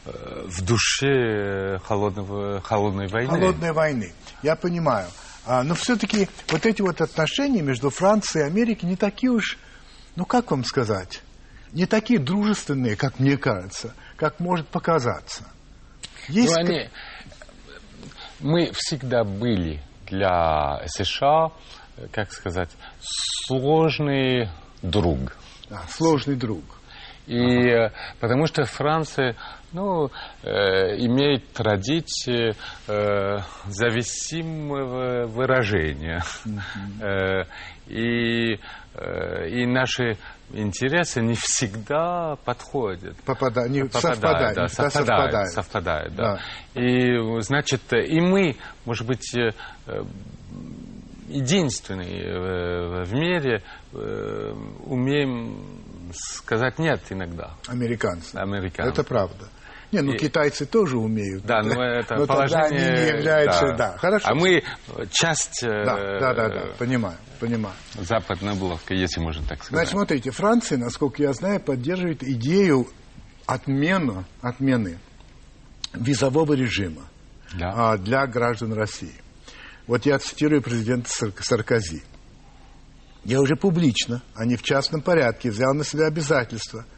в 0.06 0.66
душе 0.66 1.78
холодного, 1.84 2.62
холодной 2.62 3.08
войны. 3.08 3.30
Холодной 3.30 3.74
войны, 3.74 4.14
я 4.42 4.56
понимаю. 4.56 5.08
А, 5.46 5.64
но 5.64 5.76
все-таки 5.76 6.30
вот 6.50 6.66
эти 6.66 6.82
вот 6.82 7.02
отношения 7.02 7.62
между 7.62 7.90
Францией 7.90 8.46
и 8.46 8.48
Америкой 8.48 8.90
не 8.90 8.96
такие 8.96 9.32
уж, 9.32 9.58
ну 10.16 10.26
как 10.26 10.52
вам 10.52 10.64
сказать, 10.64 11.22
не 11.72 11.86
такие 11.86 12.20
дружественные, 12.20 12.96
как 12.96 13.20
мне 13.20 13.38
кажется, 13.38 13.94
как 14.16 14.40
может 14.40 14.68
показаться. 14.68 15.46
Есть 16.28 16.56
ну, 16.56 16.60
они, 16.60 16.90
мы 18.40 18.72
всегда 18.74 19.24
были 19.24 19.82
для 20.08 20.82
США, 20.88 21.52
как 22.12 22.32
сказать, 22.32 22.70
сложный 23.00 24.50
друг. 24.82 25.36
Да, 25.70 25.82
сложный 25.88 26.36
друг. 26.36 26.64
И 27.28 27.70
ага. 27.70 27.94
потому 28.20 28.48
что 28.48 28.64
Франция, 28.66 29.36
ну, 29.72 30.10
э, 30.42 30.50
имеет 30.98 31.54
традиции 31.54 32.56
э, 32.88 33.38
зависимого 33.68 35.28
выражения. 35.28 36.24
Угу. 36.44 37.06
Э, 37.06 37.44
и, 37.86 38.54
э, 38.54 38.58
и 38.96 39.66
наши 39.66 40.18
интересы 40.52 41.22
не 41.22 41.36
всегда 41.36 42.36
подходят. 42.44 43.16
Попада, 43.24 43.68
не 43.70 43.88
совпадают. 43.90 44.56
Да, 44.56 44.68
совпадают, 44.68 45.52
совпадают, 45.52 46.16
да. 46.16 46.40
да. 46.74 46.82
И, 46.82 47.42
значит, 47.42 47.82
и 47.94 48.20
мы, 48.20 48.56
может 48.86 49.06
быть, 49.06 49.36
э, 49.36 49.52
единственные 51.28 53.04
в 53.06 53.14
мире 53.14 53.64
э, 53.94 54.54
умеем 54.86 55.80
сказать 56.14 56.80
нет 56.80 57.02
иногда. 57.10 57.52
Американцы. 57.68 58.36
Американцы. 58.36 58.92
Это 58.92 59.04
правда. 59.04 59.48
Не, 59.92 60.02
ну 60.02 60.14
и... 60.14 60.18
китайцы 60.18 60.66
тоже 60.66 60.98
умеют. 60.98 61.44
Да, 61.46 61.62
но 61.62 61.82
это 61.84 62.16
но 62.18 62.28
положение... 62.28 62.70
тогда 62.70 62.76
они 62.76 62.78
не 62.78 63.08
являются... 63.08 63.66
Да. 63.70 63.78
да, 63.78 63.98
хорошо. 63.98 64.28
А 64.28 64.36
мы 64.36 64.64
часть... 65.12 65.62
Да, 65.62 66.20
да, 66.20 66.34
да, 66.34 66.50
да, 66.50 66.66
понимаю, 66.78 67.18
понимаю. 67.40 67.76
Западная 67.96 68.54
блока, 68.54 68.94
если 68.94 69.20
можно 69.20 69.44
так 69.48 69.64
сказать. 69.64 69.72
Значит, 69.72 69.92
смотрите, 69.92 70.32
Франция, 70.32 70.78
насколько 70.78 71.24
я 71.24 71.34
знаю, 71.34 71.60
поддерживает 71.60 72.24
идею 72.24 72.88
отмену, 73.48 74.26
отмены 74.42 75.00
визового 75.94 76.54
режима 76.54 77.04
да. 77.58 77.94
а, 77.94 77.98
для 77.98 78.28
граждан 78.28 78.74
России. 78.74 79.16
Вот 79.88 80.06
я 80.06 80.20
цитирую 80.20 80.62
президента 80.62 81.10
Саркози. 81.10 82.04
Я 83.26 83.42
уже 83.42 83.56
публично, 83.56 84.22
а 84.36 84.46
не 84.46 84.56
в 84.56 84.62
частном 84.62 85.02
порядке, 85.02 85.50
взял 85.50 85.74
на 85.74 85.84
себя 85.84 86.06
обязательства– 86.06 86.86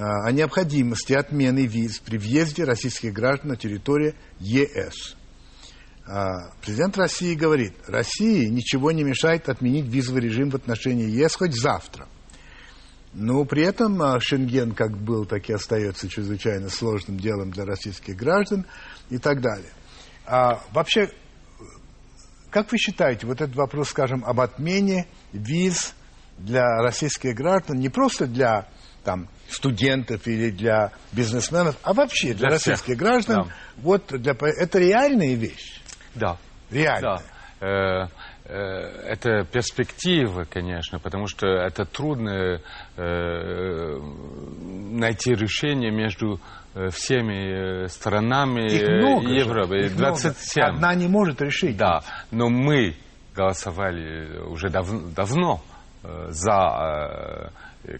о 0.00 0.30
необходимости 0.30 1.12
отмены 1.12 1.66
виз 1.66 1.98
при 1.98 2.18
въезде 2.18 2.62
российских 2.62 3.12
граждан 3.12 3.48
на 3.48 3.56
территорию 3.56 4.14
ЕС. 4.38 5.16
А, 6.06 6.52
президент 6.60 6.96
России 6.96 7.34
говорит, 7.34 7.74
России 7.88 8.46
ничего 8.46 8.92
не 8.92 9.02
мешает 9.02 9.48
отменить 9.48 9.86
визовый 9.86 10.22
режим 10.22 10.50
в 10.50 10.54
отношении 10.54 11.10
ЕС 11.10 11.34
хоть 11.34 11.52
завтра. 11.52 12.06
Но 13.12 13.44
при 13.44 13.64
этом 13.64 14.00
а, 14.00 14.20
Шенген 14.20 14.72
как 14.72 14.96
был, 14.96 15.26
так 15.26 15.50
и 15.50 15.52
остается 15.52 16.08
чрезвычайно 16.08 16.68
сложным 16.68 17.18
делом 17.18 17.50
для 17.50 17.64
российских 17.64 18.14
граждан 18.14 18.66
и 19.10 19.18
так 19.18 19.40
далее. 19.40 19.72
А 20.26 20.62
вообще, 20.72 21.10
как 22.50 22.70
вы 22.70 22.78
считаете, 22.78 23.26
вот 23.26 23.40
этот 23.40 23.56
вопрос, 23.56 23.88
скажем, 23.88 24.24
об 24.24 24.38
отмене 24.40 25.08
виз 25.32 25.94
для 26.38 26.64
российских 26.82 27.34
граждан, 27.34 27.80
не 27.80 27.88
просто 27.88 28.28
для 28.28 28.68
там, 29.08 29.26
студентов 29.48 30.26
или 30.26 30.50
для 30.50 30.92
бизнесменов, 31.12 31.76
а 31.82 31.94
вообще 31.94 32.34
для, 32.34 32.40
для 32.40 32.48
российских 32.50 32.84
всех. 32.84 32.98
граждан, 32.98 33.44
да. 33.46 33.54
вот 33.78 34.08
для, 34.08 34.36
это 34.38 34.78
реальная 34.78 35.34
вещь. 35.34 35.80
Да. 36.14 36.36
Реально. 36.70 37.22
Да. 37.58 37.66
Э, 37.66 38.08
э, 38.44 38.54
это 38.54 39.44
перспектива, 39.50 40.44
конечно, 40.44 40.98
потому 40.98 41.26
что 41.26 41.46
это 41.46 41.86
трудно 41.86 42.60
э, 42.98 43.98
найти 44.90 45.34
решение 45.34 45.90
между 45.90 46.38
всеми 46.90 47.86
сторонами 47.86 48.70
их 48.70 48.88
много 48.88 49.26
Европы. 49.26 49.86
Их 49.86 49.96
27. 49.96 50.62
Много. 50.62 50.76
Одна 50.76 50.94
не 50.94 51.08
может 51.08 51.40
решить. 51.40 51.78
Да, 51.78 52.02
но 52.30 52.50
мы 52.50 52.94
голосовали 53.34 54.38
уже 54.40 54.68
дав 54.68 54.86
давно 55.14 55.62
за, 56.28 57.50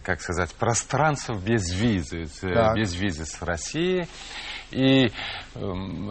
как 0.03 0.21
сказать, 0.21 0.53
пространство 0.55 1.35
без 1.35 1.73
визы, 1.73 2.25
так. 2.41 2.75
без 2.75 2.95
визы 2.95 3.25
с 3.25 3.41
Россией 3.41 4.07
и 4.71 5.07
э, 5.07 5.11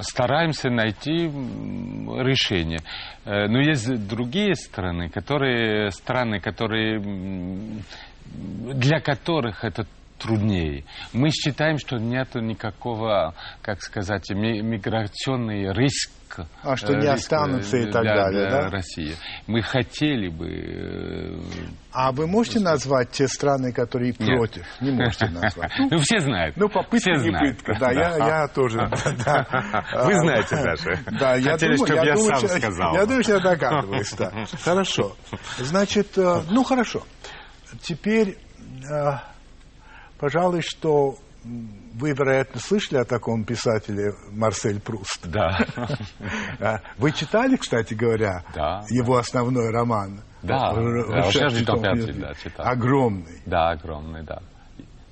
стараемся 0.02 0.68
найти 0.68 1.26
решение. 1.26 2.80
Э, 3.24 3.46
но 3.46 3.60
есть 3.60 4.08
другие 4.08 4.54
страны, 4.54 5.08
которые, 5.08 5.90
страны, 5.90 6.40
которые, 6.40 7.00
для 8.26 9.00
которых 9.00 9.64
это 9.64 9.86
труднее. 10.18 10.84
Мы 11.12 11.30
считаем, 11.30 11.78
что 11.78 11.96
нет 11.96 12.34
никакого, 12.34 13.34
как 13.62 13.82
сказать, 13.82 14.30
миграционный 14.30 15.72
риск. 15.72 16.10
А 16.62 16.76
что 16.76 16.94
не 16.94 17.06
останутся 17.06 17.78
и 17.78 17.90
так 17.90 18.02
для, 18.02 18.14
далее, 18.14 18.48
для 18.48 18.62
да? 18.62 18.68
России. 18.68 19.16
Мы 19.46 19.62
хотели 19.62 20.28
бы... 20.28 20.46
Э, 20.46 21.40
а 21.90 22.12
вы 22.12 22.26
можете 22.26 22.60
назвать 22.60 23.10
те 23.10 23.26
страны, 23.26 23.72
которые 23.72 24.14
Нет. 24.18 24.36
против? 24.36 24.66
Не 24.80 24.90
можете 24.92 25.26
назвать. 25.30 25.72
Ну, 25.90 25.98
все 25.98 26.20
знают. 26.20 26.56
Ну, 26.56 26.68
попытка 26.68 27.12
не 27.12 27.30
пытка. 27.30 27.76
Да, 27.80 27.90
я 27.90 28.46
тоже. 28.54 28.78
Вы 28.88 30.14
знаете 30.20 30.56
даже. 30.56 30.98
Да, 31.18 31.34
я 31.36 31.56
думаю, 31.56 31.76
чтобы 31.78 32.06
я 32.06 32.16
сам 32.16 32.48
сказал. 32.48 32.94
Я 32.94 33.06
думаю, 33.06 33.22
что 33.22 33.32
я 33.32 33.40
догадываюсь, 33.40 34.12
да. 34.12 34.32
Хорошо. 34.62 35.16
Значит, 35.58 36.18
э, 36.18 36.42
ну, 36.50 36.62
хорошо. 36.62 37.04
Теперь 37.80 38.36
э, 38.90 39.12
Пожалуй, 40.18 40.62
что 40.62 41.16
вы, 41.44 42.10
вероятно, 42.10 42.60
слышали 42.60 42.98
о 42.98 43.04
таком 43.04 43.44
писателе 43.44 44.12
Марсель 44.32 44.80
Пруст. 44.80 45.26
Да. 45.26 45.58
А, 46.60 46.80
вы 46.96 47.12
читали, 47.12 47.56
кстати 47.56 47.94
говоря, 47.94 48.42
да, 48.52 48.84
его 48.90 49.16
основной 49.16 49.70
роман? 49.70 50.22
Да, 50.42 50.72
да, 50.74 51.22
да 51.22 52.34
читал. 52.34 52.66
Огромный. 52.66 53.42
Да, 53.46 53.70
огромный, 53.70 54.24
да. 54.24 54.40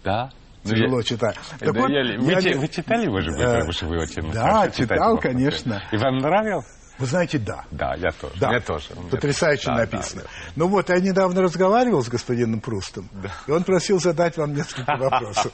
Да, 0.02 0.30
ну, 0.64 0.70
Тяжело 0.70 1.02
читать. 1.02 1.36
Так 1.60 1.74
вот, 1.76 1.88
я, 1.90 2.18
вы, 2.18 2.32
я, 2.32 2.58
вы 2.58 2.68
читали 2.68 3.04
его 3.04 3.20
же, 3.20 3.30
потому 3.30 3.72
что 3.72 3.86
вы 3.86 3.98
очень 4.00 4.32
Да, 4.32 4.68
читал, 4.70 5.18
конечно. 5.18 5.82
И 5.92 5.96
вам 5.96 6.18
нравился? 6.18 6.68
Вы 6.98 7.06
знаете, 7.06 7.38
да. 7.38 7.64
Да, 7.70 7.94
я 7.96 8.10
тоже. 8.12 8.34
Да. 8.40 8.52
Я 8.52 8.60
тоже. 8.60 8.88
Потрясающе 9.10 9.66
да, 9.66 9.74
написано. 9.76 10.22
Да, 10.22 10.28
да. 10.28 10.52
Ну 10.56 10.68
вот, 10.68 10.88
я 10.88 10.98
недавно 10.98 11.42
разговаривал 11.42 12.02
с 12.02 12.08
господином 12.08 12.60
Прустом, 12.60 13.08
да. 13.12 13.30
и 13.46 13.50
он 13.50 13.64
просил 13.64 14.00
задать 14.00 14.36
вам 14.36 14.54
несколько 14.54 14.96
вопросов. 14.98 15.52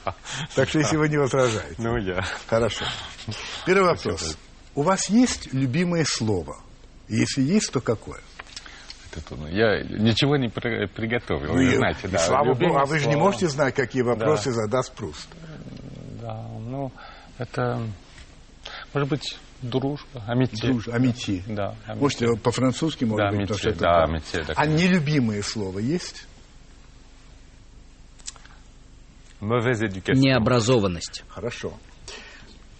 Так 0.55 0.69
что, 0.69 0.79
если 0.79 0.97
вы 0.97 1.09
не 1.09 1.17
возражаете. 1.17 1.75
Ну, 1.79 1.97
я. 1.97 2.25
Хорошо. 2.47 2.85
Первый 3.67 3.89
вопрос. 3.89 4.37
У 4.75 4.83
вас 4.83 5.11
есть 5.11 5.53
любимое 5.53 6.05
слово? 6.05 6.57
Если 7.09 7.43
есть, 7.43 7.73
то 7.73 7.81
какое? 7.81 8.21
Я 9.51 9.83
ничего 9.83 10.37
не 10.37 10.49
приготовил, 10.49 11.53
вы 11.53 11.75
знаете, 11.75 12.09
да. 12.09 12.19
Слава 12.19 12.55
Богу, 12.55 12.79
а 12.79 12.87
вы 12.87 12.99
же 12.99 13.09
не 13.09 13.17
можете 13.17 13.49
знать, 13.49 13.75
какие 13.75 14.03
вопросы 14.03 14.53
задаст 14.53 14.95
Пруст. 14.95 15.29
Да, 16.23 16.47
ну, 16.61 16.93
это, 17.37 17.83
может 18.95 19.09
быть, 19.11 19.39
Дружба, 19.63 20.25
амити. 20.27 20.67
Дружба, 20.67 20.95
амити. 20.95 21.45
Да, 21.47 21.77
амити. 21.87 22.03
Можете 22.03 22.27
по-французски, 22.43 23.05
может 23.05 23.31
да, 23.31 23.37
быть, 23.37 23.51
амити, 23.51 23.69
это 23.69 23.79
да, 23.79 24.05
амити. 24.05 24.45
А 24.57 24.67
нелюбимое 24.67 25.43
слово 25.43 25.79
есть? 25.79 26.27
Необразованность. 29.41 31.25
Хорошо. 31.29 31.75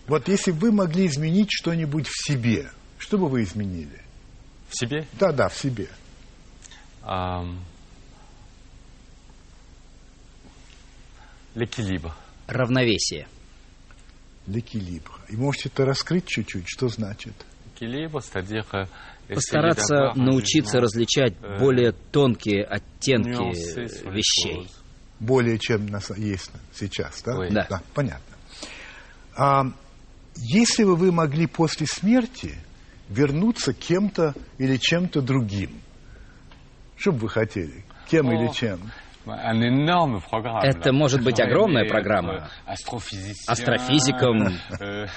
Вот 0.07 0.29
если 0.29 0.51
бы 0.53 0.59
вы 0.59 0.73
могли 0.73 1.07
изменить 1.07 1.49
что-нибудь 1.51 2.09
в 2.09 2.27
себе, 2.27 2.71
что 2.99 3.19
бы 3.19 3.29
вы 3.29 3.43
изменили? 3.43 4.01
В 4.69 4.79
себе? 4.79 5.07
Да, 5.19 5.33
да, 5.33 5.49
в 5.49 5.55
себе. 5.55 5.89
Um. 7.05 7.59
Равновесие 12.47 13.27
l'équilibre. 14.47 15.13
И 15.29 15.37
можете 15.37 15.69
это 15.69 15.85
раскрыть 15.85 16.27
чуть-чуть, 16.27 16.65
что 16.67 16.89
значит? 16.89 17.35
Постараться 19.29 20.13
научиться 20.15 20.81
различать 20.81 21.35
euh, 21.41 21.59
более 21.59 21.93
тонкие 21.93 22.65
оттенки 22.65 23.31
вещей. 24.09 24.69
Более 25.21 25.59
чем 25.59 25.87
нас 25.87 26.11
есть 26.17 26.51
сейчас, 26.75 27.23
да? 27.23 27.37
Да. 27.49 27.67
да 27.71 27.83
понятно. 27.95 28.37
А, 29.37 29.65
если 30.37 30.85
бы 30.85 30.97
вы 30.97 31.13
могли 31.13 31.47
после 31.47 31.87
смерти 31.87 32.55
вернуться 33.09 33.73
кем-то 33.73 34.35
или 34.59 34.77
чем-то 34.77 35.23
другим, 35.23 35.71
что 36.97 37.13
бы 37.13 37.21
вы 37.21 37.29
хотели? 37.29 37.85
Кем 38.09 38.31
или 38.33 38.53
чем? 38.53 38.81
Это 40.65 40.93
может 40.93 41.23
быть 41.23 41.41
огромная 41.41 41.89
программа. 41.89 42.49
Астрофизиком, 43.47 44.49
euh, 44.81 45.09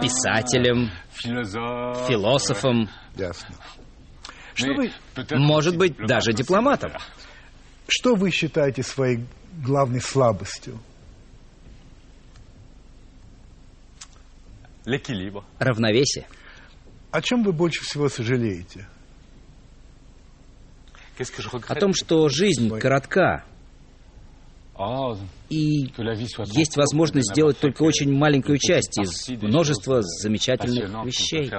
писателем, 0.00 0.90
философом. 2.08 2.88
Ясно. 3.16 3.54
Что 4.54 4.74
вы... 4.74 4.92
Может 5.32 5.76
быть, 5.76 5.96
даже 5.96 6.32
дипломатом. 6.32 6.92
Что 7.86 8.14
вы 8.14 8.30
считаете 8.30 8.82
своей 8.82 9.24
главной 9.62 10.00
слабостью? 10.00 10.78
Равновесие. 15.58 16.26
О 17.10 17.20
чем 17.22 17.42
вы 17.44 17.52
больше 17.52 17.84
всего 17.84 18.08
сожалеете? 18.08 18.88
О 21.68 21.74
том, 21.74 21.92
что 21.94 22.28
жизнь 22.28 22.70
коротка, 22.78 23.44
и 25.48 25.90
есть 26.54 26.76
возможность 26.76 27.32
сделать 27.32 27.58
только 27.58 27.82
очень 27.82 28.12
маленькую 28.12 28.58
часть 28.58 28.98
из 28.98 29.28
множества 29.42 30.02
замечательных 30.02 31.04
вещей. 31.04 31.50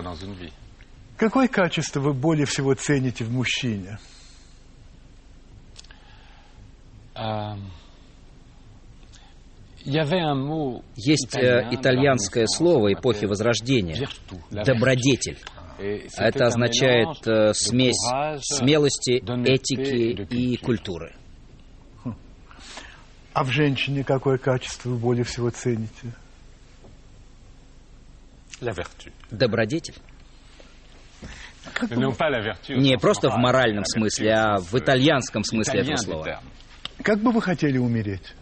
Какое 1.18 1.50
качество 1.50 2.00
вы 2.00 2.14
более 2.14 2.46
всего 2.46 2.74
цените 2.76 3.26
в 3.26 3.32
мужчине? 3.32 4.00
Есть 10.96 11.36
э, 11.36 11.68
итальянское 11.72 12.48
слово 12.48 12.94
эпохи 12.94 13.26
Возрождения– 13.26 14.08
добродетель. 14.52 15.38
Это 16.18 16.46
означает 16.46 17.26
э, 17.28 17.54
смесь 17.54 17.96
смелости, 18.42 19.22
этики 19.48 20.26
и 20.34 20.58
культуры. 20.58 21.16
А 23.34 23.44
в 23.44 23.50
женщине 23.52 24.04
какое 24.04 24.38
качество 24.38 24.90
вы 24.90 24.98
более 24.98 25.24
всего 25.24 25.50
цените? 25.50 26.14
Добродетель. 29.32 29.96
Не 32.70 32.98
просто 32.98 33.30
в 33.30 33.38
моральном 33.38 33.86
смысле, 33.86 34.32
а 34.34 34.58
в 34.58 34.74
итальянском 34.76 35.44
смысле 35.44 35.82
этого 35.82 35.96
слова. 35.98 36.42
Как 37.04 37.20
бы 37.20 37.32
вы 37.32 37.42
хотели 37.42 37.78
умереть? 37.78 38.34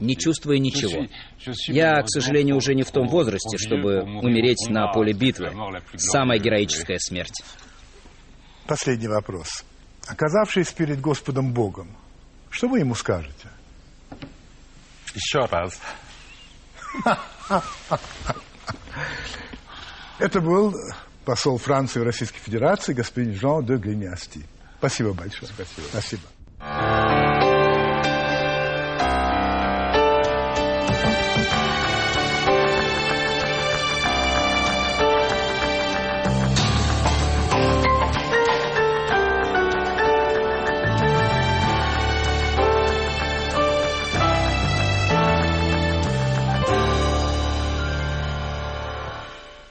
Не 0.00 0.16
чувствуя 0.16 0.58
ничего. 0.58 1.06
Я, 1.68 2.02
к 2.02 2.08
сожалению, 2.08 2.56
уже 2.56 2.74
не 2.74 2.82
в 2.82 2.90
том 2.90 3.08
возрасте, 3.08 3.56
чтобы 3.58 4.02
умереть 4.02 4.68
на 4.68 4.92
поле 4.92 5.12
битвы. 5.12 5.52
Самая 5.96 6.38
героическая 6.38 6.98
смерть. 6.98 7.42
Последний 8.66 9.08
вопрос. 9.08 9.64
Оказавшись 10.08 10.72
перед 10.72 11.00
Господом 11.00 11.52
Богом, 11.52 11.96
что 12.50 12.68
вы 12.68 12.80
ему 12.80 12.94
скажете? 12.94 13.48
Еще 15.14 15.44
раз. 15.46 15.80
Это 20.18 20.40
был 20.40 20.74
посол 21.24 21.58
Франции 21.58 22.00
в 22.00 22.04
Российской 22.04 22.38
Федерации 22.38 22.92
господин 22.92 23.34
Жан 23.34 23.64
де 23.66 23.76
Глинясти. 23.76 24.44
Спасибо 24.78 25.12
большое. 25.12 25.50
Спасибо. 25.52 25.86
Спасибо. 25.88 26.22